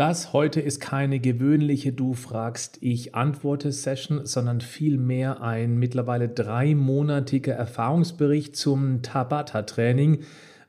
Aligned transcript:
Das 0.00 0.32
heute 0.32 0.62
ist 0.62 0.80
keine 0.80 1.20
gewöhnliche 1.20 1.92
Du 1.92 2.14
fragst, 2.14 2.78
ich 2.80 3.14
antworte 3.14 3.70
Session, 3.70 4.24
sondern 4.24 4.62
vielmehr 4.62 5.42
ein 5.42 5.76
mittlerweile 5.76 6.26
dreimonatiger 6.26 7.52
Erfahrungsbericht 7.52 8.56
zum 8.56 9.02
Tabata-Training, 9.02 10.20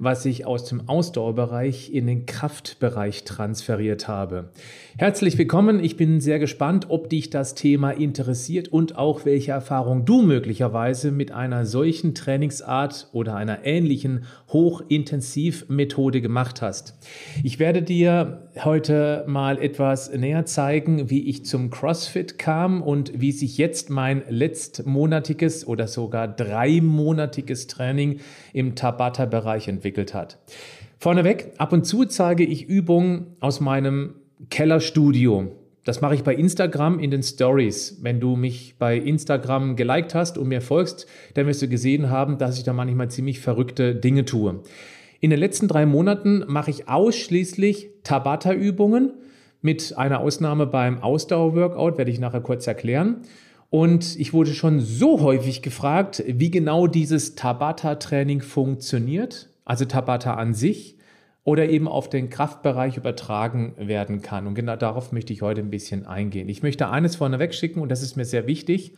was 0.04 0.26
ich 0.26 0.48
aus 0.48 0.66
dem 0.66 0.90
Ausdauerbereich 0.90 1.94
in 1.94 2.08
den 2.08 2.26
Kraftbereich 2.26 3.24
transferiert 3.24 4.08
habe. 4.08 4.50
Herzlich 4.98 5.38
willkommen. 5.38 5.80
Ich 5.84 5.96
bin 5.96 6.20
sehr 6.20 6.40
gespannt, 6.40 6.88
ob 6.90 7.08
dich 7.08 7.30
das 7.30 7.54
Thema 7.54 7.92
interessiert 7.92 8.68
und 8.68 8.98
auch 8.98 9.26
welche 9.26 9.52
Erfahrung 9.52 10.04
du 10.04 10.24
möglicherweise 10.24 11.12
mit 11.12 11.32
einer 11.32 11.68
solchen 11.68 12.16
Trainingsart 12.16 13.10
oder 13.14 13.36
einer 13.36 13.64
ähnlichen 13.64 14.24
Hochintensivmethode 14.52 16.20
gemacht 16.20 16.64
hast. 16.64 16.98
Ich 17.44 17.60
werde 17.60 17.84
dir 17.84 18.50
heute 18.64 19.24
mal 19.28 19.62
etwas 19.62 20.12
näher 20.12 20.48
zeigen, 20.48 21.12
wie 21.12 21.30
ich 21.30 21.46
zum 21.46 21.70
CrossFit 21.70 22.40
kam 22.40 22.82
und 22.82 23.22
wie 23.22 23.32
sich 23.32 23.60
jetzt 23.60 23.92
mein 23.92 24.24
letztmonatiges 24.28 25.68
oder 25.68 25.88
sogar 25.88 26.28
dreimonatiges 26.28 27.68
Training 27.68 28.20
im 28.52 28.74
Tabata-Bereich 28.74 29.68
entwickelt 29.68 29.91
hat. 29.98 30.40
Vorneweg, 30.98 31.54
ab 31.58 31.74
und 31.74 31.86
zu 31.86 32.06
zeige 32.06 32.44
ich 32.44 32.68
Übungen 32.68 33.36
aus 33.40 33.60
meinem 33.60 34.16
Kellerstudio. 34.50 35.52
Das 35.84 36.00
mache 36.00 36.14
ich 36.14 36.24
bei 36.24 36.36
Instagram 36.36 37.00
in 37.00 37.10
den 37.10 37.24
Stories. 37.24 38.00
Wenn 38.04 38.20
du 38.20 38.36
mich 38.36 38.76
bei 38.78 38.98
Instagram 38.98 39.76
geliked 39.76 40.14
hast 40.14 40.38
und 40.38 40.48
mir 40.48 40.62
folgst, 40.62 41.08
dann 41.34 41.48
wirst 41.48 41.64
du 41.64 41.68
gesehen 41.68 42.12
haben, 42.12 42.38
dass 42.38 42.58
ich 42.58 42.64
da 42.64 42.74
manchmal 42.74 43.10
ziemlich 43.10 43.40
verrückte 43.40 43.96
Dinge 43.96 44.26
tue. 44.26 44.62
In 45.20 45.32
den 45.32 45.40
letzten 45.40 45.68
drei 45.68 45.86
Monaten 45.88 46.44
mache 46.48 46.70
ich 46.70 46.88
ausschließlich 46.88 47.90
Tabata-Übungen 48.04 49.14
mit 49.62 49.98
einer 49.98 50.20
Ausnahme 50.20 50.68
beim 50.68 51.02
Ausdauer-Workout, 51.02 51.98
werde 51.98 52.12
ich 52.12 52.20
nachher 52.20 52.42
kurz 52.42 52.68
erklären. 52.68 53.22
Und 53.72 54.20
ich 54.20 54.34
wurde 54.34 54.54
schon 54.54 54.80
so 54.82 55.22
häufig 55.22 55.62
gefragt, 55.62 56.24
wie 56.28 56.52
genau 56.52 56.88
dieses 56.88 57.36
Tabata-Training 57.36 58.42
funktioniert, 58.42 59.50
also 59.66 59.86
Tabata 59.86 60.36
an 60.36 60.54
sich 60.54 60.98
oder 61.44 61.70
eben 61.70 61.88
auf 61.88 62.10
den 62.10 62.30
Kraftbereich 62.30 62.98
übertragen 62.98 63.74
werden 63.78 64.22
kann. 64.22 64.48
Und 64.48 64.54
genau 64.54 64.76
darauf 64.76 65.12
möchte 65.12 65.34
ich 65.34 65.42
heute 65.42 65.62
ein 65.62 65.72
bisschen 65.72 66.06
eingehen. 66.06 66.50
Ich 66.50 66.62
möchte 66.62 66.90
eines 66.90 67.16
vorneweg 67.16 67.54
schicken 67.54 67.80
und 67.82 67.90
das 67.90 68.04
ist 68.04 68.16
mir 68.16 68.26
sehr 68.26 68.48
wichtig. 68.48 68.94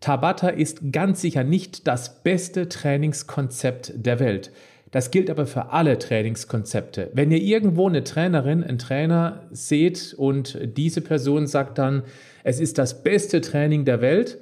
Tabata 0.00 0.48
ist 0.48 0.92
ganz 0.92 1.20
sicher 1.20 1.44
nicht 1.44 1.86
das 1.86 2.22
beste 2.22 2.68
Trainingskonzept 2.68 3.92
der 3.96 4.20
Welt. 4.20 4.52
Das 4.92 5.10
gilt 5.10 5.30
aber 5.30 5.46
für 5.46 5.70
alle 5.70 5.98
Trainingskonzepte. 5.98 7.10
Wenn 7.12 7.30
ihr 7.30 7.40
irgendwo 7.40 7.86
eine 7.88 8.02
Trainerin, 8.02 8.64
einen 8.64 8.78
Trainer 8.78 9.46
seht 9.50 10.14
und 10.16 10.58
diese 10.76 11.00
Person 11.00 11.46
sagt 11.46 11.78
dann, 11.78 12.02
es 12.42 12.58
ist 12.60 12.78
das 12.78 13.02
beste 13.02 13.40
Training 13.40 13.84
der 13.84 14.00
Welt, 14.00 14.38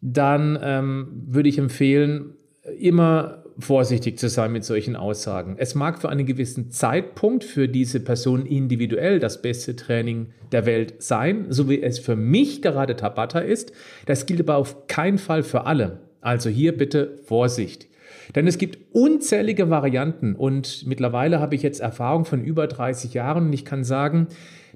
dann 0.00 0.58
ähm, 0.62 1.22
würde 1.26 1.48
ich 1.48 1.58
empfehlen, 1.58 2.34
immer 2.78 3.43
vorsichtig 3.58 4.18
zu 4.18 4.28
sein 4.28 4.52
mit 4.52 4.64
solchen 4.64 4.96
Aussagen. 4.96 5.56
Es 5.58 5.74
mag 5.74 6.00
für 6.00 6.08
einen 6.08 6.26
gewissen 6.26 6.70
Zeitpunkt 6.70 7.44
für 7.44 7.68
diese 7.68 8.00
Person 8.00 8.46
individuell 8.46 9.20
das 9.20 9.42
beste 9.42 9.76
Training 9.76 10.28
der 10.52 10.66
Welt 10.66 10.94
sein, 11.02 11.46
so 11.50 11.68
wie 11.68 11.82
es 11.82 11.98
für 11.98 12.16
mich 12.16 12.62
gerade 12.62 12.96
Tabata 12.96 13.38
ist. 13.38 13.72
Das 14.06 14.26
gilt 14.26 14.40
aber 14.40 14.56
auf 14.56 14.86
keinen 14.88 15.18
Fall 15.18 15.42
für 15.42 15.66
alle. 15.66 16.00
Also 16.20 16.50
hier 16.50 16.76
bitte 16.76 17.18
Vorsicht. 17.24 17.86
Denn 18.34 18.46
es 18.46 18.58
gibt 18.58 18.78
unzählige 18.92 19.70
Varianten 19.70 20.34
und 20.34 20.86
mittlerweile 20.86 21.40
habe 21.40 21.54
ich 21.54 21.62
jetzt 21.62 21.80
Erfahrung 21.80 22.24
von 22.24 22.42
über 22.42 22.66
30 22.66 23.14
Jahren 23.14 23.46
und 23.46 23.52
ich 23.52 23.64
kann 23.64 23.84
sagen, 23.84 24.28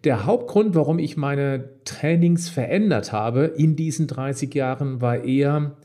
der 0.05 0.27
Hauptgrund, 0.27 0.75
warum 0.75 0.99
ich 0.99 1.17
meine 1.17 1.71
Trainings 1.85 2.49
verändert 2.49 3.13
habe 3.13 3.47
in 3.57 3.75
diesen 3.75 4.07
30 4.07 4.55
Jahren, 4.55 5.01
war 5.01 5.25
eher 5.25 5.77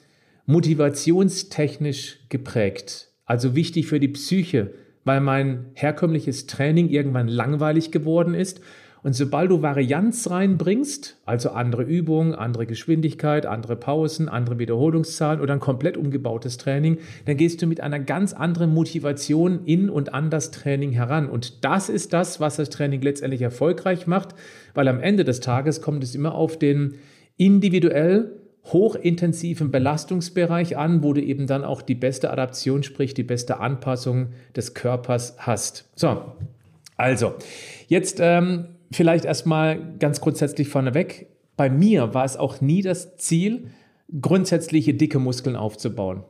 motivationstechnisch 0.45 2.19
geprägt. 2.29 3.09
Also 3.25 3.55
wichtig 3.55 3.87
für 3.87 3.99
die 3.99 4.09
Psyche, 4.09 4.73
weil 5.05 5.21
mein 5.21 5.67
herkömmliches 5.73 6.47
Training 6.47 6.89
irgendwann 6.89 7.27
langweilig 7.27 7.91
geworden 7.91 8.33
ist. 8.33 8.61
Und 9.03 9.13
sobald 9.13 9.51
du 9.51 9.61
Varianz 9.61 10.29
reinbringst, 10.29 11.17
also 11.25 11.49
andere 11.49 11.83
Übungen, 11.83 12.33
andere 12.33 12.65
Geschwindigkeit, 12.65 13.45
andere 13.45 13.75
Pausen, 13.75 14.29
andere 14.29 14.59
Wiederholungszahlen 14.59 15.41
oder 15.41 15.53
ein 15.53 15.59
komplett 15.59 15.97
umgebautes 15.97 16.57
Training, 16.57 16.99
dann 17.25 17.35
gehst 17.35 17.61
du 17.61 17.67
mit 17.67 17.81
einer 17.81 17.99
ganz 17.99 18.31
anderen 18.31 18.73
Motivation 18.73 19.65
in 19.65 19.89
und 19.89 20.13
an 20.13 20.29
das 20.29 20.51
Training 20.51 20.91
heran. 20.91 21.29
Und 21.29 21.65
das 21.65 21.89
ist 21.89 22.13
das, 22.13 22.39
was 22.39 22.55
das 22.55 22.69
Training 22.69 23.01
letztendlich 23.01 23.41
erfolgreich 23.41 24.07
macht, 24.07 24.35
weil 24.73 24.87
am 24.87 25.01
Ende 25.01 25.25
des 25.25 25.41
Tages 25.41 25.81
kommt 25.81 26.01
es 26.03 26.15
immer 26.15 26.33
auf 26.33 26.57
den 26.57 26.95
individuell 27.35 28.42
hochintensiven 28.65 29.71
Belastungsbereich 29.71 30.77
an, 30.77 31.03
wo 31.03 31.13
du 31.13 31.21
eben 31.21 31.47
dann 31.47 31.65
auch 31.65 31.81
die 31.81 31.95
beste 31.95 32.31
Adaption, 32.31 32.83
sprich 32.83 33.13
die 33.13 33.23
beste 33.23 33.59
Anpassung 33.59 34.29
des 34.55 34.73
Körpers 34.73 35.35
hast. 35.37 35.89
So, 35.95 36.33
also, 36.95 37.33
jetzt 37.87 38.19
ähm, 38.21 38.67
vielleicht 38.91 39.25
erstmal 39.25 39.95
ganz 39.99 40.21
grundsätzlich 40.21 40.69
vorneweg. 40.69 41.27
Bei 41.57 41.69
mir 41.69 42.13
war 42.13 42.23
es 42.23 42.37
auch 42.37 42.61
nie 42.61 42.81
das 42.81 43.17
Ziel, 43.17 43.67
grundsätzliche 44.21 44.93
dicke 44.93 45.19
Muskeln 45.19 45.55
aufzubauen. 45.55 46.23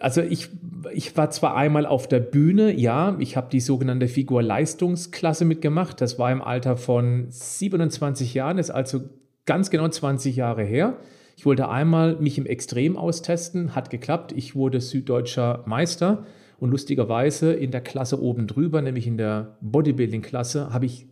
Also 0.00 0.22
ich, 0.22 0.48
ich 0.92 1.16
war 1.16 1.30
zwar 1.30 1.56
einmal 1.56 1.84
auf 1.84 2.06
der 2.06 2.20
Bühne, 2.20 2.72
ja, 2.72 3.16
ich 3.18 3.36
habe 3.36 3.48
die 3.50 3.60
sogenannte 3.60 4.06
Figur-Leistungsklasse 4.06 5.44
mitgemacht. 5.44 6.00
Das 6.00 6.20
war 6.20 6.30
im 6.30 6.40
Alter 6.40 6.76
von 6.76 7.26
27 7.28 8.32
Jahren, 8.34 8.58
ist 8.58 8.70
also 8.70 9.00
ganz 9.44 9.70
genau 9.70 9.88
20 9.88 10.36
Jahre 10.36 10.62
her. 10.62 10.98
Ich 11.38 11.46
wollte 11.46 11.68
einmal 11.68 12.16
mich 12.16 12.36
im 12.36 12.46
Extrem 12.46 12.96
austesten, 12.96 13.76
hat 13.76 13.90
geklappt. 13.90 14.32
Ich 14.32 14.56
wurde 14.56 14.80
süddeutscher 14.80 15.62
Meister 15.66 16.24
und 16.58 16.72
lustigerweise 16.72 17.52
in 17.52 17.70
der 17.70 17.80
Klasse 17.80 18.20
oben 18.20 18.48
drüber, 18.48 18.82
nämlich 18.82 19.06
in 19.06 19.16
der 19.18 19.56
Bodybuilding-Klasse, 19.60 20.72
habe 20.72 20.86
ich 20.86 21.06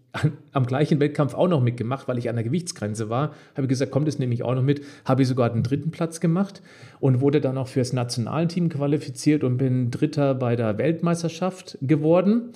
am 0.53 0.66
gleichen 0.66 0.98
Wettkampf 0.98 1.34
auch 1.34 1.47
noch 1.47 1.62
mitgemacht, 1.62 2.09
weil 2.09 2.19
ich 2.19 2.28
an 2.28 2.34
der 2.34 2.42
Gewichtsgrenze 2.42 3.09
war. 3.09 3.34
Habe 3.56 3.69
gesagt, 3.69 3.92
kommt 3.92 4.09
es 4.09 4.19
nämlich 4.19 4.42
auch 4.42 4.56
noch 4.56 4.65
mit. 4.65 4.82
Habe 5.04 5.22
ich 5.22 5.28
sogar 5.28 5.48
den 5.48 5.62
dritten 5.62 5.92
Platz 5.92 6.19
gemacht 6.19 6.60
und 6.98 7.20
wurde 7.20 7.41
dann 7.41 7.56
auch 7.56 7.69
fürs 7.69 7.92
Nationalteam 7.92 8.69
qualifiziert 8.69 9.44
und 9.44 9.59
bin 9.59 9.92
Dritter 9.92 10.34
bei 10.34 10.56
der 10.56 10.76
Weltmeisterschaft 10.76 11.78
geworden. 11.82 12.50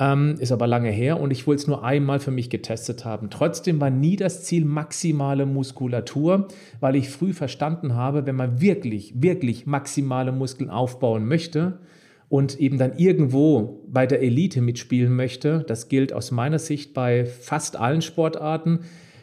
Ähm, 0.00 0.36
ist 0.38 0.52
aber 0.52 0.68
lange 0.68 0.90
her 0.90 1.18
und 1.18 1.32
ich 1.32 1.46
wollte 1.48 1.62
es 1.62 1.66
nur 1.66 1.82
einmal 1.82 2.20
für 2.20 2.30
mich 2.30 2.50
getestet 2.50 3.04
haben. 3.04 3.30
Trotzdem 3.30 3.80
war 3.80 3.90
nie 3.90 4.14
das 4.14 4.44
Ziel 4.44 4.64
maximale 4.64 5.44
Muskulatur, 5.44 6.46
weil 6.78 6.94
ich 6.94 7.10
früh 7.10 7.32
verstanden 7.32 7.96
habe, 7.96 8.24
wenn 8.24 8.36
man 8.36 8.60
wirklich, 8.60 9.20
wirklich 9.20 9.66
maximale 9.66 10.30
Muskeln 10.30 10.70
aufbauen 10.70 11.26
möchte 11.26 11.80
und 12.28 12.60
eben 12.60 12.78
dann 12.78 12.96
irgendwo 12.96 13.80
bei 13.88 14.06
der 14.06 14.22
Elite 14.22 14.60
mitspielen 14.60 15.16
möchte, 15.16 15.64
das 15.66 15.88
gilt 15.88 16.12
aus 16.12 16.30
meiner 16.30 16.60
Sicht 16.60 16.94
bei 16.94 17.26
fast 17.26 17.74
allen 17.74 18.02
Sportarten, 18.02 18.80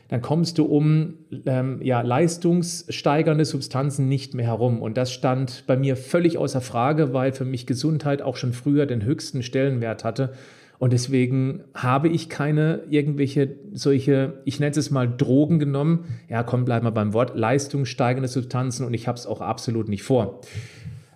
dann 0.09 0.21
kommst 0.21 0.57
du 0.57 0.65
um 0.65 1.15
ähm, 1.45 1.79
ja, 1.81 2.01
leistungssteigernde 2.01 3.45
Substanzen 3.45 4.07
nicht 4.07 4.35
mehr 4.35 4.45
herum. 4.45 4.81
Und 4.81 4.97
das 4.97 5.11
stand 5.11 5.63
bei 5.67 5.77
mir 5.77 5.95
völlig 5.95 6.37
außer 6.37 6.61
Frage, 6.61 7.13
weil 7.13 7.31
für 7.31 7.45
mich 7.45 7.65
Gesundheit 7.65 8.21
auch 8.21 8.35
schon 8.35 8.53
früher 8.53 8.85
den 8.85 9.03
höchsten 9.03 9.41
Stellenwert 9.41 10.03
hatte. 10.03 10.33
Und 10.77 10.93
deswegen 10.93 11.63
habe 11.73 12.09
ich 12.09 12.29
keine 12.29 12.81
irgendwelche 12.89 13.55
solche, 13.73 14.41
ich 14.45 14.59
nenne 14.59 14.75
es 14.75 14.91
mal 14.91 15.09
Drogen 15.09 15.59
genommen. 15.59 16.05
Ja, 16.29 16.43
komm, 16.43 16.65
bleib 16.65 16.83
mal 16.83 16.91
beim 16.91 17.13
Wort, 17.13 17.35
leistungssteigende 17.35 18.27
Substanzen 18.27 18.85
und 18.85 18.93
ich 18.93 19.07
habe 19.07 19.17
es 19.17 19.25
auch 19.25 19.41
absolut 19.41 19.87
nicht 19.87 20.03
vor. 20.03 20.41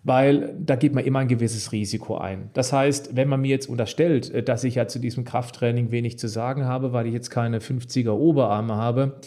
Weil 0.04 0.56
da 0.58 0.76
geht 0.76 0.96
man 0.96 1.04
immer 1.04 1.20
ein 1.20 1.28
gewisses 1.28 1.74
Risiko 1.74 2.18
ein. 2.18 2.50
Das 2.54 2.72
heißt, 2.72 3.18
wenn 3.18 3.28
man 3.28 3.42
mir 3.42 3.50
jetzt 3.50 3.68
unterstellt, 3.68 4.34
äh, 4.34 4.42
dass 4.42 4.64
ich 4.64 4.76
ja 4.76 4.88
zu 4.88 5.00
diesem 5.00 5.26
Krafttraining 5.26 5.92
wenig 5.92 6.18
zu 6.18 6.28
sagen 6.28 6.66
habe, 6.66 6.94
weil 6.94 7.06
ich 7.06 7.14
jetzt 7.14 7.30
keine 7.30 7.60
50er 7.60 8.12
Oberarme 8.12 8.76
habe, 8.76 9.20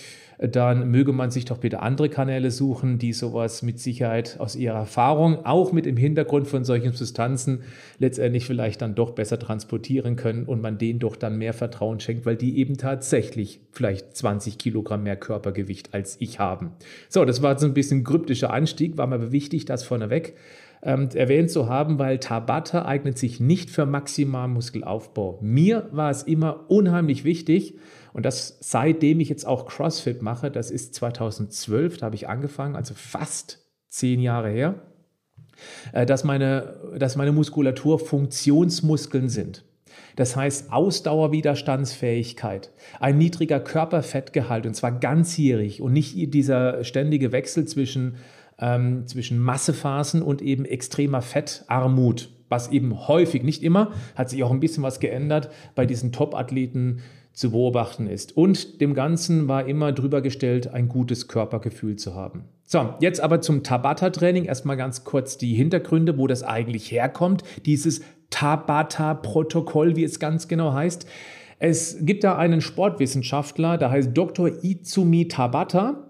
dann 0.48 0.90
möge 0.90 1.12
man 1.12 1.30
sich 1.30 1.44
doch 1.44 1.58
bitte 1.58 1.80
andere 1.80 2.08
Kanäle 2.08 2.50
suchen, 2.50 2.98
die 2.98 3.12
sowas 3.12 3.62
mit 3.62 3.78
Sicherheit 3.78 4.40
aus 4.40 4.56
ihrer 4.56 4.78
Erfahrung, 4.78 5.46
auch 5.46 5.72
mit 5.72 5.86
dem 5.86 5.96
Hintergrund 5.96 6.48
von 6.48 6.64
solchen 6.64 6.92
Substanzen, 6.92 7.62
letztendlich 7.98 8.44
vielleicht 8.46 8.82
dann 8.82 8.96
doch 8.96 9.12
besser 9.12 9.38
transportieren 9.38 10.16
können 10.16 10.44
und 10.44 10.60
man 10.60 10.78
denen 10.78 10.98
doch 10.98 11.14
dann 11.14 11.38
mehr 11.38 11.52
Vertrauen 11.52 12.00
schenkt, 12.00 12.26
weil 12.26 12.36
die 12.36 12.58
eben 12.58 12.76
tatsächlich 12.76 13.60
vielleicht 13.70 14.16
20 14.16 14.58
Kilogramm 14.58 15.04
mehr 15.04 15.16
Körpergewicht 15.16 15.94
als 15.94 16.16
ich 16.18 16.40
haben. 16.40 16.72
So, 17.08 17.24
das 17.24 17.40
war 17.42 17.56
so 17.56 17.66
ein 17.66 17.74
bisschen 17.74 18.02
kryptischer 18.02 18.52
Anstieg, 18.52 18.98
war 18.98 19.06
mir 19.06 19.16
aber 19.16 19.30
wichtig, 19.30 19.64
das 19.64 19.84
vorneweg 19.84 20.34
ähm, 20.82 21.08
erwähnt 21.14 21.50
zu 21.50 21.68
haben, 21.68 22.00
weil 22.00 22.18
Tabata 22.18 22.84
eignet 22.84 23.16
sich 23.16 23.38
nicht 23.38 23.70
für 23.70 23.86
maximalen 23.86 24.52
Muskelaufbau. 24.52 25.38
Mir 25.40 25.88
war 25.92 26.10
es 26.10 26.24
immer 26.24 26.64
unheimlich 26.68 27.24
wichtig, 27.24 27.74
und 28.12 28.26
das 28.26 28.58
seitdem 28.60 29.20
ich 29.20 29.28
jetzt 29.28 29.46
auch 29.46 29.66
CrossFit 29.66 30.22
mache, 30.22 30.50
das 30.50 30.70
ist 30.70 30.94
2012, 30.94 31.98
da 31.98 32.06
habe 32.06 32.16
ich 32.16 32.28
angefangen, 32.28 32.76
also 32.76 32.94
fast 32.94 33.58
zehn 33.88 34.20
Jahre 34.20 34.50
her, 34.50 34.82
äh, 35.92 36.06
dass 36.06 36.24
meine, 36.24 36.76
dass 36.98 37.16
meine 37.16 37.32
Muskulatur 37.32 37.98
Funktionsmuskeln 37.98 39.28
sind. 39.28 39.64
Das 40.16 40.36
heißt 40.36 40.72
Ausdauerwiderstandsfähigkeit, 40.72 42.70
ein 43.00 43.18
niedriger 43.18 43.60
Körperfettgehalt 43.60 44.66
und 44.66 44.74
zwar 44.74 44.92
ganzjährig 44.92 45.80
und 45.80 45.92
nicht 45.92 46.14
dieser 46.34 46.84
ständige 46.84 47.32
Wechsel 47.32 47.66
zwischen 47.66 48.16
ähm, 48.58 49.06
zwischen 49.06 49.38
Massephasen 49.38 50.22
und 50.22 50.40
eben 50.40 50.64
extremer 50.64 51.20
Fettarmut, 51.20 52.30
was 52.48 52.70
eben 52.70 53.08
häufig, 53.08 53.42
nicht 53.42 53.62
immer, 53.62 53.92
hat 54.14 54.30
sich 54.30 54.42
auch 54.44 54.50
ein 54.50 54.60
bisschen 54.60 54.82
was 54.82 55.00
geändert, 55.00 55.50
bei 55.74 55.84
diesen 55.84 56.12
Top-Athleten 56.12 57.00
zu 57.32 57.52
beobachten 57.52 58.06
ist. 58.06 58.36
Und 58.36 58.80
dem 58.80 58.94
Ganzen 58.94 59.48
war 59.48 59.66
immer 59.66 59.92
drüber 59.92 60.20
gestellt, 60.20 60.68
ein 60.68 60.88
gutes 60.88 61.28
Körpergefühl 61.28 61.96
zu 61.96 62.14
haben. 62.14 62.44
So, 62.64 62.94
jetzt 63.00 63.20
aber 63.20 63.40
zum 63.40 63.62
Tabata-Training. 63.62 64.44
Erstmal 64.44 64.76
ganz 64.76 65.04
kurz 65.04 65.38
die 65.38 65.54
Hintergründe, 65.54 66.18
wo 66.18 66.26
das 66.26 66.42
eigentlich 66.42 66.90
herkommt. 66.90 67.44
Dieses 67.64 68.02
Tabata-Protokoll, 68.30 69.96
wie 69.96 70.04
es 70.04 70.18
ganz 70.18 70.48
genau 70.48 70.72
heißt. 70.72 71.06
Es 71.58 71.98
gibt 72.00 72.24
da 72.24 72.36
einen 72.36 72.60
Sportwissenschaftler, 72.60 73.78
der 73.78 73.90
heißt 73.90 74.10
Dr. 74.14 74.50
Izumi 74.62 75.28
Tabata. 75.28 76.08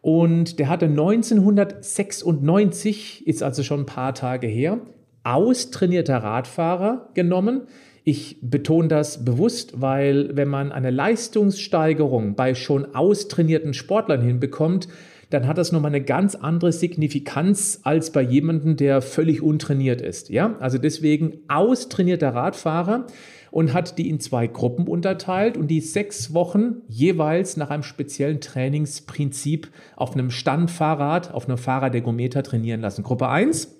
Und 0.00 0.58
der 0.58 0.68
hatte 0.68 0.86
1996, 0.86 3.26
ist 3.26 3.42
also 3.42 3.62
schon 3.62 3.80
ein 3.80 3.86
paar 3.86 4.14
Tage 4.14 4.46
her, 4.46 4.80
austrainierter 5.24 6.18
Radfahrer 6.18 7.08
genommen. 7.14 7.62
Ich 8.06 8.36
betone 8.42 8.88
das 8.88 9.24
bewusst, 9.24 9.80
weil 9.80 10.36
wenn 10.36 10.48
man 10.48 10.72
eine 10.72 10.90
Leistungssteigerung 10.90 12.34
bei 12.34 12.54
schon 12.54 12.94
austrainierten 12.94 13.72
Sportlern 13.72 14.20
hinbekommt, 14.20 14.88
dann 15.30 15.46
hat 15.46 15.56
das 15.56 15.72
nochmal 15.72 15.90
eine 15.90 16.04
ganz 16.04 16.34
andere 16.34 16.70
Signifikanz 16.70 17.80
als 17.82 18.12
bei 18.12 18.20
jemandem, 18.20 18.76
der 18.76 19.00
völlig 19.00 19.40
untrainiert 19.40 20.02
ist. 20.02 20.28
Ja, 20.28 20.54
also 20.60 20.76
deswegen 20.76 21.38
austrainierter 21.48 22.34
Radfahrer 22.34 23.06
und 23.50 23.72
hat 23.72 23.96
die 23.96 24.10
in 24.10 24.20
zwei 24.20 24.48
Gruppen 24.48 24.86
unterteilt 24.86 25.56
und 25.56 25.68
die 25.68 25.80
sechs 25.80 26.34
Wochen 26.34 26.82
jeweils 26.88 27.56
nach 27.56 27.70
einem 27.70 27.84
speziellen 27.84 28.40
Trainingsprinzip 28.40 29.70
auf 29.96 30.12
einem 30.12 30.30
Standfahrrad, 30.30 31.32
auf 31.32 31.48
einem 31.48 31.56
Fahrradergometer 31.56 32.42
trainieren 32.42 32.82
lassen. 32.82 33.02
Gruppe 33.02 33.28
1, 33.28 33.78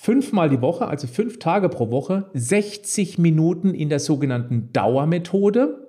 fünfmal 0.00 0.48
die 0.48 0.62
Woche, 0.62 0.88
also 0.88 1.06
fünf 1.06 1.38
Tage 1.38 1.68
pro 1.68 1.90
Woche, 1.90 2.30
60 2.32 3.18
Minuten 3.18 3.74
in 3.74 3.90
der 3.90 3.98
sogenannten 3.98 4.72
Dauermethode. 4.72 5.88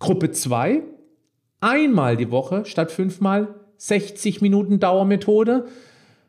Gruppe 0.00 0.32
2, 0.32 0.82
einmal 1.60 2.16
die 2.16 2.32
Woche 2.32 2.64
statt 2.64 2.90
fünfmal 2.90 3.54
60 3.76 4.40
Minuten 4.40 4.80
Dauermethode. 4.80 5.66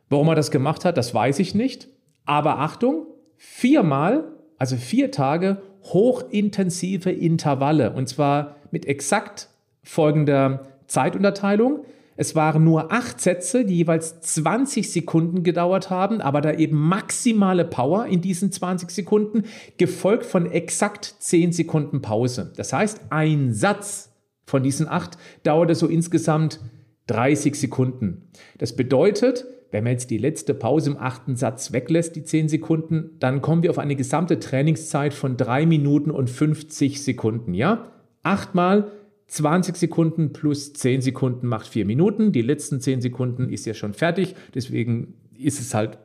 Warum 0.09 0.27
er 0.27 0.35
das 0.35 0.51
gemacht 0.51 0.85
hat, 0.85 0.95
das 0.95 1.11
weiß 1.11 1.39
ich 1.39 1.55
nicht. 1.55 1.87
Aber 2.25 2.59
Achtung, 2.59 3.07
viermal, 3.35 4.25
also 4.59 4.75
vier 4.75 5.09
Tage 5.09 5.63
hochintensive 5.81 7.09
Intervalle 7.09 7.93
und 7.93 8.09
zwar 8.09 8.57
mit 8.69 8.85
exakt 8.85 9.49
folgender 9.81 10.67
Zeitunterteilung. 10.85 11.83
Es 12.17 12.35
waren 12.35 12.63
nur 12.63 12.91
acht 12.91 13.21
Sätze, 13.21 13.65
die 13.65 13.77
jeweils 13.77 14.21
20 14.21 14.91
Sekunden 14.91 15.43
gedauert 15.43 15.89
haben, 15.89 16.21
aber 16.21 16.41
da 16.41 16.53
eben 16.53 16.77
maximale 16.77 17.65
Power 17.65 18.05
in 18.05 18.21
diesen 18.21 18.51
20 18.51 18.91
Sekunden, 18.91 19.43
gefolgt 19.77 20.25
von 20.25 20.51
exakt 20.51 21.15
10 21.19 21.51
Sekunden 21.53 22.01
Pause. 22.01 22.53
Das 22.57 22.73
heißt, 22.73 23.01
ein 23.09 23.53
Satz 23.53 24.11
von 24.45 24.63
diesen 24.63 24.87
acht 24.87 25.17
dauerte 25.43 25.75
so 25.75 25.87
insgesamt 25.87 26.59
30 27.07 27.55
Sekunden. 27.55 28.29
Das 28.57 28.75
bedeutet, 28.75 29.45
wenn 29.71 29.85
man 29.85 29.93
jetzt 29.93 30.09
die 30.09 30.17
letzte 30.17 30.53
Pause 30.53 30.91
im 30.91 30.97
achten 30.97 31.37
Satz 31.37 31.71
weglässt, 31.71 32.15
die 32.15 32.23
10 32.23 32.49
Sekunden, 32.49 33.11
dann 33.19 33.41
kommen 33.41 33.63
wir 33.63 33.69
auf 33.69 33.79
eine 33.79 33.95
gesamte 33.95 34.39
Trainingszeit 34.39 35.13
von 35.13 35.37
3 35.37 35.65
Minuten 35.65 36.11
und 36.11 36.29
50 36.29 37.01
Sekunden. 37.01 37.53
Ja? 37.53 37.91
Achtmal 38.21 38.91
20 39.31 39.77
Sekunden 39.77 40.33
plus 40.33 40.73
10 40.73 41.01
Sekunden 41.01 41.47
macht 41.47 41.65
4 41.65 41.85
Minuten. 41.85 42.33
Die 42.33 42.41
letzten 42.41 42.81
10 42.81 42.99
Sekunden 42.99 43.47
ist 43.49 43.65
ja 43.65 43.73
schon 43.73 43.93
fertig. 43.93 44.35
Deswegen 44.53 45.13
ist 45.37 45.61
es 45.61 45.73
halt 45.73 45.97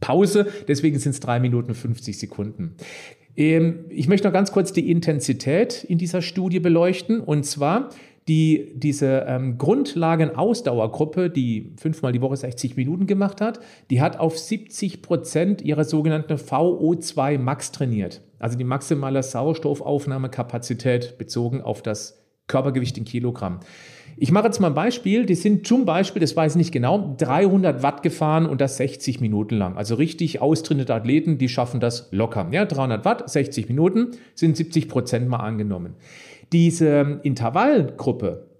Pause. 0.00 0.48
Deswegen 0.66 0.98
sind 0.98 1.12
es 1.12 1.20
3 1.20 1.38
Minuten 1.38 1.68
und 1.68 1.76
50 1.76 2.18
Sekunden. 2.18 2.74
Ähm, 3.36 3.84
ich 3.90 4.08
möchte 4.08 4.26
noch 4.26 4.32
ganz 4.32 4.50
kurz 4.50 4.72
die 4.72 4.90
Intensität 4.90 5.84
in 5.84 5.98
dieser 5.98 6.20
Studie 6.20 6.58
beleuchten. 6.58 7.20
Und 7.20 7.46
zwar 7.46 7.90
die 8.26 8.72
diese 8.74 9.24
ähm, 9.28 9.56
Grundlagen-Ausdauergruppe, 9.56 11.30
die 11.30 11.74
fünfmal 11.76 12.10
die 12.10 12.22
Woche 12.22 12.38
60 12.38 12.76
Minuten 12.76 13.06
gemacht 13.06 13.40
hat, 13.40 13.60
die 13.90 14.00
hat 14.00 14.18
auf 14.18 14.36
70 14.36 15.00
Prozent 15.00 15.62
ihrer 15.62 15.84
sogenannten 15.84 16.34
VO2 16.34 17.38
Max 17.38 17.70
trainiert. 17.70 18.20
Also 18.40 18.58
die 18.58 18.64
maximale 18.64 19.22
Sauerstoffaufnahmekapazität 19.22 21.18
bezogen 21.18 21.60
auf 21.60 21.80
das 21.82 22.23
Körpergewicht 22.46 22.98
in 22.98 23.04
Kilogramm. 23.04 23.60
Ich 24.16 24.30
mache 24.30 24.46
jetzt 24.46 24.60
mal 24.60 24.68
ein 24.68 24.74
Beispiel. 24.74 25.26
Die 25.26 25.34
sind 25.34 25.66
zum 25.66 25.84
Beispiel, 25.84 26.20
das 26.20 26.36
weiß 26.36 26.52
ich 26.52 26.56
nicht 26.56 26.72
genau, 26.72 27.14
300 27.18 27.82
Watt 27.82 28.02
gefahren 28.02 28.46
und 28.46 28.60
das 28.60 28.76
60 28.76 29.20
Minuten 29.20 29.56
lang. 29.56 29.76
Also 29.76 29.96
richtig 29.96 30.40
austrainierte 30.40 30.94
Athleten, 30.94 31.38
die 31.38 31.48
schaffen 31.48 31.80
das 31.80 32.08
locker. 32.12 32.46
Ja, 32.52 32.64
300 32.64 33.04
Watt, 33.04 33.28
60 33.28 33.68
Minuten 33.68 34.12
sind 34.34 34.56
70 34.56 34.88
Prozent 34.88 35.28
mal 35.28 35.38
angenommen. 35.38 35.94
Diese 36.52 37.20
Intervallgruppe, 37.22 38.50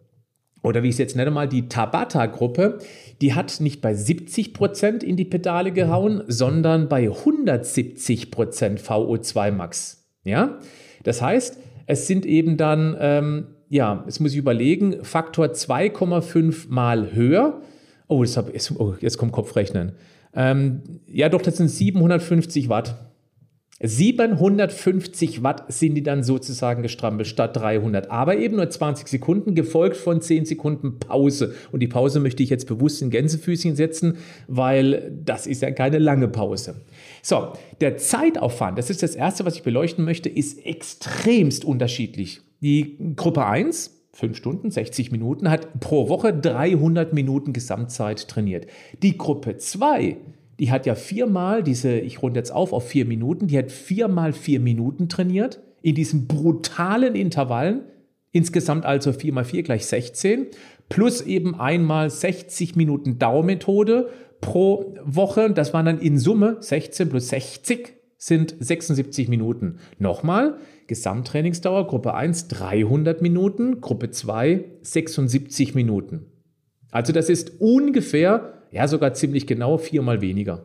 oder 0.63 0.83
wie 0.83 0.89
ich 0.89 0.95
es 0.95 0.99
jetzt 0.99 1.15
nenne 1.15 1.31
mal, 1.31 1.47
die 1.47 1.69
Tabata-Gruppe, 1.69 2.79
die 3.21 3.35
hat 3.35 3.61
nicht 3.61 3.81
bei 3.83 3.95
70 3.95 4.55
Prozent 4.55 5.05
in 5.05 5.17
die 5.17 5.27
Pedale 5.27 5.73
gehauen, 5.73 6.25
sondern 6.27 6.89
bei 6.89 7.03
170 7.03 8.31
Prozent 8.31 8.81
VO2 8.81 9.53
Max. 9.53 10.09
Ja, 10.25 10.59
das 11.03 11.21
heißt, 11.21 11.59
es 11.87 12.07
sind 12.07 12.25
eben 12.25 12.57
dann, 12.57 12.97
ähm, 12.99 13.47
ja, 13.75 14.05
jetzt 14.07 14.21
muss 14.21 14.31
ich 14.31 14.39
überlegen, 14.39 15.03
Faktor 15.03 15.47
2,5 15.47 16.67
mal 16.69 17.13
höher. 17.13 17.61
Oh, 18.07 18.23
das 18.23 18.37
hab, 18.37 18.55
jetzt, 18.55 18.71
oh, 18.79 18.95
jetzt 19.01 19.19
kommt 19.19 19.33
Kopfrechnen. 19.33 19.95
Ähm, 20.33 20.83
ja, 21.09 21.29
doch, 21.29 21.43
das 21.43 21.57
sind 21.57 21.67
750 21.67 22.69
Watt. 22.69 22.95
750 23.83 25.43
Watt 25.43 25.65
sind 25.73 25.97
die 25.97 26.05
dann 26.05 26.23
sozusagen 26.23 26.85
gestrampelt 26.85 27.27
statt 27.27 27.57
300. 27.57 28.13
Aber 28.13 28.37
eben 28.37 28.55
nur 28.55 28.71
20 28.71 29.09
Sekunden, 29.09 29.57
gefolgt 29.57 29.97
von 29.97 30.21
10 30.21 30.45
Sekunden 30.45 31.01
Pause. 31.01 31.53
Und 31.73 31.81
die 31.81 31.89
Pause 31.89 32.21
möchte 32.21 32.45
ich 32.45 32.51
jetzt 32.51 32.69
bewusst 32.69 33.03
in 33.03 33.11
Gänsefüßchen 33.11 33.75
setzen, 33.75 34.19
weil 34.47 35.11
das 35.25 35.49
ist 35.49 35.63
ja 35.63 35.73
keine 35.73 35.99
lange 35.99 36.29
Pause. 36.29 36.77
So, 37.23 37.55
der 37.81 37.97
Zeitaufwand, 37.97 38.79
das 38.79 38.89
ist 38.89 39.03
das 39.03 39.17
Erste, 39.17 39.45
was 39.45 39.57
ich 39.57 39.65
beleuchten 39.65 40.05
möchte, 40.05 40.29
ist 40.29 40.65
extremst 40.65 41.65
unterschiedlich. 41.65 42.41
Die 42.65 42.97
Gruppe 43.15 43.45
1, 43.45 44.09
5 44.15 44.39
Stunden, 44.39 44.71
60 44.71 45.13
Minuten, 45.13 45.51
hat 45.51 45.81
pro 45.81 46.09
Woche 46.09 46.33
300 46.33 47.13
Minuten 47.13 47.53
Gesamtzeit 47.53 48.27
trainiert. 48.27 48.69
Die 49.03 49.19
Gruppe 49.19 49.59
2, 49.59 50.17
die 50.59 50.71
hat 50.71 50.87
ja 50.87 50.95
viermal 50.95 51.63
diese, 51.63 51.99
ich 51.99 52.23
runde 52.23 52.41
jetzt 52.41 52.53
auf 52.53 52.73
auf 52.73 52.89
vier 52.89 53.05
Minuten, 53.05 53.49
die 53.49 53.59
hat 53.59 53.71
viermal 53.71 54.33
vier 54.33 54.61
Minuten 54.61 55.11
trainiert 55.11 55.61
in 55.83 55.95
diesen 55.95 56.27
brutalen 56.27 57.15
Intervallen. 57.15 57.83
Insgesamt 58.33 58.87
also 58.87 59.13
4 59.13 59.35
mal 59.35 59.45
4 59.45 59.63
gleich 59.63 59.85
16. 59.85 60.47
Plus 60.89 61.21
eben 61.21 61.61
einmal 61.61 62.09
60 62.09 62.77
Minuten 62.77 63.19
Dauermethode 63.19 64.09
pro 64.41 64.95
Woche. 65.05 65.51
Das 65.51 65.75
waren 65.75 65.85
dann 65.85 65.99
in 65.99 66.19
Summe 66.19 66.57
16 66.61 67.11
plus 67.11 67.29
60 67.29 67.93
sind 68.17 68.55
76 68.59 69.29
Minuten. 69.29 69.81
Nochmal, 69.99 70.57
Gesamttrainingsdauer, 70.87 71.87
Gruppe 71.87 72.15
1 72.15 72.49
300 72.49 73.23
Minuten, 73.23 73.81
Gruppe 73.81 74.11
2 74.11 74.65
76 74.83 75.75
Minuten. 75.75 76.27
Also 76.91 77.13
das 77.13 77.29
ist 77.29 77.61
ungefähr 77.61 78.55
ja, 78.71 78.89
sogar 78.89 79.15
ziemlich 79.15 79.47
genau 79.47 79.79
viermal 79.79 80.21
weniger. 80.21 80.65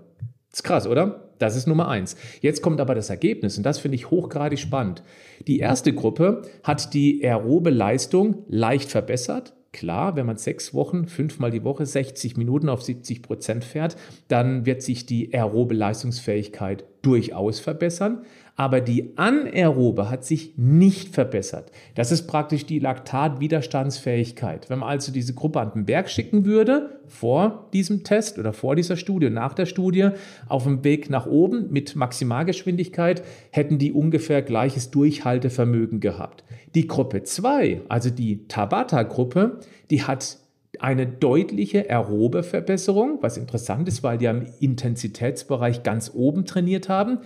Ist 0.51 0.63
krass, 0.63 0.87
oder? 0.87 1.29
Das 1.37 1.55
ist 1.55 1.67
Nummer 1.67 1.87
eins. 1.87 2.15
Jetzt 2.41 2.61
kommt 2.61 2.81
aber 2.81 2.95
das 2.95 3.09
Ergebnis 3.09 3.57
und 3.57 3.63
das 3.63 3.79
finde 3.79 3.95
ich 3.95 4.09
hochgradig 4.09 4.59
spannend. 4.59 5.03
Die 5.47 5.59
erste 5.59 5.93
Gruppe 5.93 6.41
hat 6.63 6.93
die 6.93 7.23
aerobe 7.23 7.69
Leistung 7.69 8.43
leicht 8.47 8.89
verbessert 8.89 9.53
Klar, 9.71 10.15
wenn 10.15 10.25
man 10.25 10.37
sechs 10.37 10.73
Wochen, 10.73 11.07
fünfmal 11.07 11.51
die 11.51 11.63
Woche, 11.63 11.85
60 11.85 12.37
Minuten 12.37 12.69
auf 12.69 12.81
70 12.81 13.21
Prozent 13.21 13.63
fährt, 13.63 13.97
dann 14.27 14.65
wird 14.65 14.81
sich 14.81 15.05
die 15.05 15.31
aerobe 15.31 15.75
Leistungsfähigkeit 15.75 16.85
durchaus 17.03 17.59
verbessern 17.59 18.23
aber 18.59 18.81
die 18.81 19.17
Anaerobe 19.17 20.09
hat 20.09 20.25
sich 20.25 20.51
nicht 20.57 21.13
verbessert. 21.15 21.71
Das 21.95 22.11
ist 22.11 22.27
praktisch 22.27 22.65
die 22.65 22.79
Laktatwiderstandsfähigkeit. 22.79 24.69
Wenn 24.69 24.79
man 24.79 24.89
also 24.89 25.13
diese 25.13 25.33
Gruppe 25.33 25.61
an 25.61 25.71
den 25.73 25.85
Berg 25.85 26.09
schicken 26.09 26.43
würde, 26.43 26.99
vor 27.07 27.69
diesem 27.71 28.03
Test 28.03 28.37
oder 28.37 28.51
vor 28.51 28.75
dieser 28.75 28.97
Studie, 28.97 29.29
nach 29.29 29.53
der 29.53 29.65
Studie, 29.65 30.09
auf 30.49 30.65
dem 30.65 30.83
Weg 30.83 31.09
nach 31.09 31.25
oben 31.25 31.71
mit 31.71 31.95
Maximalgeschwindigkeit, 31.95 33.23
hätten 33.51 33.77
die 33.77 33.93
ungefähr 33.93 34.41
gleiches 34.41 34.91
Durchhaltevermögen 34.91 36.01
gehabt. 36.01 36.43
Die 36.75 36.85
Gruppe 36.85 37.23
2, 37.23 37.83
also 37.87 38.09
die 38.09 38.45
Tabata-Gruppe, 38.49 39.61
die 39.89 40.03
hat 40.03 40.37
eine 40.79 41.07
deutliche 41.07 41.89
aerobe 41.89 42.43
Verbesserung, 42.43 43.19
was 43.21 43.37
interessant 43.37 43.87
ist, 43.87 44.03
weil 44.03 44.17
die 44.17 44.27
am 44.27 44.47
Intensitätsbereich 44.59 45.83
ganz 45.83 46.11
oben 46.13 46.43
trainiert 46.43 46.89
haben. 46.89 47.19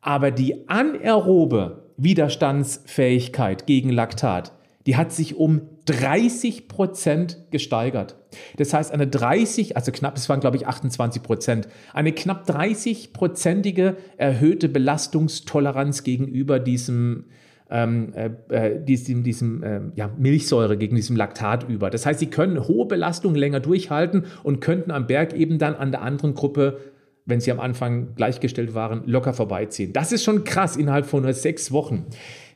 Aber 0.00 0.30
die 0.30 0.68
anaerobe 0.68 1.90
Widerstandsfähigkeit 1.96 3.66
gegen 3.66 3.90
Laktat, 3.90 4.52
die 4.86 4.96
hat 4.96 5.12
sich 5.12 5.36
um 5.36 5.60
30 5.84 6.68
Prozent 6.68 7.38
gesteigert. 7.50 8.16
Das 8.56 8.72
heißt, 8.72 8.92
eine 8.92 9.06
30, 9.06 9.76
also 9.76 9.92
knapp, 9.92 10.16
es 10.16 10.28
waren 10.28 10.40
glaube 10.40 10.56
ich 10.56 10.66
28 10.66 11.22
Prozent, 11.22 11.68
eine 11.92 12.12
knapp 12.12 12.48
30-prozentige 12.48 13.96
erhöhte 14.16 14.68
Belastungstoleranz 14.68 16.02
gegenüber 16.02 16.60
diesem, 16.60 17.24
ähm, 17.68 18.14
äh, 18.14 18.30
äh, 18.48 18.84
diesem, 18.84 19.22
diesem 19.22 19.62
äh, 19.62 19.80
ja, 19.96 20.10
Milchsäure, 20.16 20.78
gegen 20.78 20.96
diesem 20.96 21.16
Laktat 21.16 21.68
über. 21.68 21.90
Das 21.90 22.06
heißt, 22.06 22.20
sie 22.20 22.30
können 22.30 22.66
hohe 22.66 22.86
Belastungen 22.86 23.36
länger 23.36 23.60
durchhalten 23.60 24.24
und 24.42 24.60
könnten 24.60 24.92
am 24.92 25.06
Berg 25.06 25.34
eben 25.34 25.58
dann 25.58 25.74
an 25.74 25.90
der 25.90 26.02
anderen 26.02 26.34
Gruppe 26.34 26.78
wenn 27.26 27.40
sie 27.40 27.52
am 27.52 27.60
Anfang 27.60 28.14
gleichgestellt 28.14 28.74
waren, 28.74 29.02
locker 29.06 29.32
vorbeiziehen. 29.32 29.92
Das 29.92 30.12
ist 30.12 30.24
schon 30.24 30.44
krass 30.44 30.76
innerhalb 30.76 31.06
von 31.06 31.22
nur 31.22 31.32
sechs 31.32 31.72
Wochen. 31.72 32.06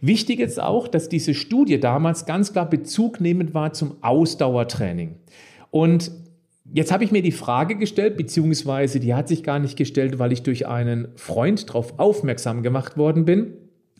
Wichtig 0.00 0.40
ist 0.40 0.60
auch, 0.60 0.88
dass 0.88 1.08
diese 1.08 1.34
Studie 1.34 1.80
damals 1.80 2.26
ganz 2.26 2.52
klar 2.52 2.68
bezugnehmend 2.68 3.54
war 3.54 3.72
zum 3.72 3.96
Ausdauertraining. 4.02 5.16
Und 5.70 6.10
Jetzt 6.72 6.92
habe 6.92 7.04
ich 7.04 7.12
mir 7.12 7.20
die 7.20 7.30
Frage 7.30 7.76
gestellt, 7.76 8.16
beziehungsweise 8.16 8.98
die 8.98 9.14
hat 9.14 9.28
sich 9.28 9.42
gar 9.42 9.58
nicht 9.58 9.76
gestellt, 9.76 10.18
weil 10.18 10.32
ich 10.32 10.42
durch 10.42 10.66
einen 10.66 11.08
Freund 11.14 11.68
darauf 11.68 11.98
aufmerksam 11.98 12.62
gemacht 12.62 12.96
worden 12.96 13.26
bin, 13.26 13.52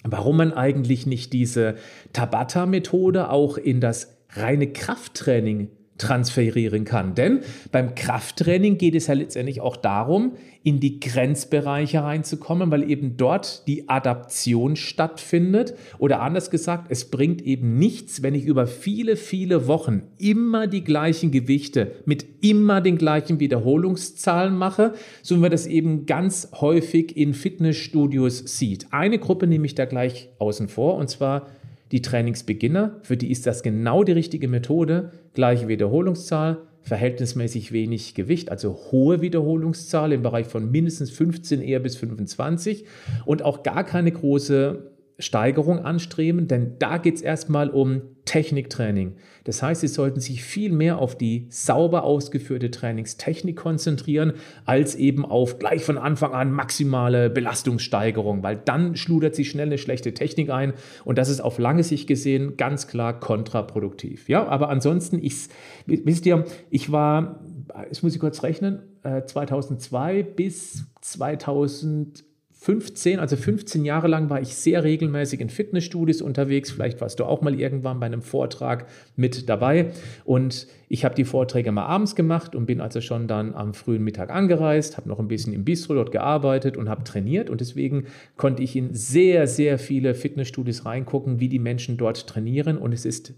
warum 0.03 0.39
man 0.39 0.53
eigentlich 0.53 1.07
nicht 1.07 1.35
diese 1.35 1.75
Tabata-Methode 2.15 3.29
auch 3.31 3.59
in 3.59 3.81
das 3.81 4.17
reine 4.31 4.67
Krafttraining 4.73 5.69
transferieren 5.99 6.85
kann. 6.85 7.15
Denn 7.15 7.41
beim 7.71 7.95
Krafttraining 7.95 8.79
geht 8.79 8.95
es 8.95 9.07
ja 9.07 9.15
letztendlich 9.15 9.61
auch 9.61 9.77
darum, 9.77 10.33
in 10.65 10.81
die 10.81 10.99
Grenzbereiche 10.99 12.03
reinzukommen, 12.03 12.71
weil 12.71 12.91
eben 12.91 13.17
dort 13.17 13.67
die 13.69 13.89
Adaption 13.89 14.77
stattfindet. 14.77 15.75
Oder 15.99 16.21
anders 16.21 16.51
gesagt, 16.51 16.87
es 16.89 17.11
bringt 17.11 17.43
eben 17.43 17.79
nichts, 17.79 18.23
wenn 18.23 18.35
ich 18.35 18.45
über 18.45 18.67
viele, 18.67 19.17
viele 19.17 19.69
Wochen 19.69 20.03
immer 20.19 20.67
die 20.67 20.83
gleichen 20.83 21.31
Gewichte 21.31 21.93
mit 22.07 22.27
immer 22.41 22.81
den 22.81 22.99
gleichen 22.99 23.39
Wiederholungszahlen 23.41 24.57
mache, 24.57 24.95
so 25.23 25.37
wie 25.37 25.41
man 25.41 25.51
das 25.51 25.67
eben 25.67 26.07
ganz 26.07 26.49
häufig 26.61 27.17
in 27.17 27.35
Fitnessstudios 27.35 28.39
sieht. 28.59 28.87
Eine 28.91 29.19
Gruppe 29.19 29.47
nehme 29.47 29.67
ich 29.67 29.75
da 29.75 29.85
gleich 29.85 30.31
außen 30.39 30.69
vor, 30.69 30.97
und 30.97 31.09
zwar 31.09 31.47
die 31.93 32.03
Trainingsbeginner, 32.03 32.99
für 33.03 33.17
die 33.17 33.31
ist 33.31 33.47
das 33.47 33.63
genau 33.63 34.05
die 34.05 34.13
richtige 34.13 34.49
Methode. 34.49 35.11
Gleiche 35.35 35.69
Wiederholungszahl, 35.69 36.59
verhältnismäßig 36.83 37.73
wenig 37.73 38.15
Gewicht, 38.15 38.51
also 38.51 38.75
hohe 38.91 39.21
Wiederholungszahl 39.21 40.13
im 40.13 40.23
Bereich 40.23 40.47
von 40.47 40.71
mindestens 40.71 41.11
15, 41.11 41.63
eher 41.63 41.81
bis 41.81 41.97
25 41.97 42.85
und 43.25 43.43
auch 43.43 43.63
gar 43.63 43.85
keine 43.85 44.13
große 44.13 44.91
Steigerung 45.19 45.79
anstreben, 45.79 46.49
denn 46.49 46.77
da 46.79 46.99
geht 46.99 47.17
es 47.17 47.23
erstmal 47.23 47.71
um 47.71 48.03
Techniktraining. 48.25 49.15
Das 49.45 49.63
heißt, 49.63 49.83
Sie 49.83 49.89
sollten 49.89 50.21
sich 50.21 50.43
viel 50.43 50.73
mehr 50.73 50.99
auf 50.99 51.17
die 51.17 51.47
sauber 51.51 52.05
ausgeführte 52.05 52.71
Trainingstechnik 52.71 53.57
konzentrieren, 53.57 54.33
als 54.65 54.95
eben 54.95 55.25
auf 55.25 55.59
gleich 55.59 55.85
von 55.85 55.99
Anfang 55.99 56.33
an 56.33 56.51
maximale 56.51 57.29
Belastungssteigerung, 57.29 58.43
weil 58.43 58.57
dann 58.57 58.97
schludert 58.97 59.35
sich 59.35 59.51
schnell 59.51 59.67
eine 59.67 59.79
schlechte 59.79 60.15
Technik 60.15 60.51
ein 60.51 60.73
und 61.05 61.19
das 61.19 61.29
ist 61.29 61.41
auf 61.41 61.59
lange 61.59 61.83
Sicht 61.83 62.07
gesehen 62.07 62.57
ganz 62.57 62.87
klar 62.87 63.21
kontraproduktiv. 63.21 64.29
Ja, 64.29 64.47
aber 64.47 64.71
ansonsten, 64.71 65.23
ich, 65.23 65.49
wisst 65.87 66.25
ihr, 66.25 66.45
ich 66.71 66.91
war, 66.91 67.41
jetzt 67.89 68.03
muss 68.03 68.15
ich 68.15 68.21
kurz 68.21 68.43
rechnen, 68.43 68.81
2002 69.03 70.19
äh, 70.19 70.23
bis 70.23 70.87
2000 71.03 72.25
15, 72.65 73.19
also 73.19 73.37
15 73.37 73.85
Jahre 73.85 74.09
lang 74.09 74.31
war 74.31 74.41
ich 74.41 74.55
sehr 74.55 74.85
regelmäßig 74.85 75.43
in 75.43 75.51
Fitnessstudios 75.51 76.23
unterwegs. 76.23 76.71
Vielleicht 76.71 76.99
warst 77.03 77.21
du 77.21 77.25
auch 77.25 77.43
mal 77.43 77.61
irgendwann 77.61 78.01
bei 78.01 78.07
einem 78.07 78.23
Vortrag 78.23 78.87
mit 79.17 79.51
dabei. 79.51 79.91
Und 80.25 80.67
ich 80.89 81.05
habe 81.05 81.15
die 81.15 81.27
Vorträge 81.27 81.73
mal 81.73 81.85
abends 81.85 82.15
gemacht 82.15 82.55
und 82.55 82.65
bin 82.65 82.81
also 82.81 83.03
schon 83.03 83.29
dann 83.29 83.53
am 83.55 83.75
frühen 83.75 84.03
Mittag 84.03 84.31
angereist, 84.31 84.97
habe 84.97 85.11
noch 85.11 85.19
ein 85.19 85.29
bisschen 85.29 85.53
im 85.53 85.67
Bistro 85.67 85.93
dort 85.93 86.11
gearbeitet 86.11 86.79
und 86.79 86.89
habe 86.89 87.05
trainiert. 87.05 87.51
Und 87.51 87.61
deswegen 87.61 88.07
konnte 88.39 88.63
ich 88.63 88.77
in 88.77 88.95
sehr, 88.95 89.47
sehr 89.47 89.79
viele 89.79 90.15
Fitnessstudios 90.15 90.87
reingucken, 90.87 91.41
wie 91.41 91.51
die 91.51 91.59
Menschen 91.59 91.99
dort 91.99 92.27
trainieren. 92.27 92.79
Und 92.79 92.95
es 92.95 93.05
ist 93.05 93.35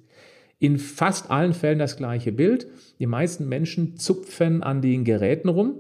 in 0.61 0.78
fast 0.78 1.33
allen 1.33 1.52
Fällen 1.52 1.80
das 1.80 1.97
gleiche 1.97 2.30
Bild. 2.30 2.68
Die 3.00 3.06
meisten 3.06 3.49
Menschen 3.49 3.97
zupfen 3.97 4.62
an 4.62 4.83
den 4.83 5.02
Geräten 5.02 5.49
rum. 5.49 5.75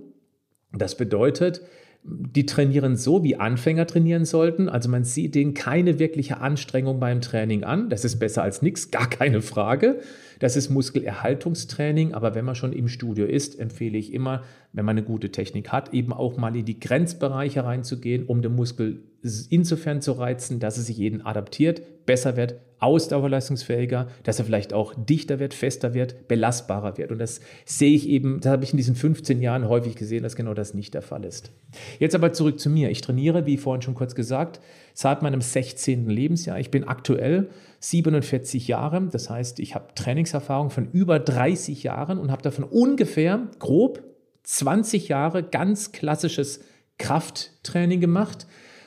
Das 0.72 0.96
bedeutet, 0.96 1.62
die 2.08 2.46
trainieren 2.46 2.96
so, 2.96 3.24
wie 3.24 3.36
Anfänger 3.36 3.86
trainieren 3.86 4.24
sollten. 4.24 4.68
Also 4.68 4.88
man 4.88 5.04
sieht 5.04 5.34
denen 5.34 5.54
keine 5.54 5.98
wirkliche 5.98 6.38
Anstrengung 6.38 7.00
beim 7.00 7.20
Training 7.20 7.64
an. 7.64 7.88
Das 7.88 8.04
ist 8.04 8.18
besser 8.18 8.42
als 8.42 8.62
nichts, 8.62 8.90
gar 8.90 9.10
keine 9.10 9.42
Frage. 9.42 10.00
Das 10.38 10.56
ist 10.56 10.70
Muskelerhaltungstraining. 10.70 12.14
Aber 12.14 12.34
wenn 12.34 12.44
man 12.44 12.54
schon 12.54 12.72
im 12.72 12.88
Studio 12.88 13.26
ist, 13.26 13.58
empfehle 13.58 13.98
ich 13.98 14.12
immer, 14.12 14.42
wenn 14.72 14.84
man 14.84 14.96
eine 14.96 15.06
gute 15.06 15.30
Technik 15.30 15.70
hat, 15.70 15.94
eben 15.94 16.12
auch 16.12 16.36
mal 16.36 16.54
in 16.56 16.64
die 16.64 16.80
Grenzbereiche 16.80 17.64
reinzugehen, 17.64 18.26
um 18.26 18.42
den 18.42 18.54
Muskel 18.54 19.02
insofern 19.50 20.00
zu 20.00 20.12
reizen, 20.12 20.60
dass 20.60 20.76
er 20.76 20.84
sich 20.84 20.98
jeden 20.98 21.24
adaptiert, 21.24 21.82
besser 22.06 22.36
wird, 22.36 22.56
ausdauerleistungsfähiger, 22.78 24.08
dass 24.22 24.38
er 24.38 24.44
vielleicht 24.44 24.72
auch 24.72 24.94
dichter 24.94 25.38
wird, 25.38 25.54
fester 25.54 25.94
wird, 25.94 26.28
belastbarer 26.28 26.98
wird. 26.98 27.10
Und 27.10 27.18
das 27.18 27.40
sehe 27.64 27.94
ich 27.94 28.08
eben, 28.08 28.40
das 28.40 28.52
habe 28.52 28.64
ich 28.64 28.72
in 28.72 28.76
diesen 28.76 28.94
15 28.94 29.40
Jahren 29.40 29.68
häufig 29.68 29.96
gesehen, 29.96 30.22
dass 30.22 30.36
genau 30.36 30.52
das 30.52 30.74
nicht 30.74 30.92
der 30.94 31.02
Fall 31.02 31.24
ist. 31.24 31.52
Jetzt 31.98 32.14
aber 32.14 32.32
zurück 32.32 32.60
zu 32.60 32.68
mir. 32.68 32.90
Ich 32.90 33.00
trainiere, 33.00 33.46
wie 33.46 33.56
vorhin 33.56 33.82
schon 33.82 33.94
kurz 33.94 34.14
gesagt, 34.14 34.60
seit 34.96 35.20
meinem 35.20 35.42
16. 35.42 36.08
Lebensjahr. 36.08 36.58
Ich 36.58 36.70
bin 36.70 36.84
aktuell 36.84 37.50
47 37.80 38.66
Jahre. 38.66 39.06
Das 39.12 39.28
heißt, 39.28 39.60
ich 39.60 39.74
habe 39.74 39.94
Trainingserfahrung 39.94 40.70
von 40.70 40.90
über 40.90 41.18
30 41.18 41.82
Jahren 41.82 42.16
und 42.18 42.30
habe 42.30 42.40
davon 42.40 42.64
ungefähr 42.64 43.46
grob 43.58 44.02
20 44.44 45.08
Jahre 45.08 45.42
ganz 45.42 45.92
klassisches 45.92 46.60
Krafttraining 46.96 48.00
gemacht, 48.00 48.46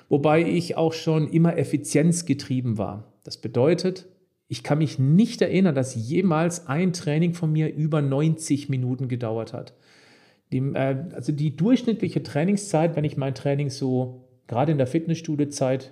wobei 0.09 0.41
ich 0.41 0.77
auch 0.77 0.93
schon 0.93 1.29
immer 1.29 1.57
effizienzgetrieben 1.57 2.79
war. 2.79 3.13
Das 3.23 3.37
bedeutet, 3.37 4.07
ich 4.47 4.63
kann 4.63 4.79
mich 4.79 4.97
nicht 4.97 5.43
erinnern, 5.43 5.75
dass 5.75 5.93
jemals 5.93 6.65
ein 6.65 6.91
Training 6.91 7.35
von 7.35 7.51
mir 7.51 7.71
über 7.71 8.01
90 8.01 8.67
Minuten 8.67 9.09
gedauert 9.09 9.53
hat. 9.53 9.75
Die, 10.51 10.57
äh, 10.57 11.05
also 11.13 11.31
die 11.31 11.55
durchschnittliche 11.55 12.23
Trainingszeit, 12.23 12.95
wenn 12.95 13.03
ich 13.03 13.15
mein 13.15 13.35
Training 13.35 13.69
so 13.69 14.25
gerade 14.47 14.71
in 14.71 14.79
der 14.79 14.87
Fitnessstudiozeit 14.87 15.91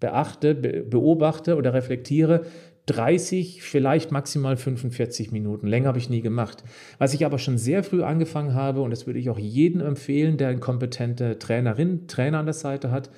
beachte, 0.00 0.54
be 0.54 0.82
beobachte 0.82 1.56
oder 1.56 1.74
reflektiere, 1.74 2.44
30, 2.86 3.62
vielleicht 3.62 4.12
maximal 4.12 4.56
45 4.56 5.32
Minuten. 5.32 5.66
Länger 5.66 5.88
habe 5.88 5.98
ich 5.98 6.10
nie 6.10 6.20
gemacht. 6.20 6.64
Was 6.98 7.14
ich 7.14 7.24
aber 7.24 7.38
schon 7.38 7.56
sehr 7.56 7.82
früh 7.82 8.02
angefangen 8.02 8.54
habe, 8.54 8.82
und 8.82 8.90
das 8.90 9.06
würde 9.06 9.18
ich 9.18 9.30
auch 9.30 9.38
jedem 9.38 9.80
empfehlen, 9.80 10.36
der 10.36 10.48
eine 10.48 10.60
kompetente 10.60 11.38
Trainerin, 11.38 12.06
Trainer 12.08 12.40
an 12.40 12.46
der 12.46 12.52
Seite 12.52 12.90
hat, 12.90 13.10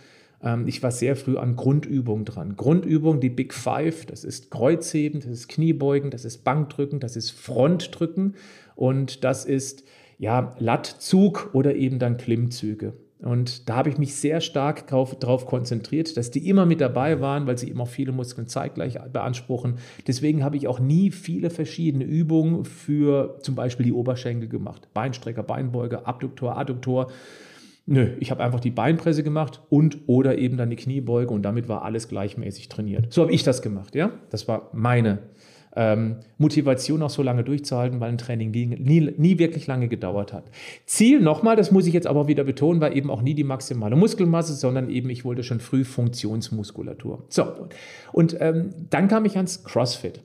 ähm, 0.42 0.68
ich 0.68 0.82
war 0.82 0.92
sehr 0.92 1.16
früh 1.16 1.36
an 1.36 1.56
Grundübungen 1.56 2.24
dran. 2.24 2.56
Grundübung, 2.56 3.20
die 3.20 3.30
Big 3.30 3.54
Five, 3.54 4.06
das 4.06 4.22
ist 4.22 4.52
Kreuzheben, 4.52 5.20
das 5.20 5.30
ist 5.30 5.48
Kniebeugen, 5.48 6.10
das 6.10 6.24
ist 6.24 6.44
Bankdrücken, 6.44 7.00
das 7.00 7.16
ist 7.16 7.30
Frontdrücken 7.30 8.36
und 8.76 9.24
das 9.24 9.44
ist 9.44 9.84
ja 10.18 10.54
Lattzug 10.60 11.50
oder 11.54 11.74
eben 11.74 11.98
dann 11.98 12.16
Klimmzüge. 12.18 12.92
Und 13.22 13.68
da 13.68 13.76
habe 13.76 13.88
ich 13.88 13.96
mich 13.96 14.14
sehr 14.14 14.42
stark 14.42 14.88
darauf 14.88 15.46
konzentriert, 15.46 16.16
dass 16.18 16.30
die 16.30 16.48
immer 16.48 16.66
mit 16.66 16.82
dabei 16.82 17.20
waren, 17.20 17.46
weil 17.46 17.56
sie 17.56 17.70
immer 17.70 17.86
viele 17.86 18.12
Muskeln 18.12 18.46
zeitgleich 18.46 18.98
beanspruchen. 19.10 19.76
Deswegen 20.06 20.44
habe 20.44 20.56
ich 20.56 20.68
auch 20.68 20.80
nie 20.80 21.10
viele 21.10 21.48
verschiedene 21.48 22.04
Übungen 22.04 22.66
für 22.66 23.38
zum 23.40 23.54
Beispiel 23.54 23.86
die 23.86 23.92
Oberschenkel 23.92 24.48
gemacht. 24.48 24.88
Beinstrecker, 24.92 25.42
Beinbeuger, 25.42 26.06
Abduktor, 26.06 26.58
Adduktor. 26.58 27.10
Nö, 27.86 28.16
ich 28.18 28.30
habe 28.32 28.42
einfach 28.42 28.60
die 28.60 28.70
Beinpresse 28.70 29.22
gemacht 29.22 29.62
und 29.70 29.98
oder 30.08 30.36
eben 30.38 30.56
dann 30.56 30.70
die 30.70 30.76
Kniebeuge 30.76 31.32
und 31.32 31.42
damit 31.42 31.68
war 31.68 31.82
alles 31.82 32.08
gleichmäßig 32.08 32.68
trainiert. 32.68 33.12
So 33.12 33.22
habe 33.22 33.32
ich 33.32 33.44
das 33.44 33.62
gemacht, 33.62 33.94
ja. 33.94 34.10
Das 34.30 34.48
war 34.48 34.70
meine 34.72 35.20
ähm, 35.76 36.16
Motivation 36.38 37.02
auch 37.02 37.10
so 37.10 37.22
lange 37.22 37.44
durchzuhalten, 37.44 38.00
weil 38.00 38.08
ein 38.08 38.18
Training 38.18 38.50
nie, 38.50 38.66
nie, 38.66 39.12
nie 39.16 39.38
wirklich 39.38 39.66
lange 39.66 39.88
gedauert 39.88 40.32
hat. 40.32 40.44
Ziel 40.86 41.20
nochmal, 41.20 41.54
das 41.54 41.70
muss 41.70 41.86
ich 41.86 41.94
jetzt 41.94 42.06
aber 42.06 42.26
wieder 42.26 42.44
betonen, 42.44 42.80
war 42.80 42.92
eben 42.92 43.10
auch 43.10 43.22
nie 43.22 43.34
die 43.34 43.44
maximale 43.44 43.94
Muskelmasse, 43.94 44.54
sondern 44.54 44.90
eben 44.90 45.10
ich 45.10 45.24
wollte 45.24 45.42
schon 45.42 45.60
früh 45.60 45.84
Funktionsmuskulatur. 45.84 47.24
So, 47.28 47.68
und 48.12 48.36
ähm, 48.40 48.74
dann 48.90 49.08
kam 49.08 49.24
ich 49.26 49.36
ans 49.36 49.64
CrossFit. 49.64 50.22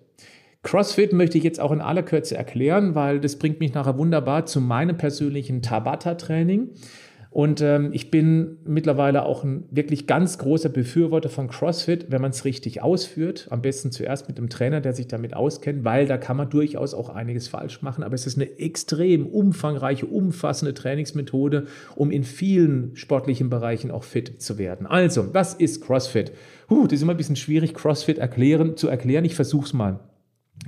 CrossFit 0.63 1.11
möchte 1.11 1.37
ich 1.37 1.43
jetzt 1.43 1.59
auch 1.59 1.71
in 1.71 1.81
aller 1.81 2.03
Kürze 2.03 2.37
erklären, 2.37 2.93
weil 2.93 3.19
das 3.19 3.37
bringt 3.37 3.59
mich 3.59 3.73
nachher 3.73 3.97
wunderbar 3.97 4.45
zu 4.45 4.61
meinem 4.61 4.95
persönlichen 4.95 5.61
Tabata-Training. 5.61 6.69
Und 7.31 7.61
ähm, 7.61 7.91
ich 7.93 8.11
bin 8.11 8.57
mittlerweile 8.65 9.23
auch 9.23 9.45
ein 9.45 9.63
wirklich 9.71 10.05
ganz 10.05 10.37
großer 10.37 10.67
Befürworter 10.67 11.29
von 11.29 11.47
CrossFit, 11.47 12.07
wenn 12.09 12.21
man 12.21 12.31
es 12.31 12.43
richtig 12.43 12.81
ausführt. 12.81 13.47
Am 13.49 13.61
besten 13.61 13.93
zuerst 13.93 14.27
mit 14.27 14.37
einem 14.37 14.49
Trainer, 14.49 14.81
der 14.81 14.91
sich 14.91 15.07
damit 15.07 15.33
auskennt, 15.33 15.85
weil 15.85 16.05
da 16.05 16.17
kann 16.17 16.35
man 16.35 16.49
durchaus 16.49 16.93
auch 16.93 17.07
einiges 17.07 17.47
falsch 17.47 17.81
machen. 17.81 18.03
Aber 18.03 18.15
es 18.15 18.27
ist 18.27 18.35
eine 18.35 18.59
extrem 18.59 19.25
umfangreiche, 19.25 20.07
umfassende 20.07 20.73
Trainingsmethode, 20.73 21.67
um 21.95 22.11
in 22.11 22.25
vielen 22.25 22.97
sportlichen 22.97 23.49
Bereichen 23.49 23.91
auch 23.91 24.03
fit 24.03 24.41
zu 24.41 24.57
werden. 24.57 24.85
Also, 24.85 25.33
was 25.33 25.53
ist 25.53 25.79
CrossFit? 25.79 26.33
Huh, 26.69 26.83
das 26.83 26.95
ist 26.95 27.03
immer 27.03 27.13
ein 27.13 27.17
bisschen 27.17 27.37
schwierig, 27.37 27.73
CrossFit 27.73 28.17
erklären, 28.17 28.75
zu 28.75 28.89
erklären. 28.89 29.23
Ich 29.23 29.35
versuche 29.35 29.67
es 29.67 29.71
mal. 29.71 30.01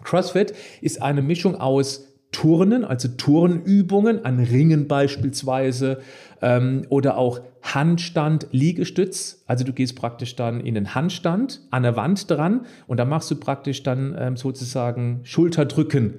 CrossFit 0.06 0.54
ist 0.80 1.02
eine 1.02 1.22
Mischung 1.22 1.58
aus 1.58 2.13
Turnen, 2.34 2.84
also 2.84 3.08
Turnübungen 3.08 4.26
an 4.26 4.40
Ringen 4.40 4.90
beispielsweise 4.90 6.00
ähm, 6.42 6.86
oder 6.90 7.18
auch 7.18 7.40
Handstand, 7.62 8.48
Liegestütz. 8.52 9.44
Also 9.48 9.64
du 9.64 9.72
gehst 9.72 9.96
praktisch 9.96 10.36
dann 10.36 10.60
in 10.60 10.76
den 10.76 10.94
Handstand 10.94 11.62
an 11.72 11.84
der 11.84 11.96
Wand 11.96 12.30
dran 12.30 12.66
und 12.88 12.98
da 12.98 13.06
machst 13.06 13.32
du 13.32 13.38
praktisch 13.38 13.84
dann 13.84 14.14
ähm, 14.20 14.36
sozusagen 14.36 15.22
Schulterdrücken, 15.24 16.16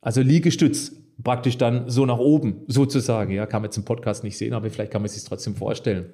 also 0.00 0.22
Liegestütz 0.22 0.92
praktisch 1.22 1.58
dann 1.58 1.88
so 1.88 2.06
nach 2.06 2.18
oben 2.18 2.62
sozusagen. 2.66 3.32
Ja, 3.32 3.46
kann 3.46 3.62
man 3.62 3.68
jetzt 3.68 3.76
im 3.76 3.84
Podcast 3.84 4.24
nicht 4.24 4.38
sehen, 4.38 4.54
aber 4.54 4.70
vielleicht 4.70 4.92
kann 4.92 5.02
man 5.02 5.08
sich 5.08 5.24
trotzdem 5.24 5.54
vorstellen. 5.54 6.06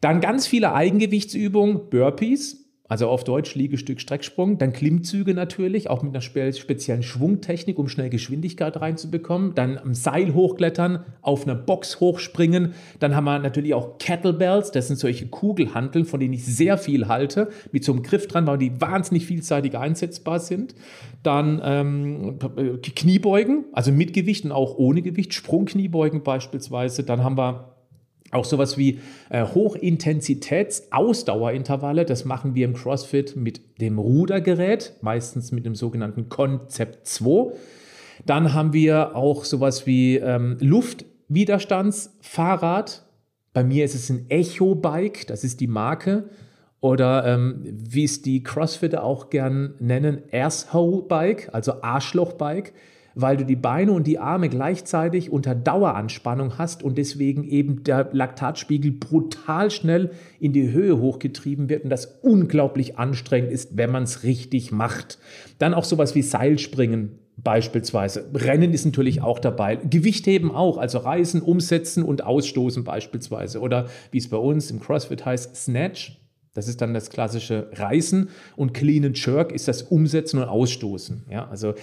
Dann 0.00 0.20
ganz 0.20 0.46
viele 0.46 0.74
Eigengewichtsübungen, 0.74 1.88
Burpees, 1.90 2.65
also 2.88 3.08
auf 3.08 3.24
Deutsch 3.24 3.54
Liegestück, 3.54 4.00
Strecksprung, 4.00 4.58
dann 4.58 4.72
Klimmzüge 4.72 5.34
natürlich, 5.34 5.90
auch 5.90 6.02
mit 6.02 6.14
einer 6.14 6.20
speziellen 6.20 7.02
Schwungtechnik, 7.02 7.78
um 7.78 7.88
schnell 7.88 8.10
Geschwindigkeit 8.10 8.80
reinzubekommen. 8.80 9.54
Dann 9.54 9.78
am 9.78 9.94
Seil 9.94 10.34
hochklettern, 10.34 11.04
auf 11.22 11.44
einer 11.44 11.54
Box 11.54 12.00
hochspringen. 12.00 12.74
Dann 13.00 13.16
haben 13.16 13.24
wir 13.24 13.38
natürlich 13.38 13.74
auch 13.74 13.98
Kettlebells, 13.98 14.70
das 14.70 14.88
sind 14.88 14.98
solche 14.98 15.26
Kugelhanteln, 15.26 16.04
von 16.04 16.20
denen 16.20 16.34
ich 16.34 16.44
sehr 16.44 16.78
viel 16.78 17.08
halte, 17.08 17.50
mit 17.72 17.84
so 17.84 17.92
einem 17.92 18.02
Griff 18.02 18.28
dran, 18.28 18.46
weil 18.46 18.58
die 18.58 18.80
wahnsinnig 18.80 19.26
vielseitig 19.26 19.76
einsetzbar 19.76 20.40
sind. 20.40 20.74
Dann 21.22 21.60
ähm, 21.64 22.38
Kniebeugen, 22.82 23.64
also 23.72 23.90
mit 23.90 24.12
Gewicht 24.12 24.44
und 24.44 24.52
auch 24.52 24.76
ohne 24.76 25.02
Gewicht, 25.02 25.34
Sprungkniebeugen 25.34 26.22
beispielsweise. 26.22 27.02
Dann 27.02 27.24
haben 27.24 27.36
wir 27.36 27.75
auch 28.32 28.44
sowas 28.44 28.76
wie 28.76 29.00
äh, 29.30 29.44
Hochintensitäts-Ausdauerintervalle, 29.44 32.04
das 32.04 32.24
machen 32.24 32.54
wir 32.54 32.64
im 32.64 32.74
CrossFit 32.74 33.36
mit 33.36 33.80
dem 33.80 33.98
Rudergerät, 33.98 34.94
meistens 35.00 35.52
mit 35.52 35.64
dem 35.64 35.74
sogenannten 35.74 36.28
Konzept 36.28 37.06
2. 37.06 37.54
Dann 38.24 38.54
haben 38.54 38.72
wir 38.72 39.14
auch 39.14 39.44
sowas 39.44 39.86
wie 39.86 40.16
ähm, 40.16 40.56
Luftwiderstandsfahrrad. 40.60 43.04
Bei 43.52 43.62
mir 43.62 43.84
ist 43.84 43.94
es 43.94 44.10
ein 44.10 44.28
Echo-Bike, 44.28 45.28
das 45.28 45.44
ist 45.44 45.60
die 45.60 45.68
Marke. 45.68 46.28
Oder 46.80 47.24
ähm, 47.26 47.62
wie 47.64 48.04
es 48.04 48.22
die 48.22 48.42
Crossfitter 48.42 49.02
auch 49.02 49.30
gern 49.30 49.74
nennen, 49.78 50.22
Asshole-Bike, 50.30 51.48
also 51.52 51.80
Arschloch-Bike 51.82 52.74
weil 53.16 53.38
du 53.38 53.46
die 53.46 53.56
Beine 53.56 53.92
und 53.92 54.06
die 54.06 54.18
Arme 54.18 54.50
gleichzeitig 54.50 55.32
unter 55.32 55.54
Daueranspannung 55.54 56.58
hast 56.58 56.82
und 56.82 56.98
deswegen 56.98 57.44
eben 57.44 57.82
der 57.82 58.10
Laktatspiegel 58.12 58.92
brutal 58.92 59.70
schnell 59.70 60.10
in 60.38 60.52
die 60.52 60.70
Höhe 60.70 60.98
hochgetrieben 60.98 61.70
wird 61.70 61.84
und 61.84 61.90
das 61.90 62.18
unglaublich 62.22 62.98
anstrengend 62.98 63.50
ist, 63.50 63.76
wenn 63.78 63.90
man 63.90 64.02
es 64.02 64.22
richtig 64.22 64.70
macht. 64.70 65.18
Dann 65.58 65.72
auch 65.72 65.84
sowas 65.84 66.14
wie 66.14 66.20
Seilspringen 66.20 67.18
beispielsweise. 67.38 68.28
Rennen 68.34 68.74
ist 68.74 68.84
natürlich 68.84 69.22
auch 69.22 69.38
dabei. 69.38 69.76
Gewichtheben 69.76 70.50
auch, 70.50 70.76
also 70.76 70.98
Reisen, 70.98 71.40
Umsetzen 71.40 72.02
und 72.02 72.22
Ausstoßen 72.22 72.84
beispielsweise. 72.84 73.60
Oder 73.60 73.86
wie 74.10 74.18
es 74.18 74.28
bei 74.28 74.36
uns 74.36 74.70
im 74.70 74.78
CrossFit 74.78 75.24
heißt, 75.24 75.56
Snatch. 75.56 76.20
Das 76.52 76.68
ist 76.68 76.80
dann 76.80 76.94
das 76.94 77.10
klassische 77.10 77.68
Reißen 77.74 78.30
und 78.56 78.72
Clean 78.72 79.04
and 79.04 79.22
Jerk 79.22 79.52
ist 79.52 79.68
das 79.68 79.82
Umsetzen 79.82 80.38
und 80.38 80.48
Ausstoßen. 80.48 81.26
Ja, 81.30 81.46
also 81.48 81.74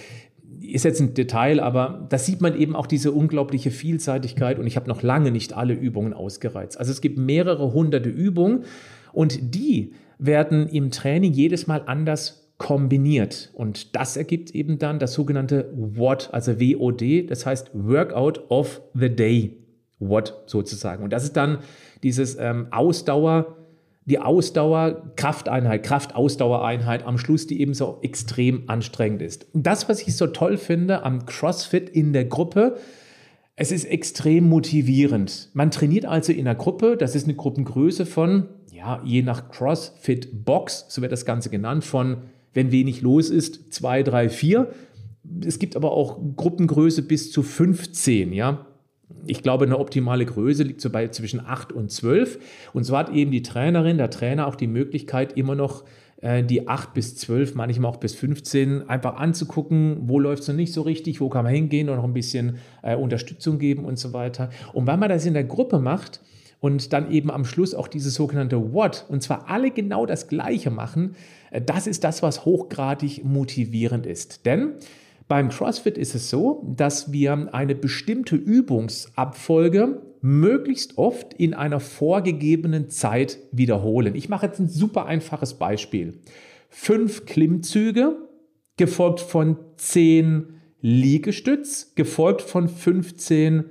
ist 0.60 0.84
jetzt 0.84 1.00
ein 1.00 1.14
Detail, 1.14 1.60
aber 1.60 2.06
da 2.08 2.18
sieht 2.18 2.40
man 2.40 2.58
eben 2.58 2.76
auch 2.76 2.86
diese 2.86 3.12
unglaubliche 3.12 3.70
Vielseitigkeit 3.70 4.58
und 4.58 4.66
ich 4.66 4.76
habe 4.76 4.88
noch 4.88 5.02
lange 5.02 5.30
nicht 5.30 5.52
alle 5.52 5.74
Übungen 5.74 6.12
ausgereizt. 6.12 6.78
Also 6.78 6.92
es 6.92 7.00
gibt 7.00 7.18
mehrere 7.18 7.72
hunderte 7.72 8.08
Übungen 8.08 8.64
und 9.12 9.54
die 9.54 9.92
werden 10.18 10.68
im 10.68 10.90
Training 10.90 11.32
jedes 11.32 11.66
Mal 11.66 11.82
anders 11.86 12.52
kombiniert 12.58 13.50
und 13.54 13.96
das 13.96 14.16
ergibt 14.16 14.52
eben 14.52 14.78
dann 14.78 14.98
das 14.98 15.12
sogenannte 15.12 15.72
WOD, 15.74 16.30
also 16.32 16.60
WOD, 16.60 17.30
das 17.30 17.46
heißt 17.46 17.70
Workout 17.74 18.50
of 18.50 18.80
the 18.94 19.08
Day, 19.08 19.58
WOD 19.98 20.34
sozusagen. 20.46 21.02
Und 21.02 21.12
das 21.12 21.24
ist 21.24 21.36
dann 21.36 21.58
dieses 22.02 22.36
ähm, 22.38 22.68
Ausdauer- 22.70 23.56
die 24.06 24.18
Ausdauer, 24.18 25.12
Krafteinheit, 25.16 25.82
Kraftausdauereinheit 25.82 27.06
am 27.06 27.16
Schluss, 27.16 27.46
die 27.46 27.60
eben 27.60 27.74
so 27.74 27.98
extrem 28.02 28.68
anstrengend 28.68 29.22
ist. 29.22 29.46
das, 29.54 29.88
was 29.88 30.02
ich 30.02 30.16
so 30.16 30.26
toll 30.26 30.56
finde 30.56 31.02
am 31.04 31.24
CrossFit 31.26 31.88
in 31.88 32.12
der 32.12 32.26
Gruppe, 32.26 32.76
es 33.56 33.70
ist 33.70 33.84
extrem 33.84 34.48
motivierend. 34.48 35.50
Man 35.54 35.70
trainiert 35.70 36.06
also 36.06 36.32
in 36.32 36.40
einer 36.40 36.56
Gruppe, 36.56 36.96
das 36.96 37.14
ist 37.14 37.24
eine 37.24 37.34
Gruppengröße 37.34 38.04
von, 38.04 38.48
ja, 38.72 39.00
je 39.04 39.22
nach 39.22 39.50
CrossFit 39.50 40.44
Box, 40.44 40.86
so 40.88 41.00
wird 41.00 41.12
das 41.12 41.24
Ganze 41.24 41.50
genannt, 41.50 41.84
von, 41.84 42.24
wenn 42.52 42.72
wenig 42.72 43.00
los 43.00 43.30
ist, 43.30 43.72
zwei, 43.72 44.02
drei, 44.02 44.28
vier. 44.28 44.70
Es 45.44 45.58
gibt 45.58 45.76
aber 45.76 45.92
auch 45.92 46.18
Gruppengröße 46.36 47.02
bis 47.02 47.32
zu 47.32 47.42
15, 47.42 48.32
ja 48.32 48.66
ich 49.26 49.42
glaube, 49.42 49.64
eine 49.64 49.78
optimale 49.78 50.26
Größe 50.26 50.62
liegt 50.62 50.80
so 50.80 50.90
bei 50.90 51.08
zwischen 51.08 51.40
8 51.44 51.72
und 51.72 51.90
12. 51.90 52.38
Und 52.72 52.84
so 52.84 52.96
hat 52.96 53.10
eben 53.10 53.30
die 53.30 53.42
Trainerin, 53.42 53.98
der 53.98 54.10
Trainer 54.10 54.46
auch 54.46 54.56
die 54.56 54.66
Möglichkeit, 54.66 55.36
immer 55.36 55.54
noch 55.54 55.84
äh, 56.20 56.42
die 56.42 56.68
8 56.68 56.94
bis 56.94 57.16
12, 57.16 57.54
manchmal 57.54 57.90
auch 57.90 57.98
bis 57.98 58.14
15, 58.14 58.88
einfach 58.88 59.16
anzugucken, 59.16 60.08
wo 60.08 60.18
läuft 60.18 60.42
es 60.42 60.48
noch 60.48 60.54
nicht 60.54 60.72
so 60.72 60.82
richtig, 60.82 61.20
wo 61.20 61.28
kann 61.28 61.44
man 61.44 61.54
hingehen 61.54 61.88
und 61.88 61.96
noch 61.96 62.04
ein 62.04 62.14
bisschen 62.14 62.58
äh, 62.82 62.96
Unterstützung 62.96 63.58
geben 63.58 63.84
und 63.84 63.98
so 63.98 64.12
weiter. 64.12 64.50
Und 64.72 64.86
wenn 64.86 64.98
man 64.98 65.08
das 65.08 65.26
in 65.26 65.34
der 65.34 65.44
Gruppe 65.44 65.78
macht, 65.78 66.20
und 66.64 66.94
dann 66.94 67.10
eben 67.10 67.30
am 67.30 67.44
Schluss 67.44 67.74
auch 67.74 67.88
dieses 67.88 68.14
sogenannte 68.14 68.72
What, 68.72 69.04
und 69.10 69.22
zwar 69.22 69.50
alle 69.50 69.70
genau 69.70 70.06
das 70.06 70.28
Gleiche 70.28 70.70
machen, 70.70 71.14
äh, 71.50 71.60
das 71.60 71.86
ist 71.86 72.04
das, 72.04 72.22
was 72.22 72.46
hochgradig 72.46 73.22
motivierend 73.22 74.06
ist. 74.06 74.46
Denn 74.46 74.72
beim 75.28 75.48
CrossFit 75.48 75.96
ist 75.96 76.14
es 76.14 76.28
so, 76.30 76.62
dass 76.76 77.12
wir 77.12 77.54
eine 77.54 77.74
bestimmte 77.74 78.36
Übungsabfolge 78.36 80.02
möglichst 80.20 80.98
oft 80.98 81.34
in 81.34 81.54
einer 81.54 81.80
vorgegebenen 81.80 82.88
Zeit 82.88 83.38
wiederholen. 83.52 84.14
Ich 84.14 84.28
mache 84.28 84.46
jetzt 84.46 84.58
ein 84.58 84.68
super 84.68 85.06
einfaches 85.06 85.54
Beispiel. 85.54 86.20
Fünf 86.68 87.26
Klimmzüge, 87.26 88.16
gefolgt 88.76 89.20
von 89.20 89.56
zehn 89.76 90.60
Liegestütz, 90.80 91.94
gefolgt 91.94 92.42
von 92.42 92.68
15 92.68 93.64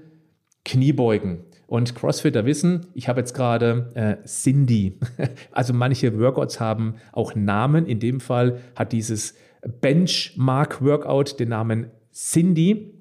Kniebeugen. 0.66 1.40
Und 1.68 1.96
Crossfitter 1.96 2.46
wissen, 2.46 2.88
ich 2.94 3.08
habe 3.08 3.20
jetzt 3.20 3.34
gerade 3.34 3.92
äh, 3.96 4.28
Cindy. 4.28 5.00
Also 5.52 5.74
manche 5.74 6.20
Workouts 6.20 6.60
haben 6.60 6.96
auch 7.12 7.36
Namen. 7.36 7.86
In 7.86 8.00
dem 8.00 8.20
Fall 8.20 8.60
hat 8.76 8.92
dieses 8.92 9.34
Benchmark-Workout 9.82 11.40
den 11.40 11.50
Namen 11.50 11.92
Cindy. 12.14 12.94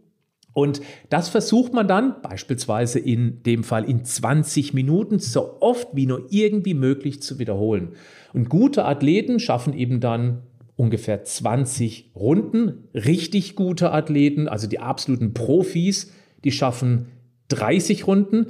Und 0.55 0.83
das 1.09 1.29
versucht 1.29 1.73
man 1.73 1.89
dann 1.89 2.21
beispielsweise 2.21 2.99
in 2.99 3.43
dem 3.43 3.65
Fall 3.65 3.89
in 3.89 4.05
20 4.05 4.75
Minuten 4.75 5.19
so 5.19 5.61
oft 5.61 5.89
wie 5.95 6.07
nur 6.07 6.27
irgendwie 6.31 6.75
möglich 6.75 7.23
zu 7.23 7.39
wiederholen. 7.39 7.93
Und 8.35 8.49
gute 8.49 8.85
Athleten 8.85 9.41
schaffen 9.41 9.73
eben 9.73 10.01
dann 10.01 10.43
ungefähr 10.77 11.25
20 11.25 12.13
Runden. 12.15 12.89
Richtig 12.95 13.57
gute 13.57 13.93
Athleten, 13.93 14.49
also 14.49 14.67
die 14.67 14.81
absoluten 14.81 15.33
Profis, 15.33 16.13
die 16.45 16.53
schaffen 16.53 17.07
30 17.49 18.07
Runden. 18.07 18.49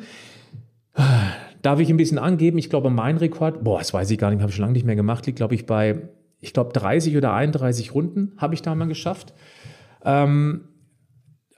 Darf 1.62 1.79
ich 1.79 1.88
ein 1.88 1.96
bisschen 1.96 2.18
angeben? 2.18 2.59
Ich 2.59 2.70
glaube, 2.70 2.90
mein 2.90 3.16
Rekord, 3.16 3.62
boah, 3.62 3.79
das 3.79 3.94
weiß 3.94 4.11
ich 4.11 4.18
gar 4.18 4.31
nicht, 4.31 4.40
habe 4.40 4.51
ich 4.51 4.57
schon 4.57 4.62
lange 4.62 4.72
nicht 4.75 4.87
mehr 4.87 4.96
gemacht, 4.96 5.27
liegt, 5.27 5.37
glaube 5.37 5.55
ich, 5.55 5.66
bei 5.66 6.09
ich 6.42 6.52
glaube, 6.52 6.72
30 6.72 7.16
oder 7.16 7.33
31 7.33 7.94
Runden 7.94 8.33
habe 8.37 8.55
ich 8.55 8.62
da 8.62 8.74
mal 8.74 8.88
geschafft. 8.88 9.33
Ähm, 10.05 10.68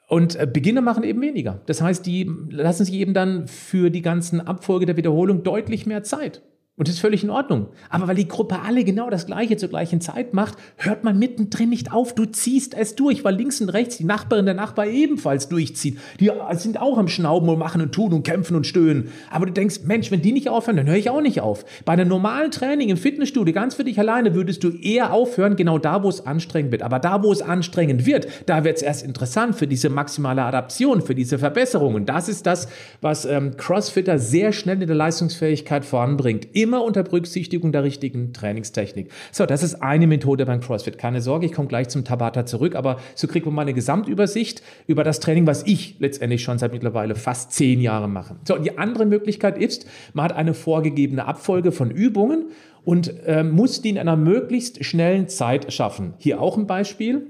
und 0.09 0.37
äh, 0.37 0.47
Beginner 0.47 0.83
machen 0.83 1.03
eben 1.03 1.23
weniger. 1.23 1.63
Das 1.67 1.81
heißt, 1.81 2.05
die 2.05 2.31
lassen 2.51 2.85
sich 2.85 2.95
eben 2.95 3.15
dann 3.15 3.49
für 3.49 3.91
die 3.91 4.03
ganzen 4.03 4.43
Abfolge 4.43 4.85
der 4.87 4.97
Wiederholung 4.97 5.43
deutlich 5.43 5.87
mehr 5.87 6.03
Zeit. 6.03 6.43
Und 6.77 6.89
das 6.89 6.97
ist 6.97 7.01
völlig 7.01 7.23
in 7.23 7.31
Ordnung. 7.31 7.69
Aber 7.89 8.09
weil 8.09 8.17
die 8.17 8.27
Gruppe 8.27 8.63
alle 8.63 8.83
genau 8.83 9.09
das 9.09 9.27
Gleiche 9.27 9.57
zur 9.57 9.69
gleichen 9.69 10.01
Zeit 10.01 10.35
macht, 10.35 10.59
hört 10.77 11.05
man 11.05 11.17
mittendrin 11.21 11.69
nicht 11.69 11.93
auf. 11.93 12.17
Du 12.17 12.25
ziehst 12.25 12.75
es 12.75 12.97
durch, 12.97 13.23
weil 13.23 13.37
links 13.37 13.61
und 13.61 13.69
rechts 13.69 13.99
die 13.99 14.05
Nachbarin 14.05 14.45
der 14.45 14.55
Nachbar 14.55 14.89
ebenfalls 14.89 15.49
durchzieht. 15.49 15.99
Die 16.19 16.33
sind 16.55 16.81
auch 16.81 16.99
am 16.99 17.07
Schnauben 17.07 17.49
und 17.49 17.61
machen 17.61 17.81
und 17.81 17.93
tun 17.93 18.13
und 18.13 18.25
kämpfen 18.25 18.57
und 18.57 18.67
stöhnen. 18.67 19.13
Aber 19.31 19.47
du 19.47 19.53
denkst, 19.53 19.83
Mensch, 19.85 20.11
wenn 20.11 20.21
die 20.21 20.33
nicht 20.33 20.49
aufhören, 20.49 20.77
dann 20.77 20.89
höre 20.89 20.97
ich 20.97 21.11
auch 21.11 21.21
nicht 21.21 21.41
auf. 21.41 21.65
Bei 21.85 21.93
einem 21.93 22.09
normalen 22.09 22.51
Training 22.51 22.89
im 22.89 22.97
Fitnessstudio, 22.97 23.55
ganz 23.55 23.77
für 23.77 23.85
dich 23.85 24.01
alleine, 24.01 24.35
würdest 24.35 24.65
du 24.65 24.71
eher 24.71 25.13
aufhören, 25.13 25.55
genau 25.55 25.79
da, 25.79 26.03
wo 26.03 26.09
es 26.09 26.27
anstrengend 26.27 26.73
wird. 26.73 26.83
Aber 26.83 26.99
da, 26.99 27.23
wo 27.23 27.31
es 27.31 27.41
anstrengend 27.41 28.05
wird, 28.05 28.27
da 28.47 28.65
wird 28.65 28.79
es 28.79 28.83
erst 28.83 29.05
interessant 29.05 29.55
für 29.55 29.69
diese 29.69 29.91
maximale 29.91 30.43
Adaption, 30.43 31.03
für 31.03 31.15
diese 31.15 31.39
Verbesserung. 31.39 31.95
Und 31.95 32.09
das 32.09 32.29
ist 32.29 32.47
das, 32.47 32.67
was 33.01 33.27
ähm, 33.27 33.57
Crossfitter 33.57 34.19
sehr 34.19 34.51
schnell 34.51 34.83
in 34.83 34.89
der 34.89 34.97
Leistungsfähigkeit 34.97 35.85
voranbringt 35.85 36.49
immer 36.65 36.83
unter 36.83 37.05
Berücksichtigung 37.05 37.71
der 37.71 37.85
richtigen 37.85 38.33
Trainingstechnik. 38.33 39.11
So, 39.31 39.47
das 39.47 39.63
ist 39.63 39.83
eine 39.83 40.09
Methode 40.09 40.47
beim 40.47 40.61
CrossFit. 40.61 40.99
Keine 40.99 41.21
Sorge, 41.21 41.47
ich 41.47 41.53
komme 41.53 41.69
gleich 41.69 41.89
zum 41.89 42.05
Tabata 42.05 42.47
zurück, 42.47 42.75
aber 42.75 42.99
so 43.15 43.29
kriegt 43.29 43.47
man 43.47 43.55
mal 43.55 43.63
eine 43.63 43.75
Gesamtübersicht 43.75 44.63
über 44.87 45.05
das 45.05 45.21
Training, 45.21 45.47
was 45.47 45.65
ich 45.67 45.97
letztendlich 46.01 46.43
schon 46.43 46.59
seit 46.59 46.73
mittlerweile 46.73 47.15
fast 47.15 47.53
zehn 47.53 47.81
Jahren 47.81 48.13
mache. 48.13 48.37
So, 48.49 48.57
und 48.57 48.65
die 48.65 48.79
andere 48.79 49.07
Möglichkeit 49.07 49.59
ist, 49.59 49.87
man 50.15 50.25
hat 50.25 50.33
eine 50.33 50.55
vorgegebene 50.55 51.27
Abfolge 51.27 51.71
von 51.71 51.91
Übungen 51.91 52.47
und 52.85 53.15
äh, 53.27 53.45
muss 53.45 53.83
die 53.83 53.91
in 53.91 53.99
einer 53.99 54.17
möglichst 54.17 54.85
schnellen 54.85 55.29
Zeit 55.29 55.73
schaffen. 55.73 56.15
Hier 56.19 56.41
auch 56.41 56.57
ein 56.57 56.67
Beispiel. 56.67 57.27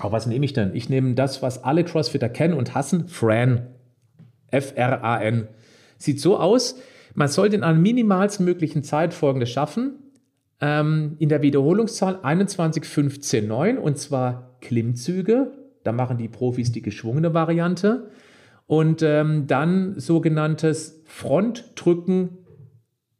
Aber 0.00 0.12
was 0.12 0.26
nehme 0.26 0.44
ich 0.44 0.52
denn? 0.52 0.74
Ich 0.74 0.90
nehme 0.90 1.14
das, 1.14 1.40
was 1.40 1.64
alle 1.64 1.82
Crossfitter 1.82 2.28
kennen 2.28 2.52
und 2.54 2.74
hassen, 2.74 3.08
Fran. 3.08 3.68
F-R-A-N. 4.50 5.48
Sieht 5.98 6.20
so 6.20 6.38
aus, 6.38 6.78
man 7.16 7.28
sollte 7.28 7.56
in 7.56 7.64
einer 7.64 7.78
minimalst 7.78 8.40
möglichen 8.40 8.84
Zeit 8.84 9.14
folgendes 9.14 9.50
schaffen. 9.50 9.94
Ähm, 10.60 11.16
in 11.18 11.28
der 11.28 11.42
Wiederholungszahl 11.42 12.20
21, 12.22 12.84
15, 12.84 13.48
9 13.48 13.78
und 13.78 13.98
zwar 13.98 14.58
Klimmzüge. 14.60 15.52
Da 15.82 15.92
machen 15.92 16.18
die 16.18 16.28
Profis 16.28 16.72
die 16.72 16.82
geschwungene 16.82 17.34
Variante. 17.34 18.10
Und 18.66 19.02
ähm, 19.02 19.46
dann 19.46 19.98
sogenanntes 19.98 21.02
Frontdrücken, 21.06 22.38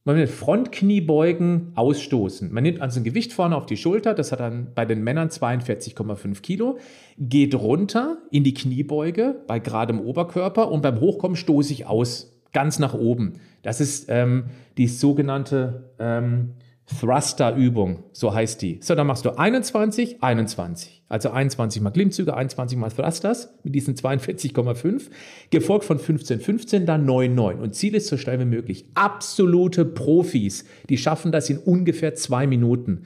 man 0.05 0.27
Frontkniebeugen 0.27 1.73
ausstoßen. 1.75 2.53
Man 2.53 2.65
nimmt 2.65 2.81
also 2.81 3.01
ein 3.01 3.05
Gewicht 3.05 3.33
vorne 3.33 3.57
auf 3.57 3.67
die 3.67 3.77
Schulter, 3.77 4.15
das 4.15 4.31
hat 4.31 4.41
dann 4.41 4.73
bei 4.75 4.85
den 4.85 5.03
Männern 5.03 5.29
42,5 5.29 6.43
Kilo, 6.43 6.79
geht 7.19 7.55
runter 7.55 8.19
in 8.31 8.45
die 8.45 8.55
Kniebeuge 8.55 9.43
bei 9.47 9.59
geradem 9.59 10.01
Oberkörper 10.01 10.71
und 10.71 10.83
beim 10.83 11.01
Hochkommen 11.01 11.37
stoße 11.37 11.73
ich 11.73 11.87
aus 11.87 12.36
ganz 12.57 12.79
nach 12.79 12.95
oben. 12.95 13.35
Das 13.61 13.83
ist 13.83 14.07
ähm, 14.09 14.45
die 14.79 14.89
sogenannte 14.89 15.91
ähm, 15.99 16.55
Thruster-Übung, 16.87 18.05
so 18.13 18.33
heißt 18.33 18.63
die. 18.63 18.79
So, 18.81 18.95
dann 18.95 19.07
machst 19.07 19.27
du 19.27 19.37
21, 19.37 20.23
21. 20.23 21.03
Also 21.11 21.29
21 21.29 21.83
mal 21.83 21.91
Klimmzüge, 21.91 22.35
21 22.35 22.79
mal 22.79 22.89
Thrusters 22.89 23.53
mit 23.63 23.75
diesen 23.75 23.95
42,5. 23.95 25.11
Gefolgt 25.51 25.85
von 25.85 25.99
15, 25.99 26.41
15, 26.41 26.87
dann 26.87 27.05
9, 27.05 27.35
9. 27.35 27.59
Und 27.59 27.75
Ziel 27.75 27.95
ist 27.95 28.07
so 28.07 28.17
schnell 28.17 28.41
wie 28.41 28.47
möglich. 28.47 28.87
Absolute 28.95 29.85
Profis, 29.85 30.65
die 30.89 30.97
schaffen 30.97 31.31
das 31.31 31.51
in 31.51 31.59
ungefähr 31.59 32.15
zwei 32.15 32.47
Minuten. 32.47 33.03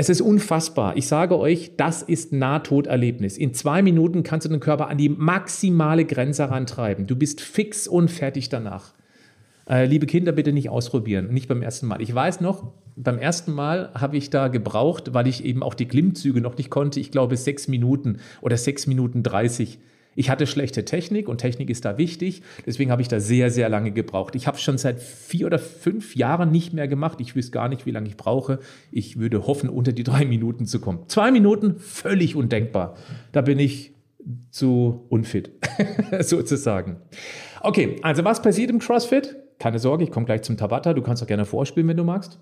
Es 0.00 0.08
ist 0.08 0.20
unfassbar. 0.20 0.96
Ich 0.96 1.08
sage 1.08 1.36
euch, 1.36 1.72
das 1.76 2.02
ist 2.02 2.32
Nahtoderlebnis. 2.32 3.36
In 3.36 3.52
zwei 3.52 3.82
Minuten 3.82 4.22
kannst 4.22 4.44
du 4.46 4.48
den 4.48 4.60
Körper 4.60 4.86
an 4.86 4.96
die 4.96 5.08
maximale 5.08 6.04
Grenze 6.04 6.44
herantreiben. 6.44 7.08
Du 7.08 7.16
bist 7.16 7.40
fix 7.40 7.88
und 7.88 8.08
fertig 8.08 8.48
danach. 8.48 8.94
Äh, 9.68 9.86
liebe 9.86 10.06
Kinder, 10.06 10.30
bitte 10.30 10.52
nicht 10.52 10.68
ausprobieren, 10.68 11.34
nicht 11.34 11.48
beim 11.48 11.62
ersten 11.62 11.88
Mal. 11.88 12.00
Ich 12.00 12.14
weiß 12.14 12.40
noch, 12.40 12.74
beim 12.94 13.18
ersten 13.18 13.52
Mal 13.52 13.90
habe 13.92 14.16
ich 14.16 14.30
da 14.30 14.46
gebraucht, 14.46 15.14
weil 15.14 15.26
ich 15.26 15.44
eben 15.44 15.64
auch 15.64 15.74
die 15.74 15.88
Klimmzüge 15.88 16.40
noch 16.40 16.56
nicht 16.56 16.70
konnte. 16.70 17.00
Ich 17.00 17.10
glaube 17.10 17.36
sechs 17.36 17.66
Minuten 17.66 18.18
oder 18.40 18.56
sechs 18.56 18.86
Minuten 18.86 19.24
dreißig. 19.24 19.80
Ich 20.18 20.30
hatte 20.30 20.48
schlechte 20.48 20.84
Technik 20.84 21.28
und 21.28 21.38
Technik 21.38 21.70
ist 21.70 21.84
da 21.84 21.96
wichtig. 21.96 22.42
Deswegen 22.66 22.90
habe 22.90 23.00
ich 23.00 23.06
da 23.06 23.20
sehr, 23.20 23.52
sehr 23.52 23.68
lange 23.68 23.92
gebraucht. 23.92 24.34
Ich 24.34 24.48
habe 24.48 24.56
es 24.56 24.62
schon 24.64 24.76
seit 24.76 25.00
vier 25.00 25.46
oder 25.46 25.60
fünf 25.60 26.16
Jahren 26.16 26.50
nicht 26.50 26.72
mehr 26.72 26.88
gemacht. 26.88 27.20
Ich 27.20 27.36
wüsste 27.36 27.52
gar 27.52 27.68
nicht, 27.68 27.86
wie 27.86 27.92
lange 27.92 28.08
ich 28.08 28.16
brauche. 28.16 28.58
Ich 28.90 29.20
würde 29.20 29.46
hoffen, 29.46 29.68
unter 29.68 29.92
die 29.92 30.02
drei 30.02 30.24
Minuten 30.24 30.66
zu 30.66 30.80
kommen. 30.80 31.04
Zwei 31.06 31.30
Minuten, 31.30 31.78
völlig 31.78 32.34
undenkbar. 32.34 32.96
Da 33.30 33.42
bin 33.42 33.60
ich 33.60 33.94
zu 34.50 35.06
unfit, 35.08 35.52
sozusagen. 36.18 36.96
Okay, 37.60 38.00
also 38.02 38.24
was 38.24 38.42
passiert 38.42 38.70
im 38.70 38.80
CrossFit? 38.80 39.36
Keine 39.60 39.78
Sorge, 39.78 40.02
ich 40.02 40.10
komme 40.10 40.26
gleich 40.26 40.42
zum 40.42 40.56
Tabata. 40.56 40.94
Du 40.94 41.02
kannst 41.02 41.22
auch 41.22 41.28
gerne 41.28 41.44
vorspielen, 41.44 41.88
wenn 41.88 41.96
du 41.96 42.02
magst. 42.02 42.40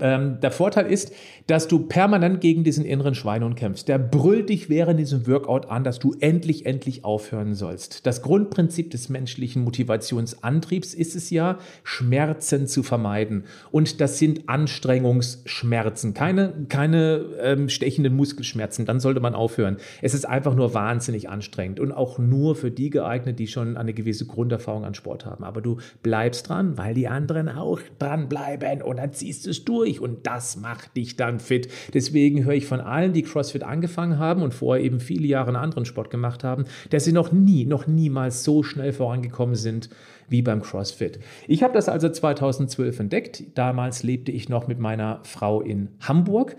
Ähm, 0.00 0.38
der 0.40 0.50
Vorteil 0.50 0.86
ist, 0.86 1.12
dass 1.46 1.68
du 1.68 1.80
permanent 1.80 2.40
gegen 2.40 2.64
diesen 2.64 2.84
inneren 2.84 3.14
Schweinehund 3.14 3.56
kämpfst. 3.56 3.88
Der 3.88 3.98
brüllt 3.98 4.48
dich 4.48 4.70
während 4.70 4.98
diesem 4.98 5.26
Workout 5.26 5.68
an, 5.68 5.84
dass 5.84 5.98
du 5.98 6.14
endlich, 6.20 6.64
endlich 6.64 7.04
aufhören 7.04 7.54
sollst. 7.54 8.06
Das 8.06 8.22
Grundprinzip 8.22 8.90
des 8.90 9.08
menschlichen 9.08 9.62
Motivationsantriebs 9.62 10.94
ist 10.94 11.14
es 11.14 11.30
ja, 11.30 11.58
Schmerzen 11.82 12.66
zu 12.66 12.82
vermeiden. 12.82 13.44
Und 13.70 14.00
das 14.00 14.18
sind 14.18 14.48
Anstrengungsschmerzen, 14.48 16.14
keine, 16.14 16.54
keine 16.68 17.26
ähm, 17.42 17.68
stechenden 17.68 18.16
Muskelschmerzen. 18.16 18.86
Dann 18.86 19.00
sollte 19.00 19.20
man 19.20 19.34
aufhören. 19.34 19.76
Es 20.00 20.14
ist 20.14 20.24
einfach 20.24 20.54
nur 20.54 20.72
wahnsinnig 20.72 21.28
anstrengend 21.28 21.78
und 21.78 21.92
auch 21.92 22.18
nur 22.18 22.56
für 22.56 22.70
die 22.70 22.88
geeignet, 22.88 23.38
die 23.38 23.48
schon 23.48 23.76
eine 23.76 23.92
gewisse 23.92 24.26
Grunderfahrung 24.26 24.84
an 24.84 24.94
Sport 24.94 25.26
haben. 25.26 25.44
Aber 25.44 25.60
du 25.60 25.78
bleibst 26.02 26.48
dran, 26.48 26.78
weil 26.78 26.94
die 26.94 27.08
anderen 27.08 27.50
auch 27.50 27.80
dran 27.98 28.28
bleiben 28.28 28.80
und 28.80 28.96
dann 28.96 29.12
ziehst 29.12 29.44
du 29.44 29.50
es 29.50 29.64
durch 29.64 29.83
durch 29.84 30.00
und 30.00 30.26
das 30.26 30.56
macht 30.56 30.96
dich 30.96 31.16
dann 31.16 31.38
fit. 31.38 31.68
Deswegen 31.92 32.44
höre 32.44 32.54
ich 32.54 32.66
von 32.66 32.80
allen, 32.80 33.12
die 33.12 33.22
CrossFit 33.22 33.62
angefangen 33.62 34.18
haben 34.18 34.42
und 34.42 34.54
vorher 34.54 34.84
eben 34.84 35.00
viele 35.00 35.26
Jahre 35.26 35.48
einen 35.48 35.56
anderen 35.56 35.84
Sport 35.84 36.10
gemacht 36.10 36.44
haben, 36.44 36.64
dass 36.90 37.04
sie 37.04 37.12
noch 37.12 37.32
nie, 37.32 37.66
noch 37.66 37.86
niemals 37.86 38.44
so 38.44 38.62
schnell 38.62 38.92
vorangekommen 38.92 39.54
sind 39.54 39.90
wie 40.28 40.42
beim 40.42 40.62
CrossFit. 40.62 41.18
Ich 41.46 41.62
habe 41.62 41.74
das 41.74 41.88
also 41.88 42.08
2012 42.08 43.00
entdeckt. 43.00 43.44
Damals 43.54 44.02
lebte 44.02 44.32
ich 44.32 44.48
noch 44.48 44.66
mit 44.66 44.78
meiner 44.78 45.20
Frau 45.24 45.60
in 45.60 45.88
Hamburg. 46.00 46.56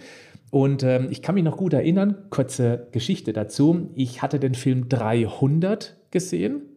Und 0.51 0.83
ähm, 0.83 1.07
ich 1.09 1.21
kann 1.21 1.35
mich 1.35 1.43
noch 1.43 1.57
gut 1.57 1.73
erinnern, 1.73 2.15
kurze 2.29 2.88
Geschichte 2.91 3.33
dazu. 3.33 3.89
Ich 3.95 4.21
hatte 4.21 4.39
den 4.39 4.53
Film 4.53 4.88
300 4.88 5.97
gesehen 6.11 6.74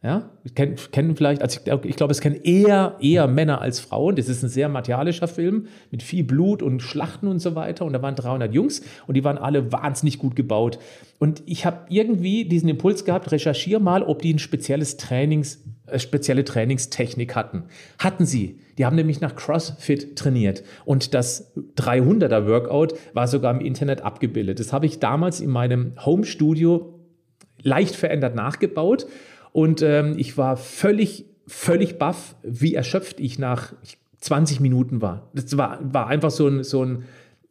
ja, 0.00 0.30
kennen, 0.54 0.76
kennen 0.92 1.16
vielleicht, 1.16 1.42
also 1.42 1.60
ich, 1.64 1.84
ich 1.84 1.96
glaube, 1.96 2.12
es 2.12 2.20
kennen 2.20 2.40
eher, 2.44 2.96
eher 3.00 3.26
Männer 3.26 3.60
als 3.60 3.80
Frauen. 3.80 4.14
Das 4.14 4.28
ist 4.28 4.44
ein 4.44 4.48
sehr 4.48 4.68
martialischer 4.68 5.26
Film 5.26 5.66
mit 5.90 6.04
viel 6.04 6.22
Blut 6.22 6.62
und 6.62 6.82
Schlachten 6.82 7.26
und 7.26 7.40
so 7.40 7.56
weiter. 7.56 7.84
Und 7.84 7.94
da 7.94 8.00
waren 8.00 8.14
300 8.14 8.54
Jungs 8.54 8.82
und 9.08 9.16
die 9.16 9.24
waren 9.24 9.38
alle 9.38 9.72
wahnsinnig 9.72 10.18
gut 10.18 10.36
gebaut. 10.36 10.78
Und 11.18 11.42
ich 11.46 11.66
habe 11.66 11.86
irgendwie 11.88 12.44
diesen 12.44 12.68
Impuls 12.68 13.04
gehabt, 13.04 13.32
recherchiere 13.32 13.80
mal, 13.80 14.04
ob 14.04 14.22
die 14.22 14.32
ein 14.32 14.38
spezielles 14.38 14.98
Trainings, 14.98 15.64
äh, 15.86 15.98
spezielle 15.98 16.44
Trainingstechnik 16.44 17.34
hatten. 17.34 17.64
Hatten 17.98 18.24
sie. 18.24 18.60
Die 18.78 18.86
haben 18.86 18.94
nämlich 18.94 19.20
nach 19.20 19.34
CrossFit 19.34 20.14
trainiert. 20.14 20.62
Und 20.84 21.12
das 21.12 21.56
300er 21.76 22.46
Workout 22.46 22.94
war 23.14 23.26
sogar 23.26 23.52
im 23.52 23.60
Internet 23.60 24.02
abgebildet. 24.02 24.60
Das 24.60 24.72
habe 24.72 24.86
ich 24.86 25.00
damals 25.00 25.40
in 25.40 25.50
meinem 25.50 25.94
Home-Studio 26.06 26.94
leicht 27.62 27.96
verändert 27.96 28.36
nachgebaut 28.36 29.08
und 29.52 29.82
ähm, 29.82 30.14
ich 30.16 30.36
war 30.36 30.56
völlig, 30.56 31.26
völlig 31.46 31.98
baff, 31.98 32.34
wie 32.42 32.74
erschöpft 32.74 33.20
ich 33.20 33.38
nach 33.38 33.72
20 34.20 34.60
Minuten 34.60 35.00
war. 35.00 35.28
Das 35.34 35.56
war, 35.56 35.78
war 35.82 36.08
einfach 36.08 36.30
so 36.30 36.48
ein, 36.48 36.64
so 36.64 36.84
ein 36.84 37.04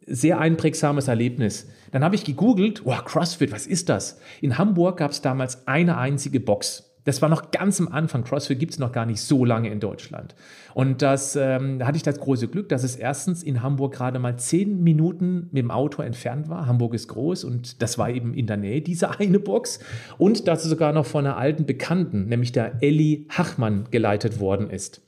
sehr 0.05 0.39
einprägsames 0.39 1.07
Erlebnis. 1.07 1.67
Dann 1.91 2.03
habe 2.03 2.15
ich 2.15 2.23
gegoogelt, 2.23 2.86
wow, 2.86 3.03
CrossFit, 3.03 3.51
was 3.51 3.67
ist 3.67 3.89
das? 3.89 4.19
In 4.41 4.57
Hamburg 4.57 4.97
gab 4.97 5.12
es 5.12 5.21
damals 5.21 5.67
eine 5.67 5.97
einzige 5.97 6.39
Box. 6.39 6.87
Das 7.08 7.22
war 7.22 7.30
noch 7.30 7.52
ganz 7.52 7.80
am 7.80 7.88
Anfang. 7.88 8.26
CrossFit 8.26 8.60
gibt 8.60 8.74
es 8.74 8.80
noch 8.80 8.91
gar 8.91 9.06
nicht 9.06 9.22
so 9.22 9.46
lange 9.46 9.70
in 9.70 9.80
Deutschland. 9.80 10.36
Und 10.74 11.02
das, 11.02 11.38
ähm, 11.38 11.80
da 11.80 11.88
hatte 11.88 11.96
ich 11.96 12.04
das 12.04 12.20
große 12.20 12.50
Glück, 12.50 12.67
dass 12.67 12.84
es 12.84 12.98
erstens 12.98 13.43
in 13.43 13.63
Hamburg 13.63 13.93
gerade 13.93 14.20
mal 14.20 14.38
zehn 14.38 14.84
Minuten 14.84 15.48
mit 15.54 15.63
dem 15.63 15.72
Auto 15.72 16.02
entfernt 16.02 16.50
war. 16.50 16.65
Hamburg 16.65 16.93
ist 16.93 17.08
groß 17.08 17.46
und 17.46 17.82
das 17.82 17.98
war 17.98 18.10
eben 18.10 18.34
in 18.34 18.46
der 18.46 18.58
Nähe, 18.58 18.82
diese 18.82 19.10
eine 19.20 19.39
Box. 19.39 19.80
Und 20.17 20.50
dass 20.50 20.65
es 20.65 20.70
sogar 20.70 20.91
noch 20.91 21.06
von 21.06 21.26
einer 21.26 21.38
alten 21.38 21.65
Bekannten, 21.65 22.28
nämlich 22.28 22.52
der 22.52 22.84
Elli 22.84 23.26
Hachmann, 23.30 23.86
geleitet 23.89 24.41
worden 24.41 24.70
ist. 24.70 25.02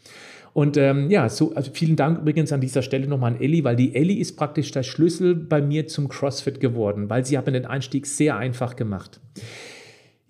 Und 0.54 0.78
ähm, 0.78 1.12
ja, 1.12 1.28
so, 1.28 1.54
also 1.54 1.70
vielen 1.74 1.98
Dank 1.98 2.20
übrigens 2.22 2.54
an 2.54 2.62
dieser 2.62 2.82
Stelle 2.82 3.08
nochmal 3.08 3.34
an 3.34 3.42
Elli, 3.42 3.66
weil 3.66 3.76
die 3.76 3.94
Elli 3.94 4.14
ist 4.14 4.38
praktisch 4.38 4.72
der 4.72 4.84
Schlüssel 4.84 5.36
bei 5.36 5.62
mir 5.62 5.88
zum 5.88 6.08
CrossFit 6.08 6.62
geworden, 6.62 7.10
weil 7.10 7.26
sie 7.26 7.38
hat 7.38 7.46
mir 7.46 7.52
den 7.52 7.66
Einstieg 7.66 8.08
sehr 8.08 8.38
einfach 8.38 8.78
gemacht. 8.78 9.20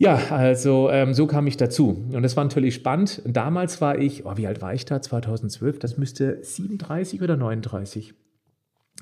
Ja, 0.02 0.16
also 0.30 0.90
ähm, 0.90 1.14
so 1.14 1.28
kam 1.28 1.46
ich 1.46 1.58
dazu. 1.58 2.06
Und 2.14 2.24
das 2.24 2.38
war 2.38 2.46
natürlich 2.46 2.74
spannend. 2.74 3.22
Damals 3.26 3.82
war 3.82 3.98
ich, 4.00 4.26
oh, 4.26 4.38
wie 4.38 4.48
alt 4.48 4.62
war 4.62 4.74
ich 4.74 4.86
da? 4.86 5.02
2012, 5.02 5.78
das 5.78 5.98
müsste 5.98 6.40
37 6.42 7.22
oder 7.22 7.36
39. 7.36 8.14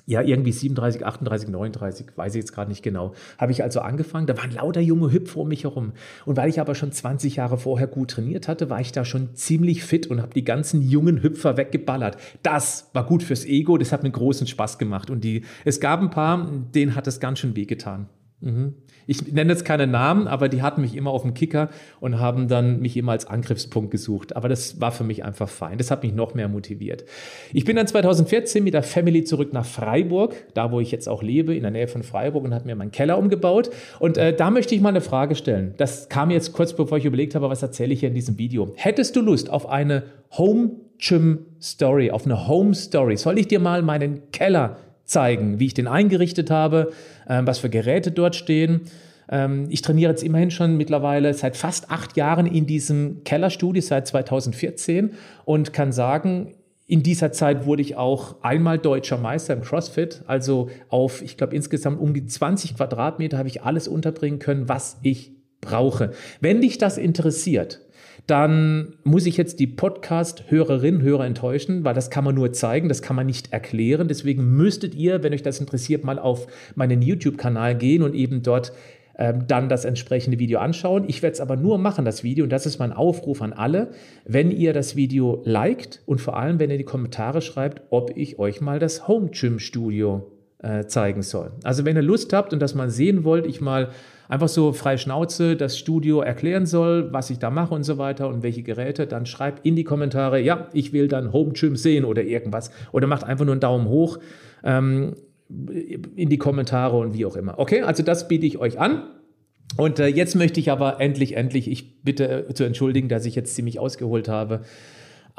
ja, 0.08 0.22
irgendwie 0.22 0.52
37, 0.52 1.06
38, 1.06 1.50
39, 1.50 2.08
weiß 2.16 2.34
ich 2.34 2.40
jetzt 2.40 2.52
gerade 2.52 2.72
nicht 2.72 2.82
genau. 2.82 3.14
Habe 3.38 3.52
ich 3.52 3.62
also 3.62 3.82
angefangen. 3.82 4.26
Da 4.26 4.38
waren 4.38 4.50
lauter 4.50 4.82
junge 4.82 5.12
Hüpfer 5.12 5.42
um 5.42 5.50
mich 5.50 5.66
herum. 5.66 5.94
Und 6.26 6.36
weil 6.36 6.50
ich 6.50 6.60
aber 6.60 6.74
schon 6.74 6.92
20 6.92 7.36
Jahre 7.36 7.60
vorher 7.60 7.86
gut 7.88 8.10
trainiert 8.12 8.48
hatte, 8.48 8.72
war 8.72 8.82
ich 8.82 8.92
da 8.92 9.06
schon 9.06 9.36
ziemlich 9.36 9.84
fit 9.84 10.08
und 10.08 10.20
habe 10.20 10.34
die 10.34 10.46
ganzen 10.46 10.82
jungen 10.82 11.22
Hüpfer 11.22 11.58
weggeballert. 11.58 12.18
Das 12.42 12.90
war 12.94 13.06
gut 13.06 13.22
fürs 13.22 13.46
Ego, 13.46 13.78
das 13.78 13.92
hat 13.92 14.02
mir 14.02 14.12
großen 14.12 14.48
Spaß 14.48 14.80
gemacht. 14.80 15.12
Und 15.12 15.24
die, 15.24 15.44
es 15.64 15.80
gab 15.80 16.02
ein 16.02 16.10
paar, 16.10 16.50
denen 16.74 16.96
hat 16.96 17.06
es 17.06 17.20
ganz 17.20 17.38
schön 17.38 17.56
wehgetan. 17.56 18.10
Mhm. 18.40 18.74
Ich 19.08 19.32
nenne 19.32 19.54
jetzt 19.54 19.66
keine 19.66 19.88
Namen, 19.88 20.28
aber 20.28 20.50
die 20.50 20.62
hatten 20.62 20.82
mich 20.82 20.96
immer 20.96 21.12
auf 21.12 21.22
dem 21.22 21.34
Kicker 21.34 21.70
und 22.02 22.20
haben 22.20 22.48
dann 22.50 22.82
mich 22.82 22.98
immer 22.98 23.14
als 23.14 23.26
Angriffspunkt 23.26 23.90
gesucht. 23.90 24.36
Aber 24.36 24.50
das 24.50 24.82
war 24.82 24.92
für 24.92 25.06
mich 25.06 25.24
einfach 25.24 25.48
fein. 25.48 25.78
Das 25.78 25.90
hat 25.90 26.04
mich 26.04 26.14
noch 26.14 26.36
mehr 26.36 26.50
motiviert. 26.50 27.06
Ich 27.54 27.64
bin 27.64 27.78
dann 27.78 27.88
2014 27.88 28.64
mit 28.64 28.74
der 28.74 28.84
Family 28.84 29.24
zurück 29.24 29.54
nach 29.54 29.66
Freiburg, 29.66 30.36
da 30.54 30.72
wo 30.72 30.82
ich 30.82 30.92
jetzt 30.92 31.08
auch 31.08 31.24
lebe, 31.24 31.56
in 31.56 31.62
der 31.62 31.72
Nähe 31.72 31.88
von 31.88 32.04
Freiburg 32.04 32.44
und 32.44 32.54
habe 32.54 32.66
mir 32.66 32.76
meinen 32.76 32.92
Keller 32.92 33.18
umgebaut. 33.18 33.70
Und 34.00 34.18
äh, 34.18 34.36
da 34.36 34.52
möchte 34.52 34.76
ich 34.76 34.82
mal 34.82 34.90
eine 34.90 35.02
Frage 35.02 35.36
stellen. 35.36 35.74
Das 35.78 36.10
kam 36.10 36.30
jetzt 36.30 36.52
kurz 36.52 36.74
bevor 36.74 36.98
ich 36.98 37.06
überlegt 37.06 37.34
habe, 37.34 37.50
was 37.50 37.64
erzähle 37.64 37.94
ich 37.94 38.02
hier 38.02 38.10
in 38.10 38.16
diesem 38.16 38.38
Video. 38.38 38.74
Hättest 38.76 39.16
du 39.16 39.22
Lust 39.22 39.50
auf 39.50 39.70
eine 39.70 40.04
Home 40.38 40.72
Gym 41.00 41.46
Story, 41.62 42.12
auf 42.12 42.26
eine 42.26 42.48
Home 42.48 42.74
Story? 42.74 43.16
Soll 43.16 43.40
ich 43.40 43.48
dir 43.48 43.60
mal 43.60 43.82
meinen 43.82 44.32
Keller 44.32 44.78
zeigen, 45.08 45.60
wie 45.60 45.66
ich 45.66 45.74
den 45.74 45.88
eingerichtet 45.88 46.52
habe, 46.52 46.92
äh, 47.28 47.42
was 47.44 47.60
für 47.60 47.70
Geräte 47.70 48.12
dort 48.12 48.36
stehen. 48.36 48.82
Ähm, 49.30 49.68
ich 49.70 49.82
trainiere 49.82 50.12
jetzt 50.12 50.24
immerhin 50.24 50.52
schon 50.52 50.78
mittlerweile 50.78 51.34
seit 51.34 51.58
fast 51.58 51.90
acht 51.90 52.16
Jahren 52.16 52.46
in 52.46 52.68
diesem 52.68 53.24
Kellerstudio, 53.24 53.82
seit 53.82 54.08
2014 54.08 55.14
und 55.46 55.74
kann 55.74 55.92
sagen, 55.92 56.54
in 56.86 57.04
dieser 57.04 57.34
Zeit 57.34 57.66
wurde 57.66 57.82
ich 57.82 57.98
auch 57.98 58.42
einmal 58.42 58.78
deutscher 58.78 59.18
Meister 59.18 59.54
im 59.54 59.62
CrossFit. 59.62 60.24
Also 60.26 60.70
auf, 60.88 61.22
ich 61.22 61.36
glaube, 61.36 61.54
insgesamt 61.56 62.00
um 62.00 62.14
die 62.14 62.26
20 62.26 62.78
Quadratmeter 62.78 63.38
habe 63.38 63.50
ich 63.50 63.64
alles 63.64 63.90
unterbringen 63.90 64.40
können, 64.40 64.70
was 64.70 64.98
ich 65.04 65.34
brauche. 65.60 66.12
Wenn 66.40 66.62
dich 66.62 66.78
das 66.78 66.98
interessiert, 66.98 67.82
dann 68.28 68.96
muss 69.04 69.26
ich 69.26 69.38
jetzt 69.38 69.60
die 69.62 69.68
Podcast-Hörerinnen, 69.68 71.02
Hörer 71.02 71.26
enttäuschen, 71.26 71.86
weil 71.86 71.94
das 71.94 72.10
kann 72.10 72.26
man 72.26 72.36
nur 72.36 72.52
zeigen, 72.52 72.90
das 72.90 73.02
kann 73.02 73.16
man 73.16 73.26
nicht 73.26 73.54
erklären. 73.54 74.10
Deswegen 74.10 74.56
müsstet 74.58 74.94
ihr, 74.96 75.24
wenn 75.24 75.34
euch 75.34 75.44
das 75.44 75.62
interessiert, 75.62 76.04
mal 76.04 76.20
auf 76.20 76.48
meinen 76.76 77.02
YouTube-Kanal 77.02 77.76
gehen 77.76 78.04
und 78.04 78.14
eben 78.14 78.44
dort 78.44 78.74
ähm, 79.18 79.46
dann 79.48 79.70
das 79.70 79.86
entsprechende 79.86 80.40
Video 80.40 80.60
anschauen. 80.60 81.06
Ich 81.08 81.24
werde 81.24 81.36
es 81.36 81.42
aber 81.42 81.56
nur 81.56 81.78
machen, 81.78 82.04
das 82.04 82.24
Video, 82.24 82.44
und 82.44 82.52
das 82.52 82.66
ist 82.66 82.80
mein 82.80 82.92
Aufruf 82.92 83.42
an 83.42 83.54
alle, 83.54 83.92
wenn 84.26 84.52
ihr 84.52 84.74
das 84.74 84.98
Video 84.98 85.42
liked 85.46 86.04
und 86.06 86.20
vor 86.20 86.38
allem, 86.38 86.60
wenn 86.60 86.70
ihr 86.70 86.78
die 86.78 86.84
Kommentare 86.84 87.42
schreibt, 87.42 87.82
ob 87.90 88.16
ich 88.16 88.40
euch 88.40 88.60
mal 88.60 88.78
das 88.78 89.08
Home 89.08 89.30
Gym 89.32 89.58
Studio 89.58 90.32
äh, 90.60 90.86
zeigen 90.86 91.22
soll. 91.22 91.52
Also 91.64 91.86
wenn 91.86 91.96
ihr 91.96 92.02
Lust 92.02 92.34
habt 92.34 92.52
und 92.52 92.60
das 92.60 92.76
mal 92.76 92.90
sehen 92.90 93.24
wollt, 93.24 93.48
ich 93.48 93.62
mal 93.62 93.90
einfach 94.28 94.48
so 94.48 94.74
frei 94.74 94.98
Schnauze 94.98 95.56
das 95.56 95.78
Studio 95.78 96.22
erklären 96.22 96.66
soll, 96.66 97.12
was 97.14 97.30
ich 97.30 97.40
da 97.40 97.50
mache 97.50 97.74
und 97.74 97.84
so 97.84 97.98
weiter 97.98 98.28
und 98.28 98.44
welche 98.44 98.64
Geräte, 98.64 99.08
dann 99.08 99.26
schreibt 99.26 99.66
in 99.66 99.76
die 99.76 99.84
Kommentare, 99.84 100.40
ja, 100.42 100.68
ich 100.74 100.94
will 100.94 101.08
dann 101.08 101.34
Home 101.34 101.54
Gym 101.54 101.76
sehen 101.76 102.06
oder 102.06 102.24
irgendwas. 102.24 102.72
Oder 102.92 103.08
macht 103.08 103.24
einfach 103.24 103.46
nur 103.46 103.54
einen 103.54 103.62
Daumen 103.62 103.88
hoch 103.88 104.20
ähm, 104.64 105.16
in 106.16 106.30
die 106.30 106.38
Kommentare 106.38 106.98
und 106.98 107.14
wie 107.14 107.26
auch 107.26 107.36
immer. 107.36 107.60
Okay, 107.60 107.82
also 107.82 108.04
das 108.04 108.28
biete 108.28 108.46
ich 108.46 108.58
euch 108.58 108.80
an. 108.80 109.04
Und 109.76 110.00
äh, 110.00 110.08
jetzt 110.08 110.36
möchte 110.36 110.60
ich 110.60 110.72
aber 110.72 111.02
endlich, 111.02 111.36
endlich, 111.36 111.70
ich 111.70 112.02
bitte 112.02 112.48
äh, 112.50 112.54
zu 112.54 112.64
entschuldigen, 112.64 113.10
dass 113.10 113.26
ich 113.26 113.36
jetzt 113.36 113.54
ziemlich 113.54 113.80
ausgeholt 113.80 114.30
habe. 114.30 114.62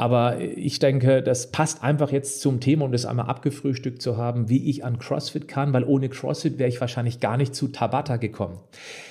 Aber 0.01 0.41
ich 0.41 0.79
denke, 0.79 1.25
das 1.25 1.51
passt 1.51 1.83
einfach 1.83 2.13
jetzt 2.13 2.41
zum 2.41 2.61
Thema, 2.61 2.85
um 2.85 2.93
das 2.93 3.05
einmal 3.05 3.27
abgefrühstückt 3.27 4.01
zu 4.01 4.17
haben, 4.17 4.49
wie 4.49 4.71
ich 4.71 4.85
an 4.85 5.01
CrossFit 5.01 5.49
kann, 5.49 5.73
weil 5.73 5.83
ohne 5.83 6.09
CrossFit 6.09 6.57
wäre 6.57 6.69
ich 6.69 6.81
wahrscheinlich 6.81 7.19
gar 7.19 7.37
nicht 7.37 7.53
zu 7.53 7.67
Tabata 7.67 8.17
gekommen. 8.17 8.61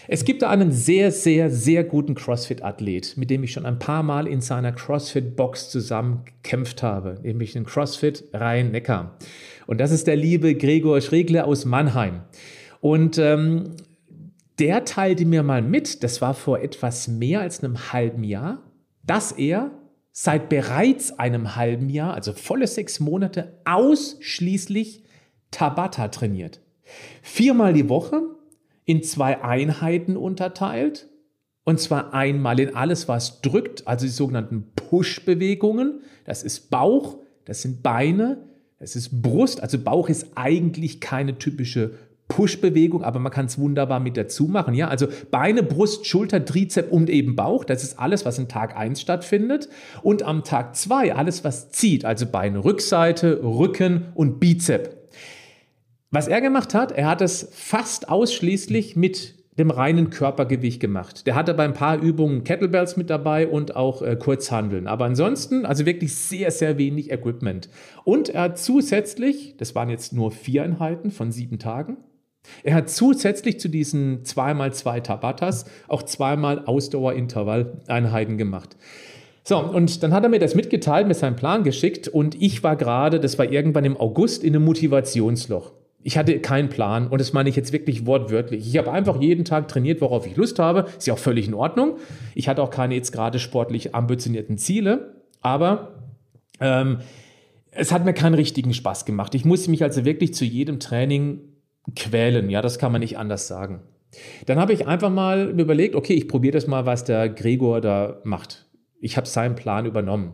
Es 0.08 0.24
gibt 0.24 0.44
da 0.44 0.50
einen 0.50 0.72
sehr, 0.72 1.12
sehr, 1.12 1.50
sehr 1.50 1.84
guten 1.84 2.16
CrossFit-Athlet, 2.16 3.18
mit 3.18 3.30
dem 3.30 3.44
ich 3.44 3.52
schon 3.52 3.66
ein 3.66 3.80
paar 3.80 4.02
Mal 4.02 4.28
in 4.28 4.40
seiner 4.40 4.72
CrossFit-Box 4.72 5.72
zusammen 5.72 6.24
gekämpft 6.24 6.82
habe, 6.84 7.20
nämlich 7.22 7.52
den 7.52 7.66
CrossFit 7.66 8.24
Rhein-Neckar. 8.32 9.18
Und 9.66 9.82
das 9.82 9.92
ist 9.92 10.08
der 10.08 10.16
liebe 10.16 10.56
Gregor 10.56 11.02
Schregler 11.02 11.48
aus 11.48 11.66
Mannheim. 11.66 12.22
Und 12.80 13.18
ähm, 13.18 13.72
der 14.58 14.86
teilte 14.86 15.26
mir 15.26 15.44
mal 15.44 15.62
mit, 15.62 16.02
das 16.02 16.22
war 16.22 16.34
vor 16.34 16.62
etwas 16.62 17.10
mehr 17.10 17.42
als 17.42 17.62
einem 17.62 17.92
halben 17.92 18.24
Jahr, 18.24 18.60
dass 19.04 19.34
er 19.34 19.72
seit 20.20 20.50
bereits 20.50 21.20
einem 21.20 21.56
halben 21.56 21.92
Jahr, 21.92 22.16
also 22.16 22.34
volle 22.34 22.66
sechs 22.66 23.00
Monate, 23.00 23.60
ausschließlich 23.66 25.04
Tabata 25.52 26.08
trainiert. 26.08 26.60
Viermal 27.22 27.72
die 27.74 27.88
Woche 27.88 28.24
in 28.84 29.04
zwei 29.04 29.44
Einheiten 29.44 30.18
unterteilt. 30.18 31.08
Und 31.64 31.80
zwar 31.80 32.16
einmal 32.16 32.60
in 32.60 32.74
alles, 32.74 33.08
was 33.08 33.42
drückt, 33.42 33.88
also 33.88 34.08
die 34.08 34.12
sogenannten 34.12 34.72
Push-Bewegungen. 34.76 36.02
Das 36.26 36.42
ist 36.42 36.72
Bauch, 36.72 37.20
das 37.46 37.62
sind 37.62 37.84
Beine, 37.84 38.44
das 38.80 38.96
ist 38.96 39.22
Brust. 39.22 39.62
Also 39.62 39.78
Bauch 39.78 40.10
ist 40.10 40.32
eigentlich 40.34 41.00
keine 41.00 41.38
typische 41.38 41.94
Push-Bewegung, 42.28 43.04
aber 43.04 43.20
man 43.20 43.32
kann 43.32 43.46
es 43.46 43.58
wunderbar 43.58 44.00
mit 44.00 44.18
dazu 44.18 44.48
machen. 44.48 44.74
Ja? 44.74 44.88
Also 44.90 45.08
Beine, 45.32 45.64
Brust, 45.64 46.06
Schulter, 46.06 46.44
Trizep 46.44 46.92
und 46.92 47.10
eben 47.10 47.36
Bauch. 47.36 47.64
Das 47.64 47.84
ist 47.84 48.00
alles, 48.00 48.26
was 48.26 48.38
in 48.38 48.48
Tag 48.48 48.76
1 48.76 49.00
stattfindet. 49.00 49.70
Und 50.02 50.24
am 50.24 50.44
Tag 50.44 50.76
2 50.76 51.16
alles, 51.16 51.44
was 51.44 51.72
zieht. 51.72 52.06
Also 52.06 52.26
Beine, 52.26 52.64
Rückseite, 52.64 53.42
Rücken 53.44 54.08
und 54.14 54.40
Bizep. 54.40 55.10
Was 56.12 56.28
er 56.28 56.42
gemacht 56.42 56.74
hat, 56.74 56.92
er 56.92 57.08
hat 57.08 57.22
es 57.22 57.50
fast 57.52 58.10
ausschließlich 58.10 58.96
mit 58.96 59.36
dem 59.58 59.72
reinen 59.72 60.10
Körpergewicht 60.10 60.80
gemacht. 60.80 61.26
Der 61.26 61.36
hatte 61.36 61.54
bei 61.54 61.64
ein 61.64 61.74
paar 61.74 62.00
Übungen 62.00 62.44
Kettlebells 62.44 62.96
mit 62.96 63.10
dabei 63.10 63.48
und 63.48 63.76
auch 63.76 64.02
äh, 64.02 64.16
Kurzhandeln. 64.16 64.88
Aber 64.88 65.06
ansonsten, 65.06 65.66
also 65.66 65.86
wirklich 65.86 66.16
sehr, 66.16 66.52
sehr 66.52 66.78
wenig 66.78 67.12
Equipment. 67.12 67.70
Und 68.04 68.30
er 68.30 68.44
hat 68.44 68.60
zusätzlich, 68.60 69.56
das 69.58 69.74
waren 69.74 69.90
jetzt 69.90 70.14
nur 70.14 70.32
vier 70.32 70.64
Einheiten 70.64 71.10
von 71.10 71.32
sieben 71.32 71.58
Tagen, 71.58 71.98
er 72.64 72.76
hat 72.76 72.90
zusätzlich 72.90 73.60
zu 73.60 73.70
diesen 73.70 74.26
zweimal 74.26 74.74
zwei 74.74 75.00
Tabatas 75.00 75.66
auch 75.88 76.04
zweimal 76.04 76.66
Ausdauerintervalleinheiten 76.66 78.38
gemacht. 78.38 78.76
So, 79.44 79.58
und 79.60 80.04
dann 80.04 80.14
hat 80.14 80.24
er 80.24 80.30
mir 80.30 80.40
das 80.40 80.56
mitgeteilt, 80.56 81.08
mir 81.08 81.14
seinen 81.14 81.38
Plan 81.38 81.64
geschickt 81.64 82.10
und 82.10 82.36
ich 82.42 82.64
war 82.64 82.76
gerade, 82.76 83.20
das 83.20 83.40
war 83.40 83.50
irgendwann 83.50 83.86
im 83.86 83.96
August, 83.96 84.44
in 84.44 84.54
einem 84.54 84.66
Motivationsloch. 84.66 85.72
Ich 86.04 86.18
hatte 86.18 86.40
keinen 86.40 86.70
Plan 86.70 87.08
und 87.08 87.22
das 87.22 87.34
meine 87.34 87.50
ich 87.50 87.56
jetzt 87.56 87.72
wirklich 87.72 88.06
wortwörtlich. 88.06 88.68
Ich 88.68 88.78
habe 88.78 88.92
einfach 88.92 89.22
jeden 89.22 89.46
Tag 89.46 89.68
trainiert, 89.68 90.02
worauf 90.02 90.28
ich 90.28 90.36
Lust 90.36 90.60
habe. 90.60 90.86
Ist 90.98 91.08
ja 91.08 91.14
auch 91.14 91.18
völlig 91.18 91.48
in 91.48 91.54
Ordnung. 91.54 91.98
Ich 92.36 92.50
hatte 92.50 92.62
auch 92.62 92.70
keine 92.70 92.96
jetzt 92.96 93.12
gerade 93.12 93.40
sportlich 93.40 93.96
ambitionierten 93.96 94.58
Ziele, 94.58 95.16
aber 95.42 95.94
ähm, 96.60 97.00
es 97.72 97.92
hat 97.92 98.06
mir 98.06 98.14
keinen 98.14 98.34
richtigen 98.34 98.74
Spaß 98.74 99.06
gemacht. 99.06 99.36
Ich 99.36 99.46
musste 99.46 99.72
mich 99.72 99.84
also 99.84 100.04
wirklich 100.04 100.34
zu 100.34 100.46
jedem 100.46 100.80
Training 100.80 101.40
quälen. 101.96 102.50
Ja, 102.50 102.62
das 102.62 102.80
kann 102.80 102.92
man 102.92 103.02
nicht 103.02 103.18
anders 103.18 103.48
sagen. 103.48 103.82
Dann 104.46 104.60
habe 104.60 104.74
ich 104.74 104.88
einfach 104.88 105.10
mal 105.10 105.50
überlegt, 105.60 105.96
okay, 105.96 106.14
ich 106.14 106.28
probiere 106.28 106.54
das 106.54 106.68
mal, 106.68 106.86
was 106.86 107.04
der 107.04 107.30
Gregor 107.30 107.82
da 107.82 108.20
macht. 108.24 108.66
Ich 109.00 109.16
habe 109.16 109.28
seinen 109.28 109.54
Plan 109.54 109.86
übernommen. 109.86 110.34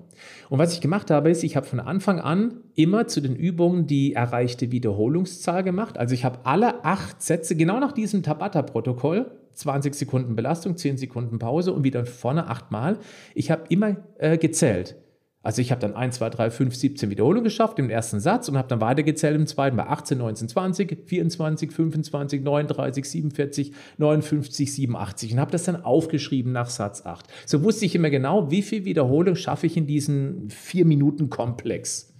Und 0.49 0.57
was 0.57 0.73
ich 0.73 0.79
gemacht 0.79 1.11
habe, 1.11 1.29
ist, 1.29 1.43
ich 1.43 1.57
habe 1.57 1.65
von 1.65 1.81
Anfang 1.81 2.19
an 2.19 2.61
immer 2.75 3.07
zu 3.07 3.19
den 3.19 3.35
Übungen 3.35 3.87
die 3.87 4.13
erreichte 4.13 4.71
Wiederholungszahl 4.71 5.63
gemacht. 5.63 5.97
Also 5.97 6.13
ich 6.13 6.23
habe 6.23 6.39
alle 6.45 6.85
acht 6.85 7.21
Sätze 7.21 7.57
genau 7.57 7.79
nach 7.79 7.91
diesem 7.91 8.23
Tabata-Protokoll, 8.23 9.31
20 9.53 9.93
Sekunden 9.93 10.35
Belastung, 10.35 10.77
10 10.77 10.97
Sekunden 10.97 11.39
Pause 11.39 11.73
und 11.73 11.83
wieder 11.83 12.05
vorne 12.05 12.47
achtmal. 12.47 12.99
Ich 13.35 13.51
habe 13.51 13.63
immer 13.67 13.97
äh, 14.17 14.37
gezählt. 14.37 14.95
Also 15.43 15.61
ich 15.61 15.71
habe 15.71 15.81
dann 15.81 15.93
1, 15.93 16.15
2, 16.15 16.29
3, 16.29 16.49
5, 16.49 16.75
17 16.75 17.09
Wiederholungen 17.09 17.43
geschafft 17.43 17.77
im 17.77 17.89
ersten 17.89 18.21
Satz 18.21 18.47
und 18.47 18.57
habe 18.57 18.69
dann 18.69 18.79
weitergezählt 18.79 19.35
im 19.35 19.45
zweiten 19.45 19.75
bei 19.75 19.85
18, 19.85 20.17
19, 20.17 20.47
20, 20.47 20.97
24, 21.05 21.71
25, 21.71 22.41
39, 22.41 23.05
47, 23.05 23.73
59, 23.97 24.73
87 24.73 25.33
und 25.33 25.39
habe 25.39 25.51
das 25.51 25.63
dann 25.63 25.83
aufgeschrieben 25.83 26.53
nach 26.53 26.69
Satz 26.69 27.05
8. 27.05 27.27
So 27.45 27.61
wusste 27.61 27.85
ich 27.85 27.93
immer 27.93 28.09
genau, 28.09 28.49
wie 28.49 28.61
viel 28.61 28.85
Wiederholung 28.85 29.35
schaffe 29.35 29.67
ich 29.67 29.75
in 29.75 29.85
diesem 29.85 30.49
4 30.49 30.85
Minuten 30.85 31.29
Komplex. 31.29 32.12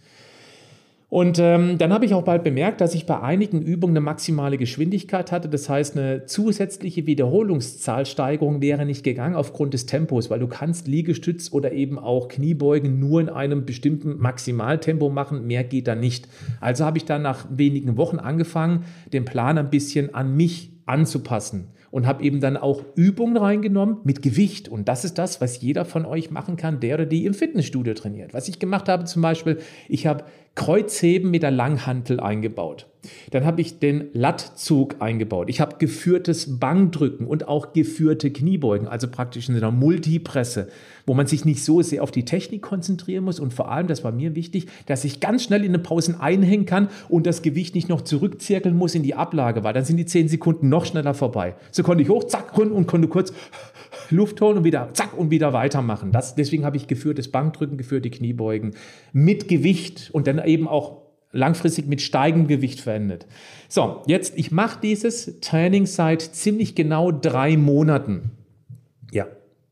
Und 1.13 1.38
ähm, 1.38 1.78
dann 1.78 1.93
habe 1.93 2.06
ich 2.06 2.15
auch 2.15 2.23
bald 2.23 2.43
bemerkt, 2.43 2.82
dass 2.82 2.95
ich 2.95 3.06
bei 3.06 3.21
einigen 3.21 3.62
Übungen 3.62 3.93
eine 3.95 4.02
maximale 4.02 4.58
Geschwindigkeit 4.58 5.32
hatte. 5.32 5.47
Das 5.47 5.69
heißt, 5.69 5.95
eine 5.95 6.26
zusätzliche 6.26 7.06
Wiederholungszahlsteigerung 7.06 8.63
wäre 8.63 8.84
nicht 8.84 9.04
gegangen 9.04 9.36
aufgrund 9.36 9.76
des 9.76 9.86
Tempos, 9.86 10.32
weil 10.32 10.39
du 10.39 10.47
kannst 10.47 10.88
Liegestütz 10.88 11.52
oder 11.52 11.71
eben 11.71 11.99
auch 11.99 12.30
Kniebeugen 12.30 12.99
nur 12.99 13.21
in 13.21 13.30
einem 13.30 13.63
bestimmten 13.63 14.17
Maximaltempo 14.17 15.12
machen. 15.12 15.45
Mehr 15.45 15.63
geht 15.63 15.88
da 15.88 15.93
nicht. 15.93 16.28
Also 16.60 16.84
habe 16.84 16.97
ich 16.97 17.06
dann 17.06 17.21
nach 17.21 17.45
wenigen 17.47 17.95
Wochen 17.95 18.17
angefangen, 18.17 18.86
den 19.13 19.23
Plan 19.23 19.60
ein 19.60 19.69
bisschen 19.69 20.15
an 20.15 20.36
mich 20.36 20.71
anzupassen 20.88 21.67
und 21.91 22.08
habe 22.08 22.23
eben 22.23 22.41
dann 22.41 22.58
auch 22.58 22.82
Übungen 22.95 23.38
reingenommen 23.38 23.97
mit 24.04 24.23
Gewicht. 24.23 24.67
Und 24.67 24.88
das 24.88 25.06
ist 25.06 25.19
das, 25.19 25.41
was 25.41 25.62
jeder 25.62 25.86
von 25.86 26.06
euch 26.08 26.32
machen 26.32 26.56
kann, 26.56 26.80
der 26.80 26.95
oder 26.95 27.06
die 27.06 27.28
im 27.28 27.36
Fitnessstudio 27.36 27.93
trainiert. 27.93 28.34
Was 28.34 28.47
ich 28.47 28.58
gemacht 28.58 28.89
habe 28.89 29.06
zum 29.06 29.21
Beispiel, 29.21 29.60
ich 29.88 30.08
habe 30.08 30.23
Kreuzheben 30.55 31.31
mit 31.31 31.43
der 31.43 31.51
Langhantel 31.51 32.19
eingebaut. 32.19 32.87
Dann 33.31 33.45
habe 33.45 33.61
ich 33.61 33.79
den 33.79 34.09
Lattzug 34.13 35.01
eingebaut. 35.01 35.49
Ich 35.49 35.59
habe 35.59 35.75
geführtes 35.77 36.59
Bankdrücken 36.59 37.27
und 37.27 37.47
auch 37.47 37.73
geführte 37.73 38.31
Kniebeugen, 38.31 38.87
also 38.87 39.07
praktisch 39.09 39.49
in 39.49 39.55
einer 39.55 39.71
Multipresse, 39.71 40.69
wo 41.05 41.13
man 41.13 41.27
sich 41.27 41.43
nicht 41.43 41.63
so 41.63 41.81
sehr 41.81 42.01
auf 42.01 42.11
die 42.11 42.23
Technik 42.23 42.61
konzentrieren 42.61 43.25
muss 43.25 43.39
und 43.39 43.53
vor 43.53 43.69
allem, 43.69 43.87
das 43.87 44.03
war 44.03 44.13
mir 44.13 44.35
wichtig, 44.35 44.67
dass 44.85 45.03
ich 45.03 45.19
ganz 45.19 45.43
schnell 45.43 45.65
in 45.65 45.73
den 45.73 45.83
Pausen 45.83 46.19
einhängen 46.19 46.65
kann 46.65 46.87
und 47.09 47.25
das 47.25 47.41
Gewicht 47.41 47.75
nicht 47.75 47.89
noch 47.89 48.01
zurückzirkeln 48.01 48.77
muss 48.77 48.95
in 48.95 49.03
die 49.03 49.15
Ablage, 49.15 49.63
weil 49.63 49.73
dann 49.73 49.83
sind 49.83 49.97
die 49.97 50.05
zehn 50.05 50.29
Sekunden 50.29 50.69
noch 50.69 50.85
schneller 50.85 51.13
vorbei. 51.13 51.55
So 51.71 51.83
konnte 51.83 52.03
ich 52.03 52.09
hoch, 52.09 52.23
zack, 52.23 52.57
und 52.57 52.87
konnte 52.87 53.07
kurz 53.07 53.33
Luft 54.09 54.41
holen 54.41 54.57
und 54.57 54.63
wieder 54.63 54.89
zack 54.93 55.17
und 55.17 55.31
wieder 55.31 55.53
weitermachen. 55.53 56.11
Das, 56.11 56.35
deswegen 56.35 56.65
habe 56.65 56.77
ich 56.77 56.87
geführtes 56.87 57.31
Bankdrücken, 57.31 57.77
geführte 57.77 58.09
Kniebeugen 58.09 58.75
mit 59.11 59.47
Gewicht 59.47 60.09
und 60.11 60.27
dann 60.27 60.43
eben 60.43 60.67
auch 60.67 61.03
langfristig 61.31 61.87
mit 61.87 62.01
steigendem 62.01 62.47
Gewicht 62.47 62.79
verendet. 62.79 63.25
So, 63.67 64.03
jetzt, 64.05 64.37
ich 64.37 64.51
mache 64.51 64.79
dieses 64.81 65.39
Training 65.41 65.85
seit 65.85 66.21
ziemlich 66.21 66.75
genau 66.75 67.11
drei 67.11 67.57
Monaten. 67.57 68.31
Ja, 69.11 69.27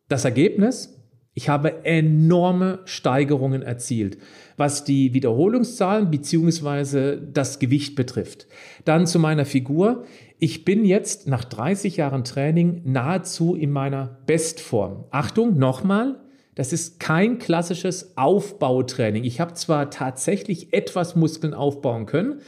das 0.08 0.26
Ergebnis, 0.26 1.01
ich 1.34 1.48
habe 1.48 1.86
enorme 1.86 2.80
Steigerungen 2.86 3.62
erzielt, 3.62 4.18
was 4.58 4.84
die 4.84 5.14
Wiederholungszahlen 5.14 6.12
bzw. 6.12 7.18
das 7.32 7.60
Gewicht 7.60 7.96
betrifft. 7.96 8.48
Dann 8.84 9.08
zu 9.08 9.18
meiner 9.18 9.46
Figur. 9.46 10.04
Ich 10.40 10.66
bin 10.66 10.84
jetzt 10.86 11.28
nach 11.28 11.46
30 11.46 11.98
Jahren 11.98 12.24
Training 12.24 12.82
nahezu 12.84 13.56
in 13.56 13.72
meiner 13.72 14.18
Bestform. 14.26 15.06
Achtung, 15.12 15.58
nochmal, 15.58 16.20
das 16.56 16.74
ist 16.74 17.00
kein 17.00 17.40
klassisches 17.40 18.18
Aufbautraining. 18.18 19.24
Ich 19.24 19.40
habe 19.40 19.54
zwar 19.54 19.90
tatsächlich 19.90 20.74
etwas 20.74 21.16
Muskeln 21.16 21.54
aufbauen 21.54 22.08
können, 22.08 22.42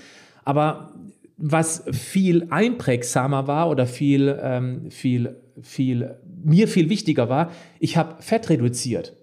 aber 0.44 0.94
was 1.38 1.84
viel 1.92 2.48
einprägsamer 2.50 3.48
war 3.48 3.70
oder 3.70 3.88
viel, 3.88 4.38
ähm, 4.42 4.92
viel, 4.92 5.38
viel, 5.62 6.16
mir 6.44 6.68
viel 6.68 6.90
wichtiger 6.90 7.30
war, 7.30 7.52
ich 7.80 7.98
habe 7.98 8.22
Fett 8.22 8.50
reduziert. 8.50 9.14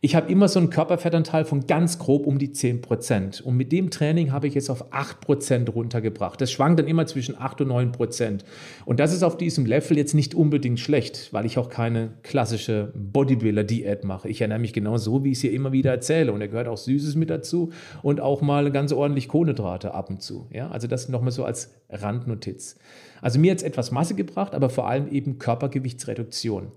Ich 0.00 0.14
habe 0.14 0.30
immer 0.30 0.46
so 0.46 0.60
einen 0.60 0.70
Körperfettanteil 0.70 1.44
von 1.44 1.66
ganz 1.66 1.98
grob 1.98 2.26
um 2.26 2.38
die 2.38 2.52
10 2.52 2.82
Prozent. 2.82 3.40
Und 3.40 3.56
mit 3.56 3.72
dem 3.72 3.90
Training 3.90 4.30
habe 4.30 4.46
ich 4.46 4.54
jetzt 4.54 4.70
auf 4.70 4.92
8 4.92 5.20
Prozent 5.20 5.74
runtergebracht. 5.74 6.40
Das 6.40 6.52
schwankt 6.52 6.78
dann 6.78 6.86
immer 6.86 7.06
zwischen 7.06 7.36
8 7.36 7.62
und 7.62 7.68
9 7.68 7.92
Prozent. 7.92 8.44
Und 8.84 9.00
das 9.00 9.12
ist 9.12 9.24
auf 9.24 9.36
diesem 9.36 9.66
Level 9.66 9.96
jetzt 9.96 10.14
nicht 10.14 10.34
unbedingt 10.34 10.78
schlecht, 10.78 11.32
weil 11.32 11.46
ich 11.46 11.58
auch 11.58 11.68
keine 11.68 12.10
klassische 12.22 12.92
Bodybuilder-Diät 12.94 14.04
mache. 14.04 14.28
Ich 14.28 14.40
ernähre 14.40 14.60
mich 14.60 14.72
genau 14.72 14.98
so, 14.98 15.24
wie 15.24 15.32
ich 15.32 15.38
es 15.38 15.42
hier 15.42 15.52
immer 15.52 15.72
wieder 15.72 15.90
erzähle. 15.90 16.32
Und 16.32 16.40
da 16.40 16.46
gehört 16.46 16.68
auch 16.68 16.78
Süßes 16.78 17.16
mit 17.16 17.30
dazu 17.30 17.72
und 18.02 18.20
auch 18.20 18.40
mal 18.40 18.70
ganz 18.70 18.92
ordentlich 18.92 19.26
Kohlenhydrate 19.26 19.94
ab 19.94 20.10
und 20.10 20.22
zu. 20.22 20.46
Ja, 20.52 20.70
also 20.70 20.86
das 20.86 21.08
nochmal 21.08 21.32
so 21.32 21.44
als 21.44 21.74
Randnotiz. 21.90 22.76
Also 23.20 23.38
mir 23.38 23.48
jetzt 23.48 23.64
etwas 23.64 23.90
Masse 23.90 24.14
gebracht, 24.14 24.54
aber 24.54 24.70
vor 24.70 24.88
allem 24.88 25.08
eben 25.08 25.38
Körpergewichtsreduktion. 25.38 26.72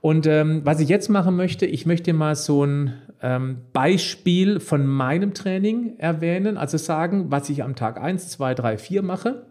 Und 0.00 0.26
ähm, 0.26 0.60
was 0.64 0.80
ich 0.80 0.88
jetzt 0.88 1.08
machen 1.08 1.36
möchte, 1.36 1.66
ich 1.66 1.86
möchte 1.86 2.12
mal 2.12 2.36
so 2.36 2.64
ein 2.64 2.94
ähm, 3.20 3.58
Beispiel 3.72 4.60
von 4.60 4.86
meinem 4.86 5.34
Training 5.34 5.98
erwähnen, 5.98 6.56
also 6.56 6.78
sagen, 6.78 7.30
was 7.30 7.50
ich 7.50 7.62
am 7.62 7.74
Tag 7.74 8.00
1, 8.00 8.28
2, 8.28 8.54
3, 8.54 8.78
4 8.78 9.02
mache. 9.02 9.46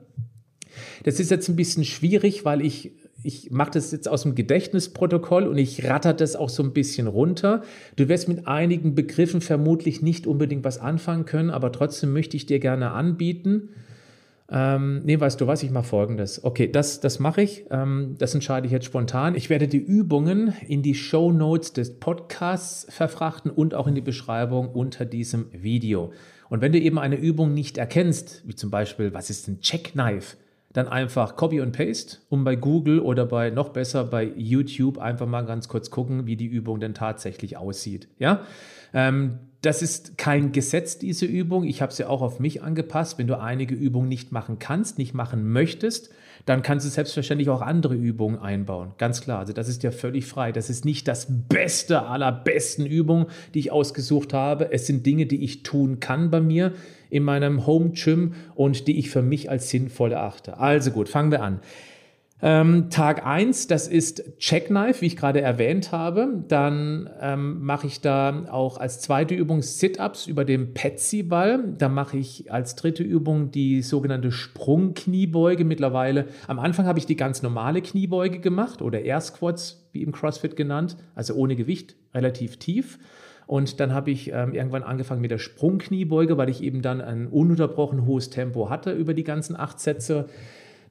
Das 1.03 1.19
ist 1.19 1.31
jetzt 1.31 1.49
ein 1.49 1.55
bisschen 1.55 1.83
schwierig, 1.83 2.45
weil 2.45 2.61
ich, 2.61 2.91
ich 3.23 3.51
mache 3.51 3.71
das 3.71 3.91
jetzt 3.91 4.07
aus 4.07 4.23
dem 4.23 4.35
Gedächtnisprotokoll 4.35 5.47
und 5.47 5.57
ich 5.57 5.83
ratter 5.85 6.13
das 6.13 6.35
auch 6.35 6.49
so 6.49 6.63
ein 6.63 6.71
bisschen 6.71 7.07
runter. 7.07 7.63
Du 7.95 8.07
wirst 8.07 8.29
mit 8.29 8.47
einigen 8.47 8.95
Begriffen 8.95 9.41
vermutlich 9.41 10.01
nicht 10.01 10.27
unbedingt 10.27 10.63
was 10.63 10.77
anfangen 10.77 11.25
können, 11.25 11.49
aber 11.49 11.71
trotzdem 11.71 12.13
möchte 12.13 12.37
ich 12.37 12.45
dir 12.45 12.59
gerne 12.59 12.91
anbieten, 12.91 13.69
ähm, 14.49 15.01
nee, 15.03 15.19
weißt 15.19 15.41
du 15.41 15.47
was, 15.47 15.61
ich 15.63 15.71
mache 15.71 15.85
folgendes. 15.85 16.43
Okay, 16.43 16.71
das, 16.71 17.01
das 17.01 17.19
mache 17.19 17.41
ich. 17.41 17.65
Ähm, 17.69 18.15
das 18.17 18.33
entscheide 18.33 18.65
ich 18.65 18.71
jetzt 18.71 18.85
spontan. 18.85 19.35
Ich 19.35 19.49
werde 19.49 19.67
die 19.67 19.77
Übungen 19.77 20.53
in 20.67 20.81
die 20.81 20.95
Show 20.95 21.31
Notes 21.33 21.73
des 21.73 21.99
Podcasts 21.99 22.87
verfrachten 22.89 23.51
und 23.51 23.73
auch 23.73 23.87
in 23.87 23.95
die 23.95 24.01
Beschreibung 24.01 24.69
unter 24.69 25.05
diesem 25.05 25.47
Video. 25.51 26.13
Und 26.49 26.61
wenn 26.61 26.71
du 26.71 26.79
eben 26.79 26.97
eine 26.97 27.17
Übung 27.17 27.53
nicht 27.53 27.77
erkennst, 27.77 28.43
wie 28.47 28.55
zum 28.55 28.71
Beispiel, 28.71 29.13
was 29.13 29.29
ist 29.29 29.49
ein 29.49 29.59
Checkknife, 29.59 30.37
dann 30.77 30.87
einfach 30.87 31.35
Copy 31.35 31.59
und 31.59 31.71
Paste 31.71 32.17
und 32.29 32.43
bei 32.43 32.55
Google 32.55 32.99
oder 32.99 33.25
bei 33.25 33.49
noch 33.49 33.69
besser 33.69 34.03
bei 34.03 34.31
YouTube 34.35 34.99
einfach 34.99 35.25
mal 35.25 35.41
ganz 35.41 35.67
kurz 35.67 35.89
gucken, 35.89 36.27
wie 36.27 36.35
die 36.35 36.45
Übung 36.45 36.79
denn 36.79 36.93
tatsächlich 36.93 37.57
aussieht. 37.57 38.07
Ja, 38.19 38.41
ähm, 38.93 39.39
das 39.63 39.81
ist 39.81 40.19
kein 40.19 40.51
Gesetz, 40.51 40.99
diese 40.99 41.25
Übung. 41.25 41.63
Ich 41.63 41.81
habe 41.81 41.91
sie 41.91 42.05
auch 42.05 42.21
auf 42.21 42.39
mich 42.39 42.61
angepasst. 42.61 43.17
Wenn 43.17 43.25
du 43.25 43.39
einige 43.39 43.73
Übungen 43.73 44.07
nicht 44.07 44.31
machen 44.31 44.59
kannst, 44.59 44.99
nicht 44.99 45.15
machen 45.15 45.51
möchtest, 45.51 46.11
dann 46.45 46.61
kannst 46.61 46.85
du 46.85 46.91
selbstverständlich 46.91 47.49
auch 47.49 47.61
andere 47.61 47.95
Übungen 47.95 48.37
einbauen. 48.37 48.91
Ganz 48.99 49.21
klar. 49.21 49.39
Also 49.39 49.53
das 49.53 49.67
ist 49.67 49.81
ja 49.81 49.89
völlig 49.89 50.27
frei. 50.27 50.51
Das 50.51 50.69
ist 50.69 50.85
nicht 50.85 51.07
das 51.07 51.25
Beste 51.49 52.03
aller 52.03 52.31
besten 52.31 52.85
Übungen, 52.85 53.25
die 53.55 53.59
ich 53.59 53.71
ausgesucht 53.71 54.31
habe. 54.31 54.71
Es 54.71 54.85
sind 54.85 55.07
Dinge, 55.07 55.25
die 55.25 55.43
ich 55.43 55.63
tun 55.63 55.99
kann 55.99 56.29
bei 56.29 56.39
mir 56.39 56.73
in 57.09 57.23
meinem 57.23 57.65
Home 57.65 57.91
Gym 57.91 58.33
und 58.55 58.87
die 58.87 58.99
ich 58.99 59.09
für 59.09 59.21
mich 59.21 59.49
als 59.49 59.69
sinnvoll 59.69 60.11
erachte. 60.11 60.59
Also 60.59 60.91
gut, 60.91 61.09
fangen 61.09 61.31
wir 61.31 61.41
an. 61.43 61.59
Ähm, 62.39 62.91
Tag 62.91 63.25
1, 63.25 63.65
das 63.65 63.87
ist 63.87 64.37
Checkknife, 64.37 65.01
wie 65.01 65.07
ich 65.07 65.17
gerade 65.17 65.41
erwähnt 65.41 65.91
habe. 65.91 66.43
Dann 66.47 67.09
ähm, 67.19 67.63
mache 67.63 67.87
ich 67.87 68.01
da 68.01 68.45
auch 68.51 68.77
als 68.77 69.01
zweite 69.01 69.33
Übung 69.33 69.63
Sit-Ups 69.63 70.27
über 70.27 70.45
dem 70.45 70.75
Petsy-Ball. 70.75 71.73
Da 71.79 71.89
mache 71.89 72.17
ich 72.17 72.51
als 72.51 72.75
dritte 72.75 73.01
Übung 73.01 73.49
die 73.49 73.81
sogenannte 73.81 74.31
Sprungkniebeuge. 74.31 75.65
Mittlerweile, 75.65 76.27
am 76.45 76.59
Anfang 76.59 76.85
habe 76.85 76.99
ich 76.99 77.07
die 77.07 77.15
ganz 77.15 77.41
normale 77.41 77.81
Kniebeuge 77.81 78.39
gemacht 78.39 78.83
oder 78.83 79.01
Air 79.01 79.21
Squats, 79.21 79.89
wie 79.91 80.03
im 80.03 80.11
CrossFit 80.11 80.55
genannt, 80.55 80.95
also 81.15 81.33
ohne 81.33 81.55
Gewicht, 81.55 81.95
relativ 82.13 82.57
tief. 82.57 82.99
Und 83.47 83.79
dann 83.79 83.93
habe 83.93 84.11
ich 84.11 84.31
ähm, 84.31 84.53
irgendwann 84.53 84.83
angefangen 84.83 85.21
mit 85.21 85.31
der 85.31 85.37
Sprungkniebeuge, 85.37 86.37
weil 86.37 86.49
ich 86.49 86.61
eben 86.61 86.81
dann 86.81 87.01
ein 87.01 87.27
ununterbrochen 87.27 88.05
hohes 88.05 88.29
Tempo 88.29 88.69
hatte 88.69 88.91
über 88.91 89.13
die 89.13 89.23
ganzen 89.23 89.55
acht 89.55 89.79
Sätze. 89.79 90.27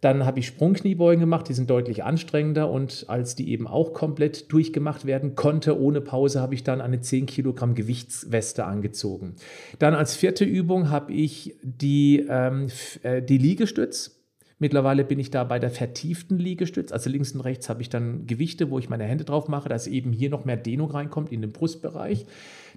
Dann 0.01 0.27
habe 0.27 0.41
ich 0.41 0.47
Sprungkniebeugen 0.47 1.21
gemacht, 1.21 1.49
die 1.49 1.55
sind 1.55 1.71
deutlich 1.71 2.05
anstrengender 2.05 2.71
und 2.71 3.07
als 3.09 3.35
die 3.35 3.51
eben 3.51 3.67
auch 3.67 3.93
komplett 3.93 4.53
durchgemacht 4.53 5.07
werden 5.07 5.35
konnte, 5.35 5.79
ohne 5.79 6.01
Pause, 6.01 6.41
habe 6.41 6.55
ich 6.55 6.65
dann 6.65 6.81
eine 6.81 7.01
10 7.01 7.27
Kilogramm 7.27 7.75
Gewichtsweste 7.75 8.65
angezogen. 8.65 9.37
Dann 9.79 9.95
als 9.95 10.15
vierte 10.15 10.45
Übung 10.45 10.91
habe 10.91 11.13
ich 11.13 11.57
die, 11.63 12.27
ähm, 12.29 12.69
äh, 13.03 13.23
die 13.23 13.39
Liegestütz. 13.39 14.13
Mittlerweile 14.59 15.05
bin 15.05 15.19
ich 15.19 15.31
da 15.31 15.45
bei 15.45 15.59
der 15.59 15.71
vertieften 15.71 16.39
Liegestütz. 16.39 16.91
Also 16.91 17.11
links 17.11 17.33
und 17.33 17.43
rechts 17.43 17.69
habe 17.69 17.83
ich 17.83 17.91
dann 17.91 18.27
Gewichte, 18.27 18.71
wo 18.71 18.79
ich 18.79 18.89
meine 18.89 19.05
Hände 19.05 19.25
drauf 19.25 19.49
mache, 19.49 19.69
dass 19.69 19.87
eben 19.87 20.13
hier 20.13 20.31
noch 20.31 20.47
mehr 20.47 20.57
Dehnung 20.57 20.91
reinkommt 20.91 21.31
in 21.31 21.43
den 21.43 21.53
Brustbereich. 21.53 22.25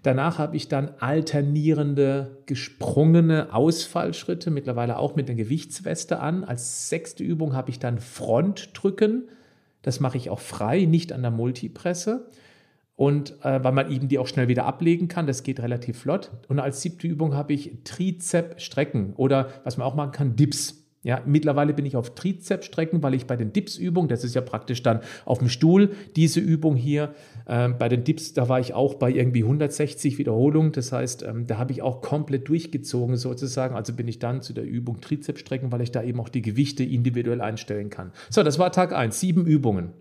Danach 0.04 0.40
habe 0.40 0.58
ich 0.58 0.68
dann 0.68 0.92
alternierende, 1.00 2.38
gesprungene 2.46 3.54
Ausfallschritte, 3.54 4.52
mittlerweile 4.52 4.98
auch 4.98 5.16
mit 5.16 5.30
der 5.30 5.36
Gewichtsweste 5.36 6.20
an. 6.20 6.44
Als 6.44 6.90
sechste 6.90 7.24
Übung 7.24 7.54
habe 7.54 7.70
ich 7.70 7.80
dann 7.80 8.00
Frontdrücken. 8.00 9.30
Das 9.82 10.02
mache 10.02 10.18
ich 10.18 10.30
auch 10.30 10.40
frei, 10.40 10.84
nicht 10.84 11.14
an 11.14 11.22
der 11.22 11.32
Multipresse. 11.32 12.30
Und 12.98 13.38
äh, 13.46 13.64
weil 13.64 13.72
man 13.72 13.90
eben 13.90 14.10
die 14.10 14.20
auch 14.20 14.28
schnell 14.28 14.50
wieder 14.50 14.66
ablegen 14.66 15.08
kann, 15.08 15.26
das 15.26 15.44
geht 15.44 15.62
relativ 15.62 16.00
flott. 16.00 16.32
Und 16.50 16.60
als 16.60 16.82
siebte 16.82 17.08
Übung 17.08 17.34
habe 17.34 17.54
ich 17.54 17.72
Trizep-Strecken 17.86 19.14
oder 19.14 19.48
was 19.64 19.78
man 19.78 19.88
auch 19.88 19.96
machen 19.96 20.12
kann, 20.12 20.36
Dips. 20.36 20.79
Ja, 21.02 21.22
mittlerweile 21.26 21.74
bin 21.74 21.86
ich 21.86 21.96
auf 21.96 22.14
Trizepsstrecken, 22.14 23.02
weil 23.02 23.14
ich 23.14 23.26
bei 23.26 23.38
den 23.38 23.54
Dips-Übungen, 23.54 24.10
das 24.10 24.26
ist 24.26 24.36
ja 24.36 24.42
praktisch 24.42 24.84
dann 24.84 25.00
auf 25.24 25.40
dem 25.40 25.48
Stuhl, 25.48 25.92
diese 26.18 26.42
Übung 26.42 26.76
hier, 26.76 27.14
äh, 27.46 27.70
bei 27.70 27.88
den 27.88 28.04
Dips, 28.04 28.34
da 28.34 28.50
war 28.50 28.60
ich 28.60 28.74
auch 28.74 28.96
bei 28.96 29.10
irgendwie 29.10 29.44
160 29.44 30.18
Wiederholungen. 30.18 30.74
Das 30.74 30.92
heißt, 30.92 31.24
ähm, 31.24 31.48
da 31.48 31.58
habe 31.58 31.72
ich 31.72 31.82
auch 31.82 32.02
komplett 32.02 32.50
durchgezogen 32.50 33.16
sozusagen. 33.16 33.76
Also 33.76 33.94
bin 33.94 34.10
ich 34.10 34.20
dann 34.20 34.42
zu 34.42 34.52
der 34.52 34.66
Übung 34.66 35.00
Trizepsstrecken, 35.00 35.72
weil 35.72 35.82
ich 35.82 35.92
da 35.92 36.04
eben 36.04 36.20
auch 36.20 36.30
die 36.30 36.42
Gewichte 36.42 36.84
individuell 36.84 37.40
einstellen 37.40 37.90
kann. 37.90 38.12
So, 38.30 38.44
das 38.44 38.60
war 38.60 38.74
Tag 38.74 38.92
1, 38.92 39.18
sieben 39.18 39.46
Übungen. 39.46 39.94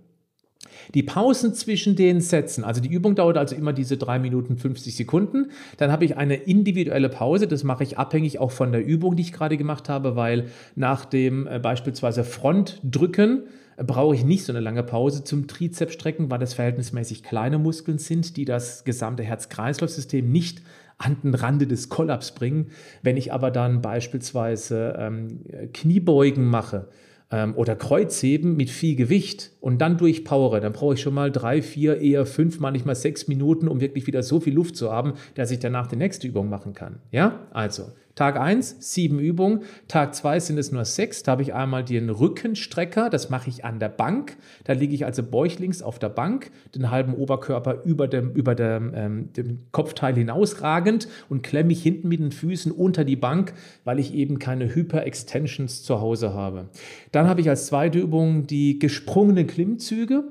Die 0.95 1.03
Pausen 1.03 1.55
zwischen 1.55 1.97
den 1.97 2.21
Sätzen, 2.21 2.65
also 2.65 2.81
die 2.81 2.89
Übung 2.89 3.15
dauert 3.15 3.37
also 3.37 3.55
immer 3.55 3.73
diese 3.73 3.97
3 3.97 4.19
Minuten 4.19 4.57
50 4.57 4.97
Sekunden. 4.97 5.51
Dann 5.77 5.93
habe 5.93 6.05
ich 6.05 6.17
eine 6.17 6.37
individuelle 6.37 7.09
Pause, 7.09 7.47
das 7.47 7.65
mache 7.65 7.85
ich 7.85 7.99
abhängig 7.99 8.39
auch 8.39 8.51
von 8.51 8.73
der 8.73 8.85
Übung, 8.85 9.17
die 9.17 9.23
ich 9.23 9.33
gerade 9.33 9.57
gemacht 9.57 9.89
habe, 9.89 10.17
weil 10.17 10.47
nach 10.75 11.05
dem 11.05 11.47
äh, 11.47 11.59
beispielsweise 11.59 12.25
Frontdrücken 12.25 13.45
äh, 13.77 13.85
brauche 13.85 14.15
ich 14.15 14.25
nicht 14.25 14.45
so 14.45 14.53
eine 14.53 14.61
lange 14.61 14.83
Pause 14.83 15.25
zum 15.25 15.47
Trizepsstrecken, 15.47 16.31
weil 16.31 16.39
das 16.39 16.55
verhältnismäßig 16.55 17.23
kleine 17.23 17.59
Muskeln 17.59 17.99
sind, 17.99 18.37
die 18.37 18.45
das 18.45 18.85
gesamte 18.85 19.23
Herz-Kreislauf-System 19.23 20.31
nicht 20.31 20.63
an 20.99 21.17
den 21.23 21.35
Rande 21.35 21.67
des 21.67 21.89
Kollaps 21.89 22.33
bringen. 22.33 22.71
Wenn 23.03 23.17
ich 23.17 23.33
aber 23.33 23.51
dann 23.51 23.81
beispielsweise 23.81 24.97
ähm, 24.99 25.41
Kniebeugen 25.73 26.45
mache, 26.45 26.89
ähm, 27.31 27.55
oder 27.57 27.77
Kreuzheben 27.77 28.57
mit 28.57 28.71
viel 28.71 28.97
Gewicht 28.97 29.53
und 29.61 29.79
dann 29.79 29.99
durchpowere, 29.99 30.61
dann 30.61 30.73
brauche 30.73 30.95
ich 30.95 31.01
schon 31.01 31.15
mal 31.15 31.31
drei, 31.31 31.63
vier, 31.63 32.01
eher 32.01 32.27
fünf, 32.27 32.61
manchmal 32.61 32.95
sechs 32.95 33.29
Minuten, 33.29 33.69
um 33.69 33.81
wirklich 33.81 34.07
wieder 34.07 34.23
so 34.23 34.41
viel 34.41 34.55
Luft 34.55 34.77
zu 34.77 34.91
haben, 34.91 35.15
dass 35.35 35.51
ich 35.51 35.59
danach 35.59 35.87
die 35.87 35.97
nächste 35.97 36.27
Übung 36.27 36.49
machen 36.49 36.75
kann. 36.75 37.01
Ja, 37.11 37.47
also 37.51 37.91
Tag 38.19 38.37
1, 38.37 38.79
sieben 38.81 39.21
Übungen. 39.21 39.61
Tag 39.87 40.13
2 40.13 40.41
sind 40.41 40.59
es 40.59 40.73
nur 40.73 40.85
sechs. 40.85 41.23
Da 41.23 41.31
habe 41.31 41.43
ich 41.43 41.55
einmal 41.55 41.85
den 41.85 42.11
Rückenstrecker. 42.11 43.11
Das 43.11 43.31
mache 43.31 43.49
ich 43.49 43.65
an 43.65 43.79
der 43.79 43.91
Bank. 43.91 44.37
Da 44.65 44.73
liege 44.73 44.93
ich 44.93 45.05
also 45.05 45.23
bäuchlings 45.23 45.83
auf 45.83 46.01
der 46.01 46.09
Bank, 46.09 46.51
den 46.75 46.91
halben 46.91 47.15
Oberkörper 47.15 47.85
über 47.85 48.09
dem, 48.09 48.33
über 48.33 48.57
dem, 48.57 48.93
ähm, 48.93 49.33
dem 49.35 49.61
Kopfteil 49.71 50.17
hinausragend 50.17 51.07
und 51.29 51.45
klemme 51.45 51.69
mich 51.69 51.81
hinten 51.81 52.09
mit 52.09 52.19
den 52.19 52.33
Füßen 52.33 52.73
unter 52.73 53.05
die 53.05 53.15
Bank, 53.15 53.53
weil 53.85 54.01
ich 54.01 54.13
eben 54.13 54.41
keine 54.41 54.75
Hyper-Extensions 54.75 55.85
zu 55.85 56.01
Hause 56.01 56.35
habe. 56.35 56.71
Dann 57.13 57.29
habe 57.29 57.41
ich 57.41 57.49
als 57.49 57.67
zweite 57.67 58.01
Übung 58.01 58.49
die 58.49 58.81
gesprungenen 58.81 59.47
Klimmzüge 59.47 60.25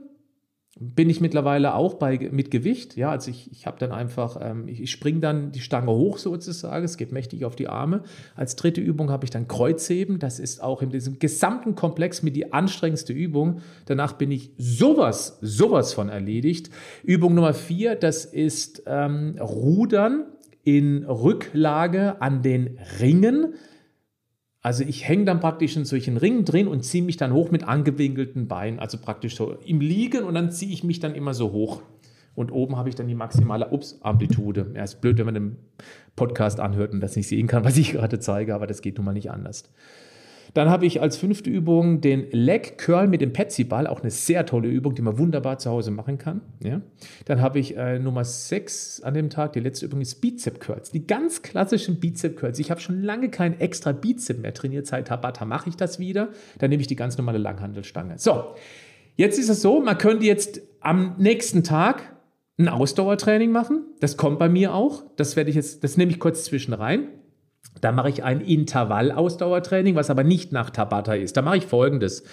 bin 0.80 1.10
ich 1.10 1.22
mittlerweile 1.22 1.74
auch 1.74 1.96
bei, 1.96 2.30
mit 2.32 2.52
Gewicht. 2.52 2.96
Ja, 2.98 3.12
also 3.12 3.32
ich, 3.32 3.52
ich 3.52 3.66
habe 3.66 3.78
dann 3.80 3.92
einfach, 3.92 4.38
ähm, 4.42 4.68
ich, 4.68 4.90
springe 4.92 5.20
dann 5.20 5.52
die 5.52 5.60
Stange 5.60 5.92
hoch 5.92 6.18
sozusagen, 6.18 6.86
es 6.86 6.98
geht 6.98 7.12
mächtig 7.12 7.46
auf 7.46 7.56
die 7.56 7.68
Arme. 7.68 8.04
Als 8.36 8.56
dritte 8.56 8.82
Übung 8.82 9.10
habe 9.10 9.26
ich 9.26 9.32
dann 9.32 9.48
Kreuzheben. 9.48 10.20
Das 10.20 10.40
ist 10.40 10.62
auch 10.62 10.82
in 10.82 10.90
diesem 10.90 11.20
gesamten 11.20 11.76
Komplex 11.76 12.24
mit 12.24 12.36
die 12.36 12.54
anstrengendste 12.54 13.14
Übung. 13.14 13.62
Danach 13.86 14.14
bin 14.14 14.32
ich 14.32 14.52
sowas, 14.58 15.38
sowas 15.42 15.94
von 15.94 16.10
erledigt. 16.10 16.70
Übung 17.04 17.36
Nummer 17.36 17.54
vier, 17.54 17.96
das 17.96 18.26
ist 18.26 18.84
ähm, 18.86 19.36
Rudern 19.40 20.26
in 20.64 21.06
Rücklage 21.06 22.22
an 22.22 22.42
den 22.42 22.78
Ringen. 23.00 23.54
Also 24.68 24.84
ich 24.84 25.08
hänge 25.08 25.24
dann 25.24 25.40
praktisch 25.40 25.78
in 25.78 25.86
solchen 25.86 26.18
Ringen 26.18 26.44
drin 26.44 26.68
und 26.68 26.84
ziehe 26.84 27.02
mich 27.02 27.16
dann 27.16 27.32
hoch 27.32 27.52
mit 27.52 27.64
angewinkelten 27.64 28.50
Beinen, 28.50 28.80
also 28.80 28.98
praktisch 28.98 29.38
so 29.38 29.54
im 29.66 29.80
Liegen 29.80 30.26
und 30.26 30.34
dann 30.34 30.52
ziehe 30.52 30.74
ich 30.74 30.84
mich 30.84 31.00
dann 31.00 31.16
immer 31.16 31.34
so 31.34 31.54
hoch. 31.54 31.82
Und 32.36 32.52
oben 32.52 32.76
habe 32.76 32.90
ich 32.90 32.96
dann 32.96 33.08
die 33.08 33.16
maximale 33.16 33.70
Ups 33.70 33.98
Amplitude. 34.02 34.74
Ja, 34.76 34.84
ist 34.84 35.00
blöd, 35.00 35.18
wenn 35.20 35.26
man 35.26 35.36
den 35.36 35.56
Podcast 36.18 36.60
anhört 36.60 36.92
und 36.92 37.00
das 37.00 37.16
nicht 37.16 37.30
sehen 37.30 37.48
kann, 37.48 37.64
was 37.64 37.78
ich 37.78 37.94
gerade 37.94 38.20
zeige, 38.20 38.54
aber 38.54 38.68
das 38.68 38.82
geht 38.82 38.98
nun 38.98 39.06
mal 39.06 39.14
nicht 39.14 39.32
anders. 39.32 39.72
Dann 40.58 40.72
habe 40.72 40.88
ich 40.88 41.02
als 41.02 41.18
fünfte 41.18 41.52
Übung 41.52 42.02
den 42.02 42.32
Leg 42.32 42.80
Curl 42.80 43.08
mit 43.08 43.22
dem 43.22 43.32
Petsy-Ball, 43.32 43.86
auch 43.86 44.02
eine 44.02 44.10
sehr 44.10 44.44
tolle 44.44 44.68
Übung, 44.68 44.96
die 44.96 45.04
man 45.04 45.20
wunderbar 45.20 45.60
zu 45.60 45.70
Hause 45.70 45.92
machen 45.92 46.18
kann. 46.18 46.42
Ja. 46.64 46.82
Dann 47.26 47.42
habe 47.42 47.60
ich 47.60 47.78
äh, 47.78 48.00
Nummer 48.00 48.24
sechs 48.24 49.00
an 49.04 49.14
dem 49.14 49.30
Tag, 49.30 49.54
die 49.54 49.60
letzte 49.60 49.86
Übung 49.86 50.02
ist 50.02 50.20
Bizep 50.20 50.60
Curls, 50.60 50.90
die 50.90 51.06
ganz 51.06 51.44
klassischen 51.44 52.00
Bizep 52.00 52.38
Curls. 52.38 52.58
Ich 52.58 52.72
habe 52.72 52.82
schon 52.82 53.04
lange 53.04 53.30
kein 53.30 53.60
extra 53.60 53.92
Bizep 53.92 54.40
mehr 54.40 54.52
trainiert, 54.52 54.88
seit 54.88 55.10
Tabata 55.10 55.46
mache 55.46 55.70
ich 55.70 55.76
das 55.76 56.00
wieder. 56.00 56.30
Dann 56.58 56.72
nehme 56.72 56.82
ich 56.82 56.88
die 56.88 56.96
ganz 56.96 57.20
normale 57.20 57.38
Langhandelstange. 57.38 58.18
So, 58.18 58.56
jetzt 59.16 59.38
ist 59.38 59.50
es 59.50 59.62
so, 59.62 59.80
man 59.80 60.00
könnte 60.00 60.26
jetzt 60.26 60.62
am 60.80 61.18
nächsten 61.20 61.64
Tag 61.64 62.18
ein 62.58 62.68
Ausdauertraining 62.68 63.52
machen. 63.52 63.84
Das 64.00 64.18
kommt 64.18 64.40
bei 64.40 64.50
mir 64.50 64.74
auch. 64.74 65.04
Das 65.18 65.36
werde 65.36 65.52
ich 65.52 65.56
jetzt, 65.56 65.84
das 65.84 65.98
nehme 65.98 66.12
ich 66.12 66.20
kurz 66.20 66.46
zwischen 66.46 66.74
rein. 66.74 67.10
Da 67.82 67.92
mache 67.92 68.10
ich 68.10 68.24
ein 68.24 68.42
Intervall-Ausdauertraining, 68.42 69.96
was 69.96 70.10
aber 70.10 70.24
nicht 70.24 70.52
nach 70.52 70.70
Tabata 70.70 71.14
ist. 71.14 71.38
Da 71.38 71.42
mache 71.42 71.58
ich 71.58 71.66
folgendes. 71.66 72.24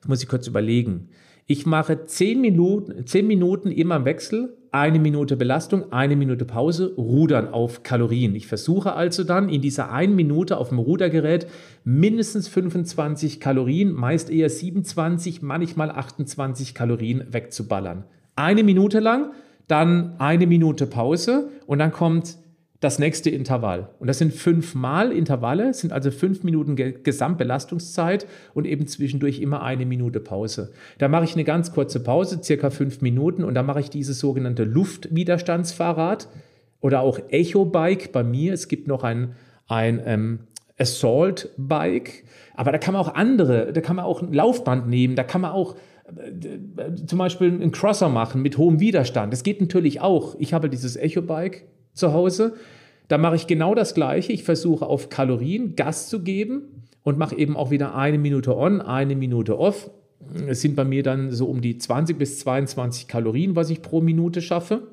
Das 0.00 0.08
muss 0.08 0.22
ich 0.22 0.28
kurz 0.28 0.46
überlegen. 0.46 1.08
Ich 1.46 1.66
mache 1.66 2.06
10 2.06 2.40
Minuten, 2.40 3.06
10 3.06 3.26
Minuten 3.26 3.70
immer 3.70 3.96
im 3.96 4.06
Wechsel, 4.06 4.56
eine 4.70 4.98
Minute 4.98 5.36
Belastung, 5.36 5.92
eine 5.92 6.16
Minute 6.16 6.46
Pause, 6.46 6.94
Rudern 6.96 7.48
auf 7.52 7.82
Kalorien. 7.82 8.34
Ich 8.34 8.46
versuche 8.46 8.94
also 8.94 9.24
dann 9.24 9.50
in 9.50 9.60
dieser 9.60 9.92
einen 9.92 10.16
Minute 10.16 10.56
auf 10.56 10.70
dem 10.70 10.78
Rudergerät 10.78 11.46
mindestens 11.84 12.48
25 12.48 13.40
Kalorien, 13.40 13.92
meist 13.92 14.30
eher 14.30 14.48
27, 14.48 15.42
manchmal 15.42 15.90
28 15.90 16.74
Kalorien 16.74 17.26
wegzuballern. 17.30 18.04
Eine 18.36 18.64
Minute 18.64 19.00
lang, 19.00 19.32
dann 19.68 20.18
eine 20.18 20.46
Minute 20.46 20.86
Pause 20.86 21.50
und 21.66 21.78
dann 21.78 21.92
kommt 21.92 22.38
das 22.80 22.98
nächste 22.98 23.30
Intervall. 23.30 23.88
Und 23.98 24.08
das 24.08 24.18
sind 24.18 24.32
fünfmal 24.32 25.12
Intervalle, 25.12 25.72
sind 25.72 25.92
also 25.92 26.10
fünf 26.10 26.42
Minuten 26.42 26.76
Gesamtbelastungszeit 26.76 28.26
und 28.52 28.66
eben 28.66 28.86
zwischendurch 28.86 29.40
immer 29.40 29.62
eine 29.62 29.86
Minute 29.86 30.20
Pause. 30.20 30.72
Da 30.98 31.08
mache 31.08 31.24
ich 31.24 31.34
eine 31.34 31.44
ganz 31.44 31.72
kurze 31.72 32.00
Pause, 32.00 32.40
circa 32.42 32.70
fünf 32.70 33.00
Minuten, 33.00 33.44
und 33.44 33.54
dann 33.54 33.66
mache 33.66 33.80
ich 33.80 33.90
dieses 33.90 34.18
sogenannte 34.18 34.64
Luftwiderstandsfahrrad 34.64 36.28
oder 36.80 37.00
auch 37.00 37.18
Echo-Bike 37.30 38.12
bei 38.12 38.22
mir. 38.22 38.52
Es 38.52 38.68
gibt 38.68 38.86
noch 38.88 39.04
ein, 39.04 39.34
ein 39.66 40.02
ähm, 40.04 40.40
Assault-Bike, 40.78 42.24
aber 42.54 42.72
da 42.72 42.78
kann 42.78 42.92
man 42.92 43.02
auch 43.02 43.14
andere, 43.14 43.72
da 43.72 43.80
kann 43.80 43.96
man 43.96 44.04
auch 44.04 44.20
ein 44.20 44.32
Laufband 44.32 44.88
nehmen, 44.88 45.16
da 45.16 45.22
kann 45.22 45.40
man 45.40 45.52
auch 45.52 45.76
äh, 46.06 47.06
zum 47.06 47.18
Beispiel 47.18 47.48
einen 47.48 47.70
Crosser 47.72 48.10
machen 48.10 48.42
mit 48.42 48.58
hohem 48.58 48.80
Widerstand. 48.80 49.32
Das 49.32 49.42
geht 49.42 49.60
natürlich 49.60 50.00
auch. 50.00 50.34
Ich 50.38 50.52
habe 50.52 50.68
dieses 50.68 50.96
Echo-Bike 50.96 51.64
zu 51.94 52.12
Hause. 52.12 52.54
Da 53.08 53.18
mache 53.18 53.36
ich 53.36 53.46
genau 53.46 53.74
das 53.74 53.94
Gleiche. 53.94 54.32
Ich 54.32 54.44
versuche 54.44 54.86
auf 54.86 55.08
Kalorien 55.08 55.76
Gas 55.76 56.08
zu 56.08 56.22
geben 56.22 56.84
und 57.02 57.18
mache 57.18 57.36
eben 57.36 57.56
auch 57.56 57.70
wieder 57.70 57.94
eine 57.94 58.18
Minute 58.18 58.56
on, 58.56 58.80
eine 58.80 59.14
Minute 59.14 59.58
off. 59.58 59.90
Es 60.46 60.62
sind 60.62 60.74
bei 60.74 60.84
mir 60.84 61.02
dann 61.02 61.30
so 61.32 61.46
um 61.46 61.60
die 61.60 61.76
20 61.76 62.18
bis 62.18 62.38
22 62.40 63.08
Kalorien, 63.08 63.56
was 63.56 63.70
ich 63.70 63.82
pro 63.82 64.00
Minute 64.00 64.40
schaffe. 64.40 64.88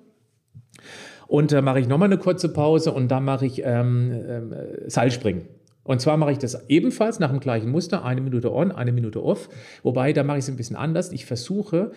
Und 1.27 1.53
da 1.53 1.59
äh, 1.59 1.61
mache 1.61 1.79
ich 1.79 1.87
nochmal 1.87 2.09
eine 2.09 2.17
kurze 2.17 2.51
Pause 2.51 2.91
und 2.91 3.09
dann 3.09 3.23
mache 3.23 3.45
ich 3.45 3.61
ähm, 3.63 4.11
ähm, 4.27 4.53
Seilspringen. 4.87 5.43
Und 5.83 6.01
zwar 6.01 6.17
mache 6.17 6.33
ich 6.33 6.37
das 6.37 6.69
ebenfalls 6.69 7.19
nach 7.19 7.29
dem 7.29 7.39
gleichen 7.39 7.71
Muster, 7.71 8.03
eine 8.03 8.21
Minute 8.21 8.53
on, 8.53 8.71
eine 8.71 8.91
Minute 8.91 9.23
off. 9.23 9.49
Wobei, 9.81 10.11
da 10.13 10.23
mache 10.23 10.37
ich 10.37 10.43
es 10.43 10.49
ein 10.49 10.57
bisschen 10.57 10.75
anders. 10.75 11.11
Ich 11.11 11.25
versuche 11.25 11.91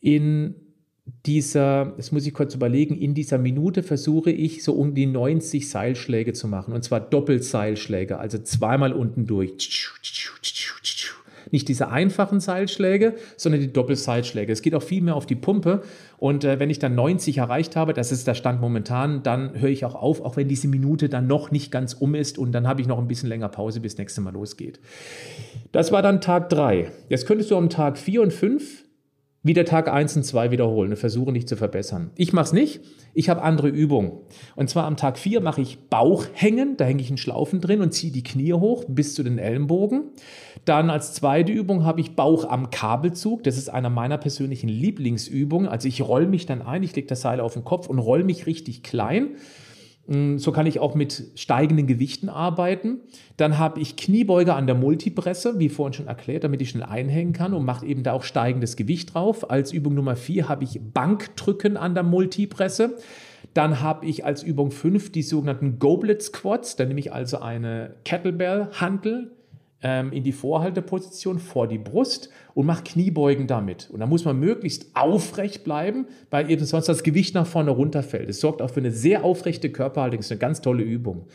in 0.00 0.54
dieser, 1.24 1.92
das 1.96 2.12
muss 2.12 2.26
ich 2.26 2.34
kurz 2.34 2.54
überlegen, 2.54 2.96
in 2.96 3.14
dieser 3.14 3.38
Minute 3.38 3.82
versuche 3.82 4.30
ich 4.30 4.62
so 4.64 4.72
um 4.72 4.94
die 4.94 5.06
90 5.06 5.68
Seilschläge 5.68 6.32
zu 6.32 6.48
machen. 6.48 6.72
Und 6.72 6.82
zwar 6.82 7.00
Doppelseilschläge, 7.00 8.18
also 8.18 8.38
zweimal 8.38 8.92
unten 8.92 9.26
durch. 9.26 9.52
Nicht 11.52 11.68
diese 11.68 11.88
einfachen 11.88 12.40
Seilschläge, 12.40 13.14
sondern 13.36 13.60
die 13.60 13.72
Doppelseilschläge. 13.72 14.52
Es 14.52 14.62
geht 14.62 14.74
auch 14.74 14.82
viel 14.82 15.00
mehr 15.00 15.14
auf 15.14 15.26
die 15.26 15.36
Pumpe. 15.36 15.82
Und 16.18 16.44
äh, 16.44 16.58
wenn 16.58 16.70
ich 16.70 16.80
dann 16.80 16.96
90 16.96 17.38
erreicht 17.38 17.76
habe, 17.76 17.92
das 17.92 18.10
ist 18.10 18.26
der 18.26 18.34
Stand 18.34 18.60
momentan, 18.60 19.22
dann 19.22 19.60
höre 19.60 19.70
ich 19.70 19.84
auch 19.84 19.94
auf, 19.94 20.20
auch 20.20 20.36
wenn 20.36 20.48
diese 20.48 20.66
Minute 20.66 21.08
dann 21.08 21.28
noch 21.28 21.52
nicht 21.52 21.70
ganz 21.70 21.94
um 21.94 22.16
ist. 22.16 22.36
Und 22.36 22.50
dann 22.50 22.66
habe 22.66 22.80
ich 22.80 22.88
noch 22.88 22.98
ein 22.98 23.06
bisschen 23.06 23.28
länger 23.28 23.48
Pause, 23.48 23.78
bis 23.80 23.96
nächste 23.96 24.20
Mal 24.20 24.32
losgeht. 24.32 24.80
Das 25.70 25.92
war 25.92 26.02
dann 26.02 26.20
Tag 26.20 26.48
3. 26.48 26.90
Jetzt 27.08 27.26
könntest 27.26 27.52
du 27.52 27.56
am 27.56 27.70
Tag 27.70 27.96
4 27.96 28.22
und 28.22 28.32
5 28.32 28.85
wieder 29.46 29.64
Tag 29.64 29.88
1 29.88 30.16
und 30.16 30.24
2 30.24 30.50
wiederholen 30.50 30.90
und 30.90 30.96
versuche 30.96 31.32
nicht 31.32 31.48
zu 31.48 31.56
verbessern. 31.56 32.10
Ich 32.16 32.32
mache 32.32 32.46
es 32.46 32.52
nicht, 32.52 32.80
ich 33.14 33.28
habe 33.28 33.42
andere 33.42 33.68
Übungen. 33.68 34.12
Und 34.56 34.68
zwar 34.68 34.84
am 34.84 34.96
Tag 34.96 35.18
4 35.18 35.40
mache 35.40 35.60
ich 35.60 35.78
Bauchhängen, 35.88 36.76
da 36.76 36.84
hänge 36.84 37.02
ich 37.02 37.08
einen 37.08 37.18
Schlaufen 37.18 37.60
drin 37.60 37.80
und 37.80 37.92
ziehe 37.92 38.12
die 38.12 38.22
Knie 38.22 38.52
hoch 38.52 38.84
bis 38.88 39.14
zu 39.14 39.22
den 39.22 39.38
Ellenbogen. 39.38 40.04
Dann 40.64 40.90
als 40.90 41.14
zweite 41.14 41.52
Übung 41.52 41.84
habe 41.84 42.00
ich 42.00 42.16
Bauch 42.16 42.44
am 42.44 42.70
Kabelzug, 42.70 43.42
das 43.44 43.56
ist 43.56 43.68
einer 43.68 43.90
meiner 43.90 44.18
persönlichen 44.18 44.68
Lieblingsübungen. 44.68 45.68
Also 45.68 45.88
ich 45.88 46.02
roll 46.02 46.26
mich 46.26 46.46
dann 46.46 46.62
ein, 46.62 46.82
ich 46.82 46.94
lege 46.96 47.06
das 47.06 47.20
Seil 47.20 47.40
auf 47.40 47.54
den 47.54 47.64
Kopf 47.64 47.88
und 47.88 47.98
roll 47.98 48.24
mich 48.24 48.46
richtig 48.46 48.82
klein 48.82 49.36
so 50.08 50.52
kann 50.52 50.66
ich 50.66 50.78
auch 50.78 50.94
mit 50.94 51.32
steigenden 51.34 51.88
Gewichten 51.88 52.28
arbeiten. 52.28 53.00
Dann 53.36 53.58
habe 53.58 53.80
ich 53.80 53.96
Kniebeuge 53.96 54.54
an 54.54 54.66
der 54.66 54.76
Multipresse, 54.76 55.58
wie 55.58 55.68
vorhin 55.68 55.94
schon 55.94 56.06
erklärt, 56.06 56.44
damit 56.44 56.62
ich 56.62 56.70
schnell 56.70 56.84
einhängen 56.84 57.32
kann 57.32 57.52
und 57.52 57.64
macht 57.64 57.82
eben 57.82 58.04
da 58.04 58.12
auch 58.12 58.22
steigendes 58.22 58.76
Gewicht 58.76 59.14
drauf. 59.14 59.50
Als 59.50 59.72
Übung 59.72 59.94
Nummer 59.94 60.14
vier 60.14 60.48
habe 60.48 60.62
ich 60.62 60.80
Bankdrücken 60.80 61.76
an 61.76 61.94
der 61.94 62.04
Multipresse. 62.04 62.98
Dann 63.52 63.80
habe 63.80 64.06
ich 64.06 64.24
als 64.24 64.42
Übung 64.42 64.70
fünf 64.70 65.10
die 65.10 65.22
sogenannten 65.22 65.78
Goblet 65.78 66.22
Squats. 66.22 66.76
Da 66.76 66.84
nehme 66.84 67.00
ich 67.00 67.12
also 67.12 67.38
eine 67.40 67.96
Kettlebell-Hantel 68.04 69.35
ähm, 69.86 70.10
in 70.10 70.24
die 70.24 70.32
Vorhalteposition 70.32 71.38
vor 71.38 71.68
die 71.68 71.78
Brust 71.78 72.28
und 72.54 72.66
macht 72.66 72.86
Kniebeugen 72.86 73.46
damit. 73.46 73.88
Und 73.92 74.00
da 74.00 74.06
muss 74.06 74.24
man 74.24 74.36
möglichst 74.36 74.86
aufrecht 74.94 75.62
bleiben, 75.62 76.06
weil 76.28 76.50
eben 76.50 76.64
sonst 76.64 76.88
das 76.88 77.04
Gewicht 77.04 77.36
nach 77.36 77.46
vorne 77.46 77.70
runterfällt. 77.70 78.28
Es 78.28 78.40
sorgt 78.40 78.62
auch 78.62 78.70
für 78.70 78.80
eine 78.80 78.90
sehr 78.90 79.22
aufrechte 79.22 79.70
Körperhaltung. 79.70 80.18
Das 80.18 80.26
ist 80.26 80.32
eine 80.32 80.40
ganz 80.40 80.60
tolle 80.60 80.82
Übung. 80.82 81.26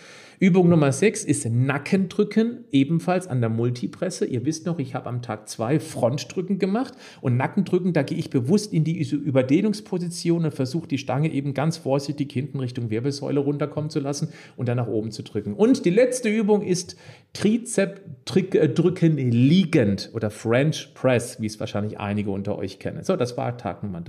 Übung 0.42 0.70
Nummer 0.70 0.92
6 0.92 1.24
ist 1.24 1.48
Nackendrücken, 1.48 2.66
ebenfalls 2.72 3.28
an 3.28 3.42
der 3.42 3.52
Multipresse. 3.52 4.26
Ihr 4.26 4.44
wisst 4.44 4.66
noch, 4.66 4.80
ich 4.80 4.96
habe 4.96 5.08
am 5.08 5.22
Tag 5.22 5.48
2 5.48 5.80
Frontdrücken 5.80 6.58
gemacht 6.58 6.96
und 7.22 7.38
Nackendrücken, 7.38 7.94
da 7.94 8.02
gehe 8.02 8.18
ich 8.18 8.32
bewusst 8.32 8.74
in 8.74 8.84
die 8.84 9.00
Überdehnungsposition 9.00 10.44
und 10.46 10.52
versuche 10.52 10.88
die 10.88 10.98
Stange 10.98 11.32
eben 11.32 11.54
ganz 11.54 11.78
vorsichtig 11.78 12.32
hinten 12.32 12.60
Richtung 12.60 12.90
Wirbelsäule 12.90 13.40
runterkommen 13.40 13.92
zu 13.92 14.00
lassen 14.00 14.30
und 14.58 14.68
dann 14.68 14.78
nach 14.78 14.88
oben 14.88 15.12
zu 15.12 15.22
drücken. 15.22 15.54
Und 15.54 15.86
die 15.86 15.92
letzte 15.92 16.28
Übung 16.30 16.64
ist 16.64 16.98
Trizep 17.34 18.26
drücken 18.26 19.18
liegend 19.18 20.10
oder 20.14 20.32
French 20.32 20.96
Press 20.96 21.12
Press, 21.22 21.42
wie 21.42 21.46
es 21.46 21.60
wahrscheinlich 21.60 22.00
einige 22.00 22.32
unter 22.32 22.58
euch 22.58 22.80
kennen. 22.80 23.04
So, 23.04 23.16
das 23.16 23.38
war 23.38 23.58
Tag 23.58 23.84
Nummer 23.84 24.02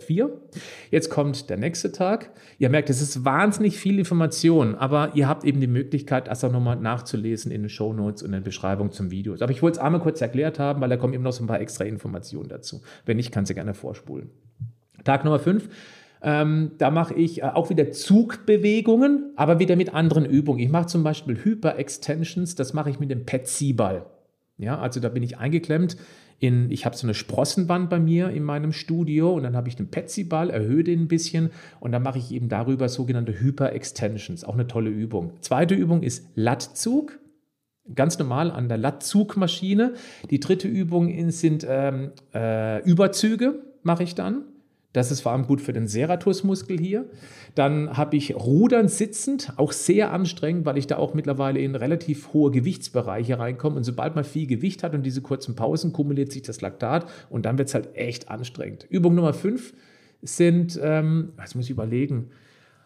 4. 0.00 0.24
Äh, 0.24 0.28
Jetzt 0.90 1.10
kommt 1.10 1.50
der 1.50 1.56
nächste 1.56 1.92
Tag. 1.92 2.30
Ihr 2.58 2.70
merkt, 2.70 2.90
es 2.90 3.00
ist 3.00 3.24
wahnsinnig 3.24 3.78
viel 3.78 3.98
Information, 3.98 4.74
aber 4.74 5.12
ihr 5.14 5.28
habt 5.28 5.44
eben 5.44 5.60
die 5.60 5.66
Möglichkeit, 5.76 6.28
das 6.28 6.42
auch 6.42 6.52
nochmal 6.52 6.76
nachzulesen 6.76 7.52
in 7.52 7.62
den 7.62 7.68
Show 7.68 7.92
Notes 7.92 8.22
und 8.22 8.28
in 8.28 8.32
der 8.32 8.40
Beschreibung 8.40 8.90
zum 8.92 9.10
Video. 9.10 9.34
Aber 9.34 9.50
ich 9.50 9.62
wollte 9.62 9.78
es 9.78 9.84
einmal 9.84 10.00
kurz 10.00 10.20
erklärt 10.20 10.58
haben, 10.58 10.80
weil 10.80 10.88
da 10.88 10.96
kommen 10.96 11.12
eben 11.12 11.22
noch 11.22 11.32
so 11.32 11.44
ein 11.44 11.46
paar 11.46 11.60
extra 11.60 11.84
Informationen 11.84 12.48
dazu. 12.48 12.82
Wenn 13.04 13.18
nicht, 13.18 13.32
kannst 13.32 13.50
du 13.50 13.54
gerne 13.54 13.74
vorspulen. 13.74 14.30
Tag 15.04 15.24
Nummer 15.24 15.38
5. 15.38 15.68
Ähm, 16.22 16.72
da 16.78 16.90
mache 16.90 17.14
ich 17.14 17.42
äh, 17.42 17.46
auch 17.46 17.68
wieder 17.70 17.92
Zugbewegungen, 17.92 19.32
aber 19.36 19.58
wieder 19.58 19.76
mit 19.76 19.92
anderen 19.92 20.24
Übungen. 20.24 20.60
Ich 20.60 20.70
mache 20.70 20.86
zum 20.86 21.04
Beispiel 21.04 21.36
Hyper-Extensions, 21.44 22.54
das 22.54 22.72
mache 22.72 22.90
ich 22.90 22.98
mit 22.98 23.10
dem 23.10 23.26
Pet-C-Ball. 23.26 24.06
Ja, 24.58 24.78
also 24.78 25.00
da 25.00 25.10
bin 25.10 25.22
ich 25.22 25.36
eingeklemmt 25.36 25.96
in, 26.38 26.70
ich 26.70 26.84
habe 26.84 26.96
so 26.96 27.06
eine 27.06 27.14
Sprossenwand 27.14 27.88
bei 27.88 27.98
mir 27.98 28.30
in 28.30 28.42
meinem 28.42 28.72
Studio 28.72 29.34
und 29.34 29.42
dann 29.42 29.56
habe 29.56 29.68
ich 29.68 29.76
den 29.76 29.88
Petsy-Ball, 29.88 30.50
erhöhe 30.50 30.84
den 30.84 31.02
ein 31.02 31.08
bisschen 31.08 31.50
und 31.80 31.92
dann 31.92 32.02
mache 32.02 32.18
ich 32.18 32.32
eben 32.32 32.48
darüber 32.48 32.88
sogenannte 32.88 33.40
Hyper-Extensions. 33.40 34.44
Auch 34.44 34.54
eine 34.54 34.66
tolle 34.66 34.90
Übung. 34.90 35.32
Zweite 35.40 35.74
Übung 35.74 36.02
ist 36.02 36.26
Lattzug. 36.34 37.18
Ganz 37.94 38.18
normal 38.18 38.50
an 38.50 38.68
der 38.68 38.78
Lattzugmaschine. 38.78 39.94
Die 40.30 40.40
dritte 40.40 40.66
Übung 40.68 41.30
sind 41.30 41.64
ähm, 41.68 42.10
äh, 42.34 42.82
Überzüge, 42.82 43.62
mache 43.82 44.02
ich 44.02 44.14
dann. 44.14 44.42
Das 44.96 45.10
ist 45.10 45.20
vor 45.20 45.32
allem 45.32 45.46
gut 45.46 45.60
für 45.60 45.74
den 45.74 45.88
Serratusmuskel 45.88 46.78
hier. 46.78 47.04
Dann 47.54 47.98
habe 47.98 48.16
ich 48.16 48.34
Rudern 48.34 48.88
sitzend, 48.88 49.52
auch 49.56 49.72
sehr 49.72 50.10
anstrengend, 50.10 50.64
weil 50.64 50.78
ich 50.78 50.86
da 50.86 50.96
auch 50.96 51.12
mittlerweile 51.12 51.60
in 51.60 51.74
relativ 51.74 52.32
hohe 52.32 52.50
Gewichtsbereiche 52.50 53.38
reinkomme. 53.38 53.76
Und 53.76 53.84
sobald 53.84 54.14
man 54.14 54.24
viel 54.24 54.46
Gewicht 54.46 54.82
hat 54.82 54.94
und 54.94 55.04
diese 55.04 55.20
kurzen 55.20 55.54
Pausen, 55.54 55.92
kumuliert 55.92 56.32
sich 56.32 56.40
das 56.40 56.62
Laktat 56.62 57.06
und 57.28 57.44
dann 57.44 57.58
wird 57.58 57.68
es 57.68 57.74
halt 57.74 57.94
echt 57.94 58.30
anstrengend. 58.30 58.86
Übung 58.88 59.14
Nummer 59.14 59.34
5 59.34 59.74
sind, 60.22 60.80
ähm, 60.82 61.34
jetzt 61.38 61.54
muss 61.56 61.66
ich 61.66 61.72
überlegen, 61.72 62.30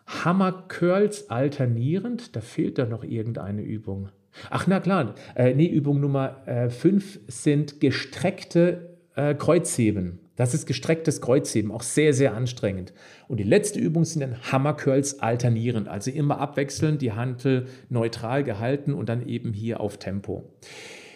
Hammer 0.07 0.65
Curls 0.67 1.31
alternierend. 1.31 2.35
Da 2.35 2.41
fehlt 2.41 2.79
da 2.79 2.87
noch 2.87 3.05
irgendeine 3.05 3.63
Übung. 3.63 4.09
Ach, 4.51 4.67
na 4.67 4.81
klar. 4.81 5.15
Äh, 5.37 5.55
nee, 5.55 5.69
Übung 5.69 6.01
Nummer 6.01 6.39
5 6.71 7.17
äh, 7.17 7.19
sind 7.29 7.81
gestreckte 7.81 8.99
äh, 9.15 9.35
Kreuzheben. 9.35 10.20
Das 10.41 10.55
ist 10.55 10.65
gestrecktes 10.65 11.21
Kreuzheben, 11.21 11.71
auch 11.71 11.83
sehr, 11.83 12.15
sehr 12.15 12.33
anstrengend. 12.33 12.95
Und 13.29 13.41
die 13.41 13.45
letzte 13.45 13.79
Übung 13.79 14.07
sind 14.07 14.21
dann 14.21 14.37
Hammercurls 14.51 15.21
alternierend, 15.21 15.87
also 15.87 16.11
immer 16.11 16.41
abwechselnd, 16.41 17.03
die 17.03 17.13
Hantel 17.13 17.67
neutral 17.91 18.43
gehalten 18.43 18.95
und 18.95 19.11
dann 19.11 19.29
eben 19.29 19.53
hier 19.53 19.81
auf 19.81 19.99
Tempo. 19.99 20.51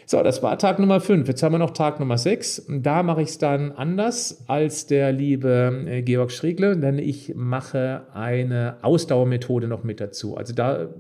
So, 0.05 0.23
das 0.23 0.43
war 0.43 0.59
Tag 0.59 0.79
Nummer 0.79 1.01
5. 1.01 1.27
Jetzt 1.27 1.43
haben 1.43 1.53
wir 1.55 1.59
noch 1.59 1.71
Tag 1.71 2.01
Nummer 2.01 2.19
6. 2.19 2.67
Da 2.69 3.03
mache 3.03 3.23
ich 3.23 3.31
es 3.31 3.39
dann 3.39 3.73
anders 3.73 4.45
als 4.47 4.87
der 4.87 5.11
liebe 5.13 5.87
äh, 5.87 6.03
Georg 6.03 6.31
Schriegle, 6.31 6.77
denn 6.77 6.99
ich 6.99 7.35
mache 7.35 8.03
eine 8.13 8.77
Ausdauermethode 8.83 9.69
noch 9.69 9.85
mit 9.85 10.03
dazu. 10.03 10.37
Also 10.37 10.53
da 10.53 10.91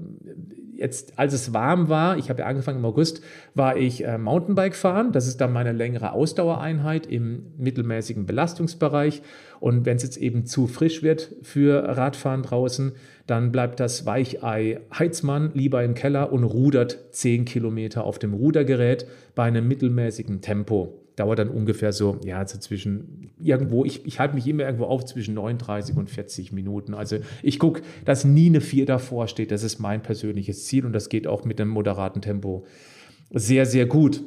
jetzt, 0.84 1.18
als 1.18 1.32
es 1.32 1.54
warm 1.54 1.88
war, 1.88 2.18
ich 2.18 2.28
habe 2.28 2.40
ja 2.40 2.46
angefangen 2.46 2.78
im 2.78 2.84
August, 2.84 3.22
war 3.54 3.76
ich 3.76 4.04
äh, 4.04 4.18
Mountainbike 4.18 4.76
fahren. 4.76 5.12
Das 5.12 5.26
ist 5.26 5.40
dann 5.40 5.52
meine 5.52 5.72
längere 5.72 6.12
Ausdauereinheit 6.12 7.06
im 7.06 7.46
mittelmäßigen 7.56 8.26
Belastungsbereich. 8.26 9.22
Und 9.60 9.86
wenn 9.86 9.96
es 9.96 10.02
jetzt 10.02 10.18
eben 10.18 10.44
zu 10.44 10.66
frisch 10.66 11.02
wird 11.02 11.34
für 11.42 11.96
Radfahren 11.96 12.42
draußen, 12.42 12.92
dann 13.26 13.50
bleibt 13.50 13.80
das 13.80 14.04
Weichei 14.04 14.80
Heizmann 14.96 15.52
lieber 15.54 15.82
im 15.82 15.94
Keller 15.94 16.32
und 16.32 16.44
rudert 16.44 16.98
10 17.12 17.46
Kilometer 17.46 18.04
auf 18.04 18.18
dem 18.18 18.34
Rudergerät 18.34 19.06
bei 19.34 19.44
einem 19.44 19.66
mittelmäßigen 19.66 20.42
Tempo 20.42 21.03
dauert 21.16 21.38
dann 21.38 21.48
ungefähr 21.48 21.92
so, 21.92 22.18
ja, 22.24 22.38
also 22.38 22.58
zwischen 22.58 23.30
irgendwo, 23.38 23.84
ich, 23.84 24.04
ich 24.04 24.18
halte 24.18 24.34
mich 24.34 24.46
immer 24.46 24.64
irgendwo 24.64 24.84
auf 24.84 25.04
zwischen 25.04 25.34
39 25.34 25.96
und 25.96 26.10
40 26.10 26.52
Minuten. 26.52 26.94
Also 26.94 27.18
ich 27.42 27.58
gucke, 27.58 27.82
dass 28.04 28.24
nie 28.24 28.46
eine 28.46 28.60
4 28.60 28.86
davor 28.86 29.28
steht. 29.28 29.50
Das 29.50 29.62
ist 29.62 29.78
mein 29.78 30.02
persönliches 30.02 30.64
Ziel 30.64 30.84
und 30.84 30.92
das 30.92 31.08
geht 31.08 31.26
auch 31.26 31.44
mit 31.44 31.60
einem 31.60 31.70
moderaten 31.70 32.20
Tempo 32.20 32.66
sehr, 33.30 33.66
sehr 33.66 33.86
gut. 33.86 34.22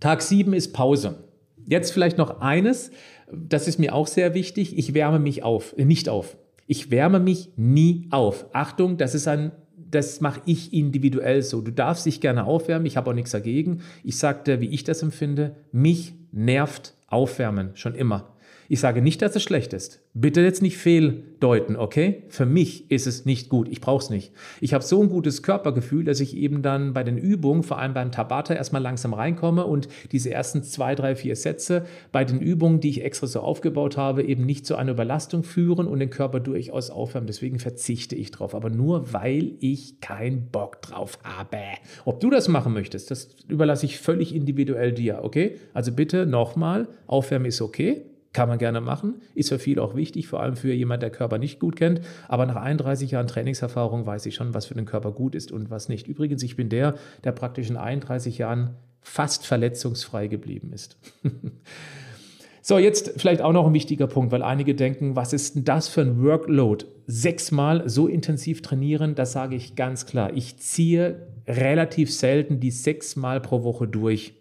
Tag 0.00 0.22
7 0.22 0.52
ist 0.52 0.72
Pause. 0.72 1.24
Jetzt 1.66 1.92
vielleicht 1.92 2.18
noch 2.18 2.40
eines, 2.40 2.90
das 3.32 3.68
ist 3.68 3.78
mir 3.78 3.94
auch 3.94 4.06
sehr 4.06 4.34
wichtig. 4.34 4.76
Ich 4.76 4.94
wärme 4.94 5.18
mich 5.18 5.42
auf, 5.42 5.74
äh, 5.76 5.84
nicht 5.84 6.08
auf. 6.08 6.36
Ich 6.66 6.90
wärme 6.90 7.20
mich 7.20 7.50
nie 7.56 8.08
auf. 8.10 8.46
Achtung, 8.52 8.96
das 8.96 9.14
ist 9.14 9.28
ein 9.28 9.52
das 9.90 10.20
mache 10.20 10.40
ich 10.46 10.72
individuell 10.72 11.42
so. 11.42 11.60
Du 11.60 11.72
darfst 11.72 12.06
dich 12.06 12.20
gerne 12.20 12.44
aufwärmen, 12.44 12.86
ich 12.86 12.96
habe 12.96 13.10
auch 13.10 13.14
nichts 13.14 13.30
dagegen. 13.30 13.82
Ich 14.04 14.18
sagte, 14.18 14.60
wie 14.60 14.68
ich 14.68 14.84
das 14.84 15.02
empfinde, 15.02 15.56
mich 15.72 16.14
nervt 16.32 16.94
Aufwärmen 17.06 17.70
schon 17.74 17.94
immer. 17.94 18.32
Ich 18.72 18.78
sage 18.78 19.02
nicht, 19.02 19.20
dass 19.20 19.34
es 19.34 19.42
schlecht 19.42 19.72
ist. 19.72 19.98
Bitte 20.14 20.42
jetzt 20.42 20.62
nicht 20.62 20.78
fehldeuten, 20.78 21.74
okay? 21.74 22.22
Für 22.28 22.46
mich 22.46 22.88
ist 22.88 23.08
es 23.08 23.24
nicht 23.24 23.48
gut. 23.48 23.66
Ich 23.68 23.80
brauche 23.80 24.04
es 24.04 24.10
nicht. 24.10 24.30
Ich 24.60 24.74
habe 24.74 24.84
so 24.84 25.02
ein 25.02 25.08
gutes 25.08 25.42
Körpergefühl, 25.42 26.04
dass 26.04 26.20
ich 26.20 26.36
eben 26.36 26.62
dann 26.62 26.92
bei 26.92 27.02
den 27.02 27.18
Übungen, 27.18 27.64
vor 27.64 27.80
allem 27.80 27.94
beim 27.94 28.12
Tabata, 28.12 28.54
erstmal 28.54 28.80
langsam 28.80 29.12
reinkomme 29.12 29.66
und 29.66 29.88
diese 30.12 30.30
ersten 30.30 30.62
zwei, 30.62 30.94
drei, 30.94 31.16
vier 31.16 31.34
Sätze 31.34 31.84
bei 32.12 32.24
den 32.24 32.38
Übungen, 32.38 32.78
die 32.78 32.90
ich 32.90 33.02
extra 33.02 33.26
so 33.26 33.40
aufgebaut 33.40 33.96
habe, 33.96 34.22
eben 34.22 34.46
nicht 34.46 34.64
zu 34.64 34.76
einer 34.76 34.92
Überlastung 34.92 35.42
führen 35.42 35.88
und 35.88 35.98
den 35.98 36.10
Körper 36.10 36.38
durchaus 36.38 36.90
aufwärmen. 36.90 37.26
Deswegen 37.26 37.58
verzichte 37.58 38.14
ich 38.14 38.30
drauf. 38.30 38.54
Aber 38.54 38.70
nur, 38.70 39.12
weil 39.12 39.54
ich 39.58 40.00
keinen 40.00 40.46
Bock 40.52 40.80
drauf 40.80 41.18
habe. 41.24 41.58
Ob 42.04 42.20
du 42.20 42.30
das 42.30 42.46
machen 42.46 42.72
möchtest, 42.72 43.10
das 43.10 43.30
überlasse 43.48 43.86
ich 43.86 43.98
völlig 43.98 44.32
individuell 44.32 44.92
dir, 44.92 45.24
okay? 45.24 45.56
Also 45.74 45.90
bitte 45.90 46.24
nochmal, 46.24 46.86
Aufwärmen 47.08 47.48
ist 47.48 47.60
okay. 47.62 48.04
Kann 48.32 48.48
man 48.48 48.58
gerne 48.58 48.80
machen, 48.80 49.22
ist 49.34 49.48
für 49.48 49.58
viele 49.58 49.82
auch 49.82 49.96
wichtig, 49.96 50.28
vor 50.28 50.40
allem 50.40 50.54
für 50.54 50.72
jemand, 50.72 51.02
der 51.02 51.10
Körper 51.10 51.38
nicht 51.38 51.58
gut 51.58 51.74
kennt. 51.74 52.00
Aber 52.28 52.46
nach 52.46 52.54
31 52.54 53.10
Jahren 53.10 53.26
Trainingserfahrung 53.26 54.06
weiß 54.06 54.24
ich 54.26 54.36
schon, 54.36 54.54
was 54.54 54.66
für 54.66 54.74
den 54.74 54.86
Körper 54.86 55.10
gut 55.10 55.34
ist 55.34 55.50
und 55.50 55.68
was 55.68 55.88
nicht. 55.88 56.06
Übrigens, 56.06 56.42
ich 56.44 56.54
bin 56.54 56.68
der, 56.68 56.94
der 57.24 57.32
praktisch 57.32 57.68
in 57.68 57.76
31 57.76 58.38
Jahren 58.38 58.76
fast 59.02 59.46
verletzungsfrei 59.46 60.28
geblieben 60.28 60.72
ist. 60.72 60.96
so, 62.62 62.78
jetzt 62.78 63.14
vielleicht 63.16 63.42
auch 63.42 63.52
noch 63.52 63.66
ein 63.66 63.74
wichtiger 63.74 64.06
Punkt, 64.06 64.30
weil 64.30 64.44
einige 64.44 64.76
denken, 64.76 65.16
was 65.16 65.32
ist 65.32 65.56
denn 65.56 65.64
das 65.64 65.88
für 65.88 66.02
ein 66.02 66.22
Workload? 66.22 66.84
Sechsmal 67.08 67.88
so 67.88 68.06
intensiv 68.06 68.62
trainieren, 68.62 69.16
das 69.16 69.32
sage 69.32 69.56
ich 69.56 69.74
ganz 69.74 70.06
klar. 70.06 70.32
Ich 70.36 70.58
ziehe 70.58 71.26
relativ 71.48 72.14
selten 72.14 72.60
die 72.60 72.70
sechsmal 72.70 73.40
pro 73.40 73.64
Woche 73.64 73.88
durch. 73.88 74.34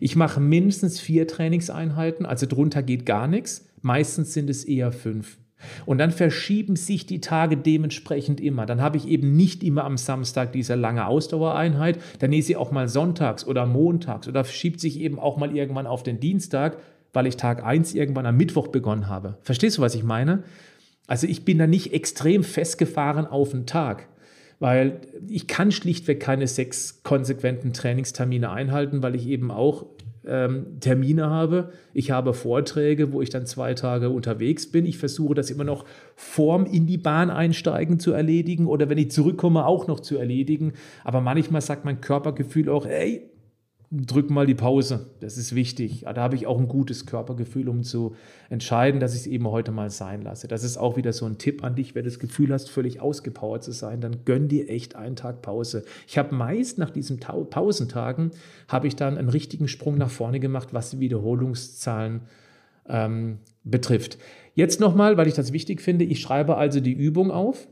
Ich 0.00 0.16
mache 0.16 0.40
mindestens 0.40 1.00
vier 1.00 1.26
Trainingseinheiten, 1.26 2.26
also 2.26 2.46
drunter 2.46 2.82
geht 2.82 3.06
gar 3.06 3.28
nichts. 3.28 3.66
Meistens 3.82 4.32
sind 4.32 4.50
es 4.50 4.64
eher 4.64 4.92
fünf. 4.92 5.38
Und 5.84 5.98
dann 5.98 6.10
verschieben 6.10 6.76
sich 6.76 7.06
die 7.06 7.20
Tage 7.20 7.56
dementsprechend 7.56 8.40
immer. 8.40 8.66
Dann 8.66 8.80
habe 8.80 8.96
ich 8.96 9.06
eben 9.06 9.36
nicht 9.36 9.62
immer 9.62 9.84
am 9.84 9.98
Samstag 9.98 10.52
diese 10.52 10.74
lange 10.74 11.06
Ausdauereinheit. 11.06 11.98
Dann 12.18 12.32
ist 12.32 12.46
sie 12.46 12.56
auch 12.56 12.70
mal 12.70 12.88
sonntags 12.88 13.46
oder 13.46 13.66
montags 13.66 14.26
oder 14.26 14.44
schiebt 14.44 14.80
sich 14.80 14.98
eben 15.00 15.18
auch 15.18 15.36
mal 15.36 15.54
irgendwann 15.54 15.86
auf 15.86 16.02
den 16.02 16.20
Dienstag, 16.20 16.78
weil 17.12 17.26
ich 17.26 17.36
Tag 17.36 17.64
1 17.64 17.94
irgendwann 17.94 18.26
am 18.26 18.36
Mittwoch 18.36 18.68
begonnen 18.68 19.08
habe. 19.08 19.36
Verstehst 19.42 19.78
du, 19.78 19.82
was 19.82 19.94
ich 19.94 20.02
meine? 20.02 20.44
Also 21.06 21.26
ich 21.26 21.44
bin 21.44 21.58
da 21.58 21.66
nicht 21.66 21.92
extrem 21.92 22.44
festgefahren 22.44 23.26
auf 23.26 23.50
den 23.50 23.66
Tag 23.66 24.08
weil 24.60 25.00
ich 25.26 25.48
kann 25.48 25.72
schlichtweg 25.72 26.20
keine 26.20 26.46
sechs 26.46 27.02
konsequenten 27.02 27.72
Trainingstermine 27.72 28.50
einhalten, 28.50 29.02
weil 29.02 29.16
ich 29.16 29.26
eben 29.26 29.50
auch 29.50 29.86
ähm, 30.26 30.78
Termine 30.80 31.30
habe. 31.30 31.72
Ich 31.94 32.10
habe 32.10 32.34
Vorträge, 32.34 33.12
wo 33.12 33.22
ich 33.22 33.30
dann 33.30 33.46
zwei 33.46 33.74
Tage 33.74 34.10
unterwegs 34.10 34.70
bin. 34.70 34.84
Ich 34.84 34.98
versuche 34.98 35.34
das 35.34 35.50
immer 35.50 35.64
noch 35.64 35.86
vorm 36.14 36.66
in 36.66 36.86
die 36.86 36.98
Bahn 36.98 37.30
einsteigen 37.30 37.98
zu 37.98 38.12
erledigen 38.12 38.66
oder 38.66 38.90
wenn 38.90 38.98
ich 38.98 39.10
zurückkomme 39.10 39.64
auch 39.64 39.86
noch 39.86 40.00
zu 40.00 40.18
erledigen. 40.18 40.74
Aber 41.04 41.22
manchmal 41.22 41.62
sagt 41.62 41.86
mein 41.86 42.02
Körpergefühl 42.02 42.68
auch, 42.68 42.84
ey, 42.84 43.30
drück 43.92 44.30
mal 44.30 44.46
die 44.46 44.54
Pause. 44.54 45.06
Das 45.18 45.36
ist 45.36 45.54
wichtig. 45.54 46.02
Da 46.02 46.14
habe 46.16 46.36
ich 46.36 46.46
auch 46.46 46.58
ein 46.58 46.68
gutes 46.68 47.06
Körpergefühl, 47.06 47.68
um 47.68 47.82
zu 47.82 48.14
entscheiden, 48.48 49.00
dass 49.00 49.14
ich 49.14 49.22
es 49.22 49.26
eben 49.26 49.48
heute 49.48 49.72
mal 49.72 49.90
sein 49.90 50.22
lasse. 50.22 50.46
Das 50.46 50.62
ist 50.62 50.76
auch 50.76 50.96
wieder 50.96 51.12
so 51.12 51.26
ein 51.26 51.38
Tipp 51.38 51.64
an 51.64 51.74
dich, 51.74 51.94
wenn 51.94 52.04
du 52.04 52.10
das 52.10 52.20
Gefühl 52.20 52.52
hast, 52.52 52.70
völlig 52.70 53.00
ausgepowert 53.00 53.64
zu 53.64 53.72
sein, 53.72 54.00
dann 54.00 54.24
gönn 54.24 54.46
dir 54.46 54.70
echt 54.70 54.94
einen 54.94 55.16
Tag 55.16 55.42
Pause. 55.42 55.84
Ich 56.06 56.18
habe 56.18 56.34
meist 56.34 56.78
nach 56.78 56.90
diesen 56.90 57.18
Pausentagen, 57.18 58.30
habe 58.68 58.86
ich 58.86 58.94
dann 58.94 59.18
einen 59.18 59.28
richtigen 59.28 59.66
Sprung 59.66 59.98
nach 59.98 60.10
vorne 60.10 60.38
gemacht, 60.38 60.68
was 60.72 60.90
die 60.90 61.00
Wiederholungszahlen 61.00 62.20
ähm, 62.88 63.38
betrifft. 63.64 64.18
Jetzt 64.54 64.78
nochmal, 64.78 65.16
weil 65.16 65.26
ich 65.26 65.34
das 65.34 65.52
wichtig 65.52 65.80
finde, 65.80 66.04
ich 66.04 66.20
schreibe 66.20 66.56
also 66.56 66.78
die 66.78 66.92
Übung 66.92 67.32
auf 67.32 67.66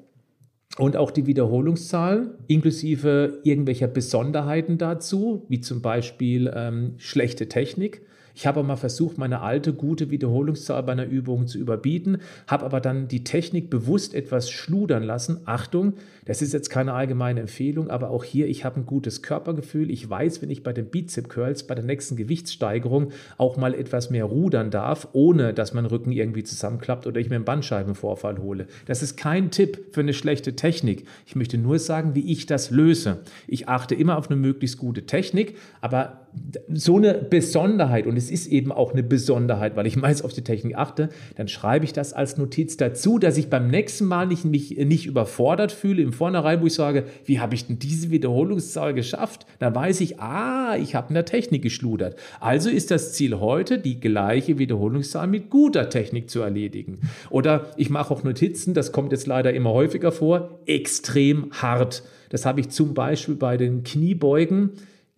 und 0.79 0.97
auch 0.97 1.11
die 1.11 1.27
Wiederholungszahl 1.27 2.39
inklusive 2.47 3.41
irgendwelcher 3.43 3.89
Besonderheiten 3.89 4.79
dazu, 4.79 5.45
wie 5.49 5.61
zum 5.61 5.83
Beispiel 5.83 6.51
ähm, 6.55 6.95
schlechte 6.99 7.49
Technik. 7.49 8.03
Ich 8.39 8.47
habe 8.47 8.63
mal 8.63 8.77
versucht, 8.77 9.19
meine 9.19 9.41
alte 9.41 9.73
gute 9.73 10.11
Wiederholungszahl 10.13 10.85
bei 10.85 10.93
einer 10.93 11.07
Übung 11.07 11.49
zu 11.49 11.59
überbieten, 11.59 12.19
habe 12.47 12.65
aber 12.65 12.81
dann 12.81 13.09
die 13.09 13.25
Technik 13.25 13.69
bewusst 13.69 14.15
etwas 14.15 14.49
schludern 14.49 15.03
lassen. 15.03 15.41
Achtung, 15.45 15.95
das 16.25 16.41
ist 16.41 16.53
jetzt 16.53 16.71
keine 16.71 16.93
allgemeine 16.93 17.41
Empfehlung, 17.41 17.91
aber 17.91 18.11
auch 18.11 18.23
hier, 18.23 18.47
ich 18.47 18.65
habe 18.65 18.79
ein 18.79 18.87
gutes 18.87 19.23
Körpergefühl. 19.23 19.91
Ich 19.91 20.09
weiß, 20.09 20.41
wenn 20.41 20.51
ich 20.51 20.63
bei 20.63 20.73
den 20.73 20.87
Bizep 20.87 21.29
Curls 21.29 21.65
bei 21.65 21.75
der 21.75 21.83
nächsten 21.83 22.15
Gewichtssteigerung 22.15 23.11
auch 23.39 23.57
mal 23.57 23.75
etwas 23.75 24.09
mehr 24.09 24.27
rudern 24.27 24.71
darf, 24.71 25.09
ohne 25.15 25.53
dass 25.53 25.75
mein 25.75 25.87
Rücken 25.87 26.13
irgendwie 26.13 26.45
zusammenklappt 26.45 27.09
oder 27.09 27.19
ich 27.19 27.31
mir 27.31 27.35
einen 27.35 27.45
Bandscheibenvorfall 27.45 28.39
hole. 28.39 28.69
Das 28.87 29.03
ist 29.03 29.17
kein 29.17 29.51
Tipp 29.51 29.87
für 29.91 30.03
eine 30.03 30.15
schlechte 30.15 30.55
Technik. 30.55 31.09
Ich 31.27 31.35
möchte 31.35 31.59
nur 31.59 31.81
sagen, 31.81 32.15
wie 32.15 32.31
ich 32.31 32.47
das 32.47 32.71
löse. 32.71 33.19
Ich 33.49 33.67
achte 33.67 33.97
immer 33.97 34.17
auf 34.17 34.31
eine 34.31 34.39
möglichst 34.39 34.79
gute 34.79 35.07
Technik, 35.07 35.57
aber 35.81 36.28
so 36.73 36.97
eine 36.97 37.15
Besonderheit, 37.15 38.07
und 38.07 38.17
es 38.17 38.31
ist 38.31 38.47
eben 38.47 38.73
auch 38.73 38.93
eine 38.93 39.03
Besonderheit, 39.03 39.77
weil 39.77 39.87
ich 39.87 39.97
meist 40.09 40.25
auf 40.25 40.33
die 40.33 40.43
Technik 40.43 40.77
achte, 40.77 41.09
dann 41.37 41.49
schreibe 41.49 41.85
ich 41.85 41.93
das 41.93 42.13
als 42.13 42.37
Notiz 42.37 42.77
dazu, 42.77 43.19
dass 43.19 43.37
ich 43.37 43.51
beim 43.51 43.69
nächsten 43.69 44.07
Mal 44.07 44.27
nicht, 44.27 44.45
mich 44.45 44.77
nicht 44.77 45.07
überfordert 45.07 45.73
fühle 45.73 46.03
im 46.03 46.13
Vornherein, 46.13 46.61
wo 46.61 46.67
ich 46.67 46.75
sage, 46.75 47.05
wie 47.25 47.41
habe 47.41 47.55
ich 47.55 47.67
denn 47.67 47.79
diese 47.79 48.11
Wiederholungszahl 48.11 48.95
geschafft? 48.95 49.47
Dann 49.59 49.75
weiß 49.75 50.01
ich, 50.01 50.21
ah, 50.21 50.77
ich 50.77 50.95
habe 50.95 51.09
in 51.09 51.15
der 51.15 51.25
Technik 51.25 51.63
geschludert. 51.63 52.17
Also 52.41 52.71
ist 52.71 52.91
das 52.91 53.13
Ziel 53.13 53.41
heute, 53.41 53.79
die 53.79 54.01
gleiche 54.01 54.59
Wiederholungszahl 54.59 55.27
mit 55.27 55.51
guter 55.51 55.89
Technik 55.89 56.31
zu 56.31 56.41
erledigen. 56.41 57.01
Oder 57.31 57.71
ich 57.77 57.91
mache 57.91 58.13
auch 58.13 58.25
Notizen, 58.25 58.75
das 58.75 58.93
kommt 58.93 59.13
jetzt 59.13 59.27
leider 59.27 59.53
immer 59.53 59.73
häufiger 59.73 60.13
vor, 60.13 60.59
extrem 60.67 61.51
hart. 61.53 62.03
Das 62.31 62.45
habe 62.45 62.61
ich 62.61 62.69
zum 62.71 62.95
Beispiel 62.95 63.35
bei 63.35 63.57
den 63.57 63.83
Kniebeugen 63.85 64.73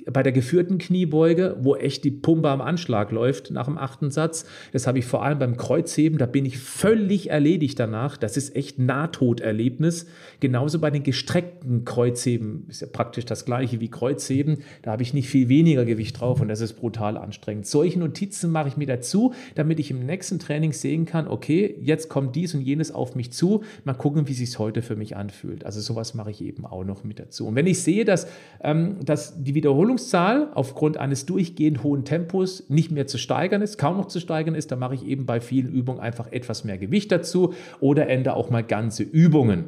bei 0.06 0.22
der 0.22 0.32
geführten 0.32 0.78
Kniebeuge, 0.78 1.56
wo 1.60 1.76
echt 1.76 2.04
die 2.04 2.10
Pumpe 2.10 2.48
am 2.48 2.60
Anschlag 2.60 3.10
läuft 3.10 3.50
nach 3.50 3.66
dem 3.66 3.78
achten 3.78 4.10
Satz. 4.10 4.44
Das 4.72 4.86
habe 4.86 4.98
ich 4.98 5.06
vor 5.06 5.24
allem 5.24 5.38
beim 5.38 5.56
Kreuzheben, 5.56 6.18
da 6.18 6.26
bin 6.26 6.44
ich 6.44 6.58
völlig 6.58 7.30
erledigt 7.30 7.78
danach. 7.78 8.16
Das 8.16 8.36
ist 8.36 8.56
echt 8.56 8.78
Nahtoderlebnis. 8.78 10.06
Genauso 10.40 10.78
bei 10.78 10.90
den 10.90 11.02
gestreckten 11.02 11.84
Kreuzheben 11.84 12.66
ist 12.68 12.80
ja 12.80 12.88
praktisch 12.90 13.24
das 13.24 13.44
gleiche 13.44 13.80
wie 13.80 13.88
Kreuzheben. 13.88 14.58
Da 14.82 14.92
habe 14.92 15.02
ich 15.02 15.14
nicht 15.14 15.28
viel 15.28 15.48
weniger 15.48 15.84
Gewicht 15.84 16.20
drauf 16.20 16.40
und 16.40 16.48
das 16.48 16.60
ist 16.60 16.74
brutal 16.74 17.16
anstrengend. 17.16 17.66
Solche 17.66 17.98
Notizen 17.98 18.50
mache 18.50 18.68
ich 18.68 18.76
mir 18.76 18.86
dazu, 18.86 19.34
damit 19.54 19.80
ich 19.80 19.90
im 19.90 20.06
nächsten 20.06 20.38
Training 20.38 20.72
sehen 20.72 21.04
kann, 21.04 21.28
okay, 21.28 21.76
jetzt 21.80 22.08
kommt 22.08 22.36
dies 22.36 22.54
und 22.54 22.62
jenes 22.62 22.92
auf 22.92 23.14
mich 23.14 23.32
zu. 23.32 23.62
Mal 23.84 23.94
gucken, 23.94 24.28
wie 24.28 24.34
sich 24.34 24.50
es 24.50 24.58
heute 24.58 24.82
für 24.82 24.96
mich 24.96 25.16
anfühlt. 25.16 25.64
Also 25.64 25.80
sowas 25.80 26.14
mache 26.14 26.30
ich 26.30 26.40
eben 26.40 26.66
auch 26.66 26.84
noch 26.84 27.04
mit 27.04 27.18
dazu. 27.18 27.46
Und 27.46 27.54
wenn 27.54 27.66
ich 27.66 27.82
sehe, 27.82 28.04
dass, 28.04 28.26
ähm, 28.62 28.96
dass 29.04 29.42
die 29.42 29.54
Wiederholung 29.54 29.89
Wiederholungszahl 29.90 30.50
aufgrund 30.54 30.96
eines 30.96 31.26
durchgehend 31.26 31.82
hohen 31.82 32.04
Tempos 32.04 32.68
nicht 32.68 32.90
mehr 32.90 33.06
zu 33.06 33.18
steigern 33.18 33.62
ist, 33.62 33.78
kaum 33.78 33.96
noch 33.96 34.06
zu 34.06 34.20
steigern 34.20 34.54
ist, 34.54 34.70
dann 34.70 34.78
mache 34.78 34.94
ich 34.94 35.04
eben 35.04 35.26
bei 35.26 35.40
vielen 35.40 35.68
Übungen 35.68 36.00
einfach 36.00 36.30
etwas 36.30 36.64
mehr 36.64 36.78
Gewicht 36.78 37.10
dazu 37.10 37.54
oder 37.80 38.08
ändere 38.08 38.36
auch 38.36 38.50
mal 38.50 38.62
ganze 38.62 39.02
Übungen. 39.02 39.64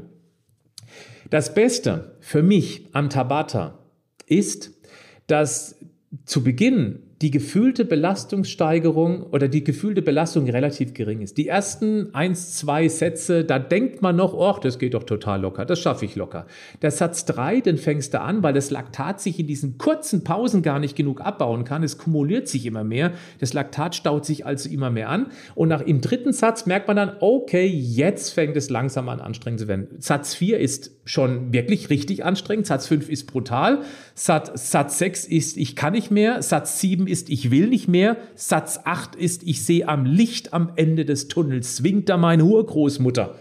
Das 1.30 1.54
Beste 1.54 2.16
für 2.20 2.42
mich 2.42 2.88
am 2.92 3.10
Tabata 3.10 3.78
ist, 4.26 4.72
dass 5.26 5.78
zu 6.24 6.44
Beginn 6.44 7.00
die 7.22 7.30
gefühlte 7.30 7.84
Belastungssteigerung 7.84 9.22
oder 9.22 9.46
die 9.46 9.62
gefühlte 9.62 10.02
Belastung 10.02 10.50
relativ 10.50 10.92
gering 10.92 11.20
ist. 11.20 11.38
Die 11.38 11.46
ersten 11.46 12.12
eins, 12.14 12.56
zwei 12.56 12.88
Sätze, 12.88 13.44
da 13.44 13.60
denkt 13.60 14.02
man 14.02 14.16
noch, 14.16 14.34
oh, 14.34 14.58
das 14.60 14.80
geht 14.80 14.94
doch 14.94 15.04
total 15.04 15.40
locker, 15.40 15.64
das 15.64 15.78
schaffe 15.78 16.04
ich 16.04 16.16
locker. 16.16 16.46
Der 16.82 16.90
Satz 16.90 17.24
drei, 17.24 17.60
den 17.60 17.78
fängst 17.78 18.12
du 18.12 18.20
an, 18.20 18.42
weil 18.42 18.52
das 18.52 18.70
Laktat 18.70 19.20
sich 19.20 19.38
in 19.38 19.46
diesen 19.46 19.78
kurzen 19.78 20.24
Pausen 20.24 20.62
gar 20.62 20.80
nicht 20.80 20.96
genug 20.96 21.20
abbauen 21.20 21.64
kann. 21.64 21.84
Es 21.84 21.96
kumuliert 21.96 22.48
sich 22.48 22.66
immer 22.66 22.82
mehr. 22.82 23.12
Das 23.38 23.52
Laktat 23.52 23.94
staut 23.94 24.26
sich 24.26 24.44
also 24.44 24.68
immer 24.68 24.90
mehr 24.90 25.08
an. 25.08 25.26
Und 25.54 25.68
nach 25.68 25.82
im 25.82 26.00
dritten 26.00 26.32
Satz 26.32 26.66
merkt 26.66 26.88
man 26.88 26.96
dann, 26.96 27.12
okay, 27.20 27.66
jetzt 27.66 28.30
fängt 28.30 28.56
es 28.56 28.68
langsam 28.68 29.08
an 29.08 29.20
anstrengend 29.20 29.60
zu 29.60 29.68
werden. 29.68 29.86
Satz 29.98 30.34
vier 30.34 30.58
ist 30.58 30.90
schon 31.04 31.52
wirklich 31.52 31.88
richtig 31.88 32.24
anstrengend. 32.24 32.66
Satz 32.66 32.88
fünf 32.88 33.08
ist 33.08 33.26
brutal. 33.26 33.82
Satz, 34.14 34.70
Satz 34.70 34.98
6 34.98 35.24
ist, 35.24 35.56
ich 35.56 35.74
kann 35.74 35.92
nicht 35.92 36.10
mehr. 36.10 36.42
Satz 36.42 36.80
7 36.80 37.06
ist, 37.06 37.11
ich 37.12 37.50
will 37.50 37.68
nicht 37.68 37.88
mehr. 37.88 38.16
Satz 38.34 38.80
8 38.84 39.14
ist, 39.16 39.42
ich 39.42 39.64
sehe 39.64 39.88
am 39.88 40.04
Licht 40.04 40.52
am 40.52 40.72
Ende 40.76 41.04
des 41.04 41.28
Tunnels, 41.28 41.76
zwingt 41.76 42.08
da 42.08 42.16
meine 42.16 42.44
Urgroßmutter. 42.44 43.34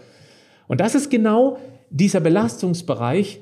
Und 0.68 0.80
das 0.80 0.94
ist 0.94 1.10
genau 1.10 1.58
dieser 1.90 2.20
Belastungsbereich, 2.20 3.40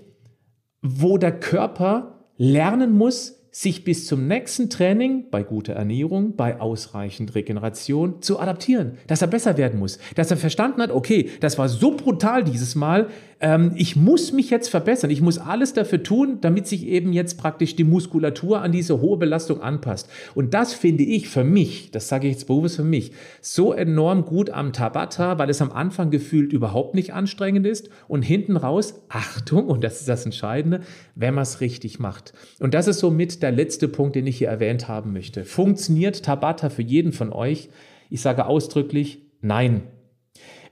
wo 0.83 1.19
der 1.19 1.39
Körper 1.39 2.27
lernen 2.37 2.93
muss, 2.93 3.37
sich 3.53 3.83
bis 3.83 4.07
zum 4.07 4.29
nächsten 4.29 4.71
Training 4.71 5.29
bei 5.31 5.43
guter 5.43 5.73
Ernährung, 5.73 6.37
bei 6.37 6.61
ausreichend 6.61 7.35
Regeneration 7.35 8.23
zu 8.23 8.39
adaptieren, 8.39 8.99
dass 9.09 9.23
er 9.23 9.29
besser 9.29 9.57
werden 9.57 9.81
muss, 9.81 9.99
dass 10.15 10.31
er 10.31 10.37
verstanden 10.37 10.81
hat, 10.81 10.93
okay, 10.93 11.31
das 11.41 11.59
war 11.59 11.69
so 11.69 11.97
brutal 11.97 12.45
dieses 12.45 12.77
Mal, 12.77 13.09
ähm, 13.41 13.73
ich 13.75 13.97
muss 13.97 14.33
mich 14.33 14.51
jetzt 14.51 14.69
verbessern, 14.69 15.11
ich 15.11 15.23
muss 15.23 15.39
alles 15.39 15.73
dafür 15.73 16.03
tun, 16.03 16.39
damit 16.43 16.67
sich 16.67 16.87
eben 16.87 17.13
jetzt 17.13 17.39
praktisch 17.39 17.75
die 17.75 17.85
Muskulatur 17.85 18.61
an 18.61 18.71
diese 18.71 19.01
hohe 19.01 19.17
Belastung 19.17 19.63
anpasst. 19.63 20.11
Und 20.35 20.53
das 20.53 20.75
finde 20.75 21.05
ich 21.05 21.29
für 21.29 21.43
mich, 21.43 21.91
das 21.91 22.09
sage 22.09 22.29
ich 22.29 22.35
jetzt 22.35 22.47
bewusst 22.47 22.77
für 22.77 22.85
mich, 22.85 23.13
so 23.41 23.73
enorm 23.73 24.27
gut 24.27 24.51
am 24.51 24.75
Tabata, 24.75 25.39
weil 25.39 25.49
es 25.49 25.63
am 25.63 25.73
Anfang 25.73 26.11
gefühlt 26.11 26.53
überhaupt 26.53 26.95
nicht 26.95 27.15
anstrengend 27.15 27.67
ist 27.67 27.89
und 28.09 28.23
hinten 28.23 28.57
raus, 28.57 29.03
Achtung, 29.09 29.67
und 29.67 29.83
das 29.83 30.01
ist 30.01 30.09
das 30.09 30.27
Entscheidende, 30.27 30.81
wenn 31.15 31.35
man 31.35 31.43
es 31.43 31.63
richtig 31.63 31.99
macht. 31.99 32.35
Und 32.59 32.75
das 32.75 32.89
ist 32.89 32.99
somit 32.99 33.43
der 33.43 33.53
letzte 33.53 33.89
Punkt, 33.89 34.17
den 34.17 34.27
ich 34.27 34.37
hier 34.39 34.49
erwähnt 34.49 34.87
haben 34.87 35.13
möchte. 35.13 35.45
Funktioniert 35.45 36.23
Tabata 36.23 36.69
für 36.69 36.83
jeden 36.83 37.13
von 37.13 37.33
euch? 37.33 37.71
Ich 38.11 38.21
sage 38.21 38.47
ausdrücklich 38.47 39.23
nein. 39.41 39.83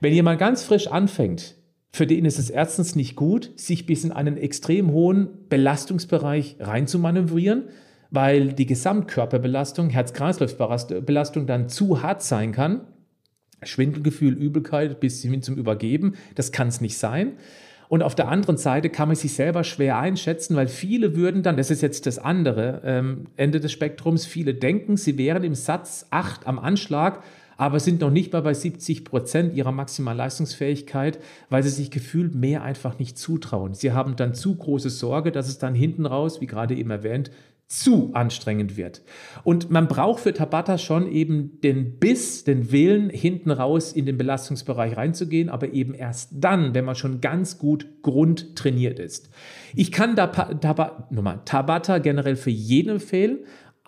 Wenn 0.01 0.13
jemand 0.13 0.39
ganz 0.39 0.63
frisch 0.63 0.87
anfängt, 0.87 1.55
für 1.91 2.05
den 2.05 2.25
ist 2.25 2.39
es 2.39 2.49
erstens 2.49 2.95
nicht 2.95 3.15
gut, 3.15 3.51
sich 3.55 3.85
bis 3.85 4.03
in 4.03 4.11
einen 4.11 4.37
extrem 4.37 4.91
hohen 4.91 5.29
Belastungsbereich 5.49 6.57
reinzumanövrieren, 6.59 7.63
weil 8.11 8.53
die 8.53 8.65
Gesamtkörperbelastung, 8.65 9.89
Herz-Kreislauf-Belastung 9.89 11.47
dann 11.47 11.69
zu 11.69 12.01
hart 12.01 12.21
sein 12.21 12.51
kann. 12.51 12.81
Schwindelgefühl, 13.63 14.33
Übelkeit 14.33 14.99
bis 14.99 15.21
hin 15.21 15.41
zum 15.41 15.55
Übergeben, 15.55 16.13
das 16.35 16.51
kann 16.51 16.69
es 16.69 16.79
nicht 16.79 16.97
sein. 16.97 17.33
Und 17.89 18.03
auf 18.03 18.13
der 18.13 18.27
anderen 18.27 18.57
Seite 18.57 18.91
kann 18.91 19.07
man 19.07 19.15
sich 19.15 19.33
selber 19.33 19.63
schwer 19.63 19.97
einschätzen, 19.97 20.55
weil 20.55 20.67
viele 20.67 21.15
würden 21.15 21.41
dann, 21.41 21.57
das 21.57 21.71
ist 21.71 21.81
jetzt 21.81 22.05
das 22.05 22.19
andere 22.19 22.81
ähm, 22.85 23.25
Ende 23.35 23.59
des 23.59 23.71
Spektrums, 23.71 24.27
viele 24.27 24.53
denken, 24.53 24.95
sie 24.95 25.17
wären 25.17 25.43
im 25.43 25.55
Satz 25.55 26.05
8 26.11 26.45
am 26.45 26.59
Anschlag 26.59 27.23
aber 27.59 27.81
sind 27.81 27.99
noch 27.99 28.09
nicht 28.09 28.31
mal 28.31 28.41
bei 28.41 28.53
70 28.53 29.03
Prozent 29.03 29.53
ihrer 29.53 29.73
maximalen 29.73 30.17
Leistungsfähigkeit, 30.17 31.19
weil 31.49 31.61
sie 31.61 31.69
sich 31.69 31.91
gefühlt 31.91 32.33
mehr 32.33 32.63
einfach 32.63 32.99
nicht 32.99 33.17
zutrauen. 33.17 33.73
Sie 33.73 33.91
haben 33.91 34.15
dann 34.15 34.33
zu 34.33 34.55
große 34.55 34.89
Sorge, 34.89 35.33
dass 35.33 35.49
es 35.49 35.57
dann 35.57 35.75
hinten 35.75 36.05
raus, 36.05 36.39
wie 36.39 36.47
gerade 36.47 36.73
eben 36.73 36.89
erwähnt, 36.89 37.31
zu 37.67 38.11
anstrengend 38.13 38.77
wird. 38.77 39.01
Und 39.43 39.69
man 39.71 39.89
braucht 39.89 40.21
für 40.21 40.33
Tabata 40.33 40.77
schon 40.77 41.11
eben 41.11 41.59
den 41.61 41.99
Biss, 41.99 42.45
den 42.45 42.71
Willen, 42.71 43.09
hinten 43.09 43.51
raus 43.51 43.91
in 43.91 44.05
den 44.05 44.17
Belastungsbereich 44.17 44.95
reinzugehen, 44.95 45.49
aber 45.49 45.73
eben 45.73 45.93
erst 45.93 46.31
dann, 46.31 46.73
wenn 46.73 46.85
man 46.85 46.95
schon 46.95 47.19
ganz 47.19 47.57
gut 47.57 47.87
grundtrainiert 48.03 48.99
ist. 48.99 49.29
Ich 49.75 49.91
kann 49.91 50.15
Tabata 50.15 51.97
generell 51.97 52.37
für 52.37 52.51
jeden 52.51 52.89
empfehlen, 52.89 53.39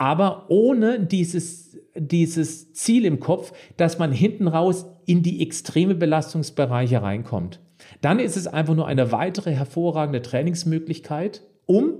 aber 0.02 0.48
ohne 0.50 1.00
dieses 1.00 1.78
dieses 1.94 2.74
Ziel 2.74 3.06
im 3.06 3.20
Kopf, 3.20 3.54
dass 3.78 4.00
man 4.00 4.12
hinten 4.12 4.48
raus 4.48 4.88
in 5.06 5.22
die 5.22 5.44
extreme 5.44 5.94
Belastungsbereiche 5.94 7.04
reinkommt. 7.04 7.60
Dann 8.02 8.18
ist 8.18 8.36
es 8.36 8.48
einfach 8.48 8.74
nur 8.74 8.88
eine 8.88 9.12
weitere 9.12 9.52
hervorragende 9.52 10.24
Trainingsmöglichkeit, 10.24 11.44
um 11.68 11.94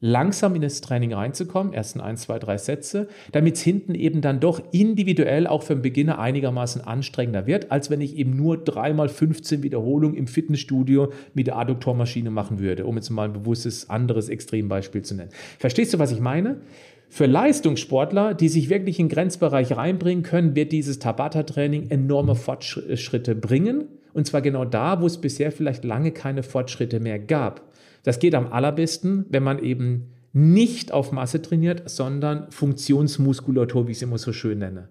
langsam 0.00 0.54
in 0.54 0.62
das 0.62 0.80
Training 0.82 1.12
reinzukommen, 1.12 1.72
ersten 1.72 2.00
ein, 2.00 2.16
zwei, 2.16 2.38
drei 2.38 2.58
Sätze, 2.58 3.08
damit 3.32 3.56
es 3.56 3.62
hinten 3.62 3.96
eben 3.96 4.20
dann 4.20 4.38
doch 4.38 4.62
individuell 4.70 5.48
auch 5.48 5.64
für 5.64 5.74
den 5.74 5.82
Beginner 5.82 6.20
einigermaßen 6.20 6.82
anstrengender 6.82 7.48
wird, 7.48 7.72
als 7.72 7.90
wenn 7.90 8.00
ich 8.00 8.16
eben 8.16 8.36
nur 8.36 8.62
dreimal 8.62 9.08
15 9.08 9.64
Wiederholungen 9.64 10.16
im 10.16 10.28
Fitnessstudio 10.28 11.12
mit 11.34 11.48
der 11.48 11.56
Adduktormaschine 11.56 12.30
machen 12.30 12.60
würde, 12.60 12.86
um 12.86 12.94
jetzt 12.94 13.10
mal 13.10 13.24
ein 13.24 13.32
bewusstes 13.32 13.90
anderes 13.90 14.28
Extrembeispiel 14.28 15.02
zu 15.02 15.16
nennen. 15.16 15.30
Verstehst 15.58 15.92
du, 15.94 15.98
was 15.98 16.12
ich 16.12 16.20
meine? 16.20 16.60
Für 17.08 17.26
Leistungssportler, 17.26 18.34
die 18.34 18.48
sich 18.48 18.68
wirklich 18.68 18.98
in 18.98 19.06
den 19.06 19.14
Grenzbereich 19.14 19.76
reinbringen 19.76 20.22
können, 20.22 20.54
wird 20.54 20.72
dieses 20.72 20.98
Tabata-Training 20.98 21.90
enorme 21.90 22.34
Fortschritte 22.34 23.34
bringen. 23.34 23.84
Und 24.12 24.26
zwar 24.26 24.42
genau 24.42 24.64
da, 24.64 25.00
wo 25.00 25.06
es 25.06 25.18
bisher 25.18 25.50
vielleicht 25.50 25.84
lange 25.84 26.12
keine 26.12 26.42
Fortschritte 26.42 27.00
mehr 27.00 27.18
gab. 27.18 27.62
Das 28.02 28.18
geht 28.18 28.34
am 28.34 28.52
allerbesten, 28.52 29.26
wenn 29.30 29.42
man 29.42 29.58
eben 29.58 30.12
nicht 30.32 30.92
auf 30.92 31.10
Masse 31.10 31.40
trainiert, 31.40 31.88
sondern 31.88 32.50
Funktionsmuskulatur, 32.50 33.86
wie 33.86 33.92
ich 33.92 33.98
es 33.98 34.02
immer 34.02 34.18
so 34.18 34.32
schön 34.32 34.58
nenne. 34.58 34.88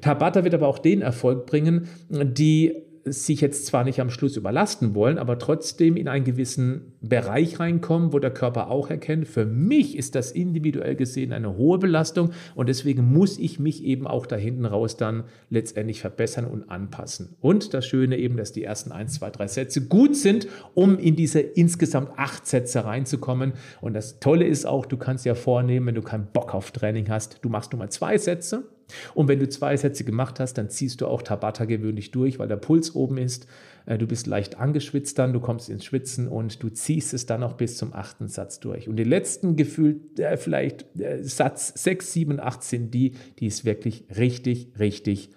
Tabata 0.00 0.44
wird 0.44 0.54
aber 0.54 0.68
auch 0.68 0.78
den 0.78 1.00
Erfolg 1.00 1.46
bringen, 1.46 1.88
die 2.08 2.74
sich 3.04 3.40
jetzt 3.40 3.66
zwar 3.66 3.84
nicht 3.84 4.00
am 4.00 4.10
Schluss 4.10 4.36
überlasten 4.36 4.94
wollen, 4.94 5.18
aber 5.18 5.38
trotzdem 5.38 5.96
in 5.96 6.08
einen 6.08 6.24
gewissen 6.24 6.92
Bereich 7.00 7.58
reinkommen, 7.58 8.12
wo 8.12 8.18
der 8.18 8.30
Körper 8.30 8.70
auch 8.70 8.90
erkennt, 8.90 9.26
für 9.26 9.46
mich 9.46 9.96
ist 9.96 10.14
das 10.14 10.32
individuell 10.32 10.96
gesehen 10.96 11.32
eine 11.32 11.56
hohe 11.56 11.78
Belastung 11.78 12.32
und 12.54 12.68
deswegen 12.68 13.12
muss 13.12 13.38
ich 13.38 13.58
mich 13.58 13.84
eben 13.84 14.06
auch 14.06 14.26
da 14.26 14.36
hinten 14.36 14.66
raus 14.66 14.96
dann 14.96 15.24
letztendlich 15.48 16.00
verbessern 16.00 16.44
und 16.44 16.70
anpassen. 16.70 17.36
Und 17.40 17.74
das 17.74 17.86
Schöne 17.86 18.18
eben, 18.18 18.36
dass 18.36 18.52
die 18.52 18.64
ersten 18.64 18.92
1, 18.92 19.14
2, 19.14 19.30
3 19.30 19.46
Sätze 19.46 19.86
gut 19.86 20.16
sind, 20.16 20.46
um 20.74 20.98
in 20.98 21.16
diese 21.16 21.40
insgesamt 21.40 22.10
acht 22.16 22.46
Sätze 22.46 22.84
reinzukommen. 22.84 23.54
Und 23.80 23.94
das 23.94 24.20
Tolle 24.20 24.46
ist 24.46 24.66
auch, 24.66 24.86
du 24.86 24.96
kannst 24.96 25.24
ja 25.24 25.34
vornehmen, 25.34 25.86
wenn 25.86 25.94
du 25.94 26.02
keinen 26.02 26.26
Bock 26.32 26.54
auf 26.54 26.70
Training 26.70 27.08
hast, 27.08 27.38
du 27.42 27.48
machst 27.48 27.72
nur 27.72 27.78
mal 27.78 27.90
zwei 27.90 28.18
Sätze 28.18 28.64
und 29.14 29.28
wenn 29.28 29.38
du 29.38 29.48
zwei 29.48 29.76
Sätze 29.76 30.04
gemacht 30.04 30.40
hast, 30.40 30.54
dann 30.54 30.70
ziehst 30.70 31.00
du 31.00 31.06
auch 31.06 31.22
Tabata 31.22 31.64
gewöhnlich 31.64 32.10
durch, 32.10 32.38
weil 32.38 32.48
der 32.48 32.56
Puls 32.56 32.94
oben 32.94 33.18
ist. 33.18 33.46
Äh, 33.86 33.98
du 33.98 34.06
bist 34.06 34.26
leicht 34.26 34.58
angeschwitzt 34.58 35.18
dann, 35.18 35.32
du 35.32 35.40
kommst 35.40 35.68
ins 35.68 35.84
Schwitzen 35.84 36.28
und 36.28 36.62
du 36.62 36.68
ziehst 36.68 37.14
es 37.14 37.26
dann 37.26 37.42
auch 37.42 37.54
bis 37.54 37.76
zum 37.76 37.92
achten 37.92 38.28
Satz 38.28 38.60
durch. 38.60 38.88
Und 38.88 38.96
die 38.96 39.04
letzten 39.04 39.56
gefühlt 39.56 40.18
äh, 40.18 40.36
vielleicht 40.36 40.86
äh, 41.00 41.22
Satz 41.22 41.72
6, 41.76 42.12
7, 42.12 42.40
8 42.40 42.62
sind 42.62 42.94
die, 42.94 43.12
die 43.38 43.46
es 43.46 43.64
wirklich 43.64 44.04
richtig, 44.16 44.72
richtig 44.78 45.30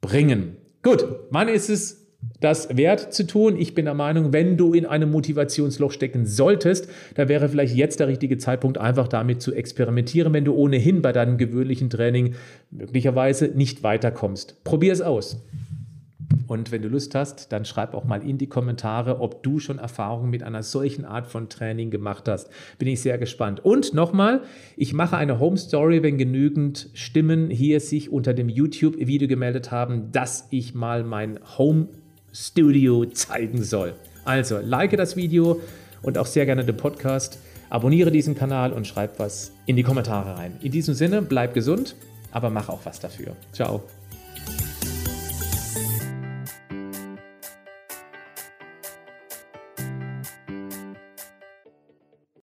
bringen. 0.00 0.56
Gut, 0.82 1.04
wann 1.30 1.48
ist 1.48 1.68
es 1.68 2.06
das 2.40 2.76
wert 2.76 3.12
zu 3.12 3.26
tun. 3.26 3.56
Ich 3.58 3.74
bin 3.74 3.84
der 3.84 3.94
Meinung, 3.94 4.32
wenn 4.32 4.56
du 4.56 4.72
in 4.72 4.86
einem 4.86 5.10
Motivationsloch 5.10 5.92
stecken 5.92 6.26
solltest, 6.26 6.88
da 7.14 7.28
wäre 7.28 7.48
vielleicht 7.48 7.74
jetzt 7.74 8.00
der 8.00 8.08
richtige 8.08 8.38
Zeitpunkt, 8.38 8.78
einfach 8.78 9.08
damit 9.08 9.42
zu 9.42 9.54
experimentieren, 9.54 10.32
wenn 10.32 10.44
du 10.44 10.54
ohnehin 10.54 11.02
bei 11.02 11.12
deinem 11.12 11.38
gewöhnlichen 11.38 11.90
Training 11.90 12.34
möglicherweise 12.70 13.48
nicht 13.48 13.82
weiterkommst. 13.82 14.64
Probier 14.64 14.92
es 14.92 15.02
aus. 15.02 15.42
Und 16.46 16.72
wenn 16.72 16.82
du 16.82 16.88
Lust 16.88 17.14
hast, 17.14 17.52
dann 17.52 17.64
schreib 17.64 17.94
auch 17.94 18.04
mal 18.04 18.24
in 18.24 18.38
die 18.38 18.48
Kommentare, 18.48 19.20
ob 19.20 19.42
du 19.42 19.60
schon 19.60 19.78
Erfahrungen 19.78 20.30
mit 20.30 20.42
einer 20.42 20.62
solchen 20.62 21.04
Art 21.04 21.26
von 21.26 21.48
Training 21.48 21.90
gemacht 21.90 22.28
hast. 22.28 22.48
Bin 22.78 22.88
ich 22.88 23.00
sehr 23.00 23.18
gespannt. 23.18 23.64
Und 23.64 23.94
nochmal, 23.94 24.42
ich 24.76 24.92
mache 24.92 25.16
eine 25.16 25.38
Home 25.38 25.56
Story, 25.56 26.02
wenn 26.02 26.18
genügend 26.18 26.90
Stimmen 26.92 27.50
hier 27.50 27.78
sich 27.80 28.10
unter 28.10 28.34
dem 28.34 28.48
YouTube-Video 28.48 29.28
gemeldet 29.28 29.70
haben, 29.70 30.10
dass 30.10 30.48
ich 30.50 30.74
mal 30.74 31.04
mein 31.04 31.38
Home 31.56 31.88
Studio 32.32 33.04
zeigen 33.06 33.62
soll. 33.62 33.94
Also, 34.24 34.58
like 34.58 34.96
das 34.96 35.16
Video 35.16 35.60
und 36.02 36.18
auch 36.18 36.26
sehr 36.26 36.46
gerne 36.46 36.64
den 36.64 36.76
Podcast. 36.76 37.38
Abonniere 37.68 38.10
diesen 38.10 38.34
Kanal 38.34 38.72
und 38.72 38.86
schreib 38.86 39.18
was 39.18 39.52
in 39.66 39.76
die 39.76 39.82
Kommentare 39.82 40.36
rein. 40.36 40.56
In 40.60 40.72
diesem 40.72 40.94
Sinne, 40.94 41.22
bleib 41.22 41.54
gesund, 41.54 41.94
aber 42.32 42.50
mach 42.50 42.68
auch 42.68 42.80
was 42.84 43.00
dafür. 43.00 43.36
Ciao. 43.52 43.82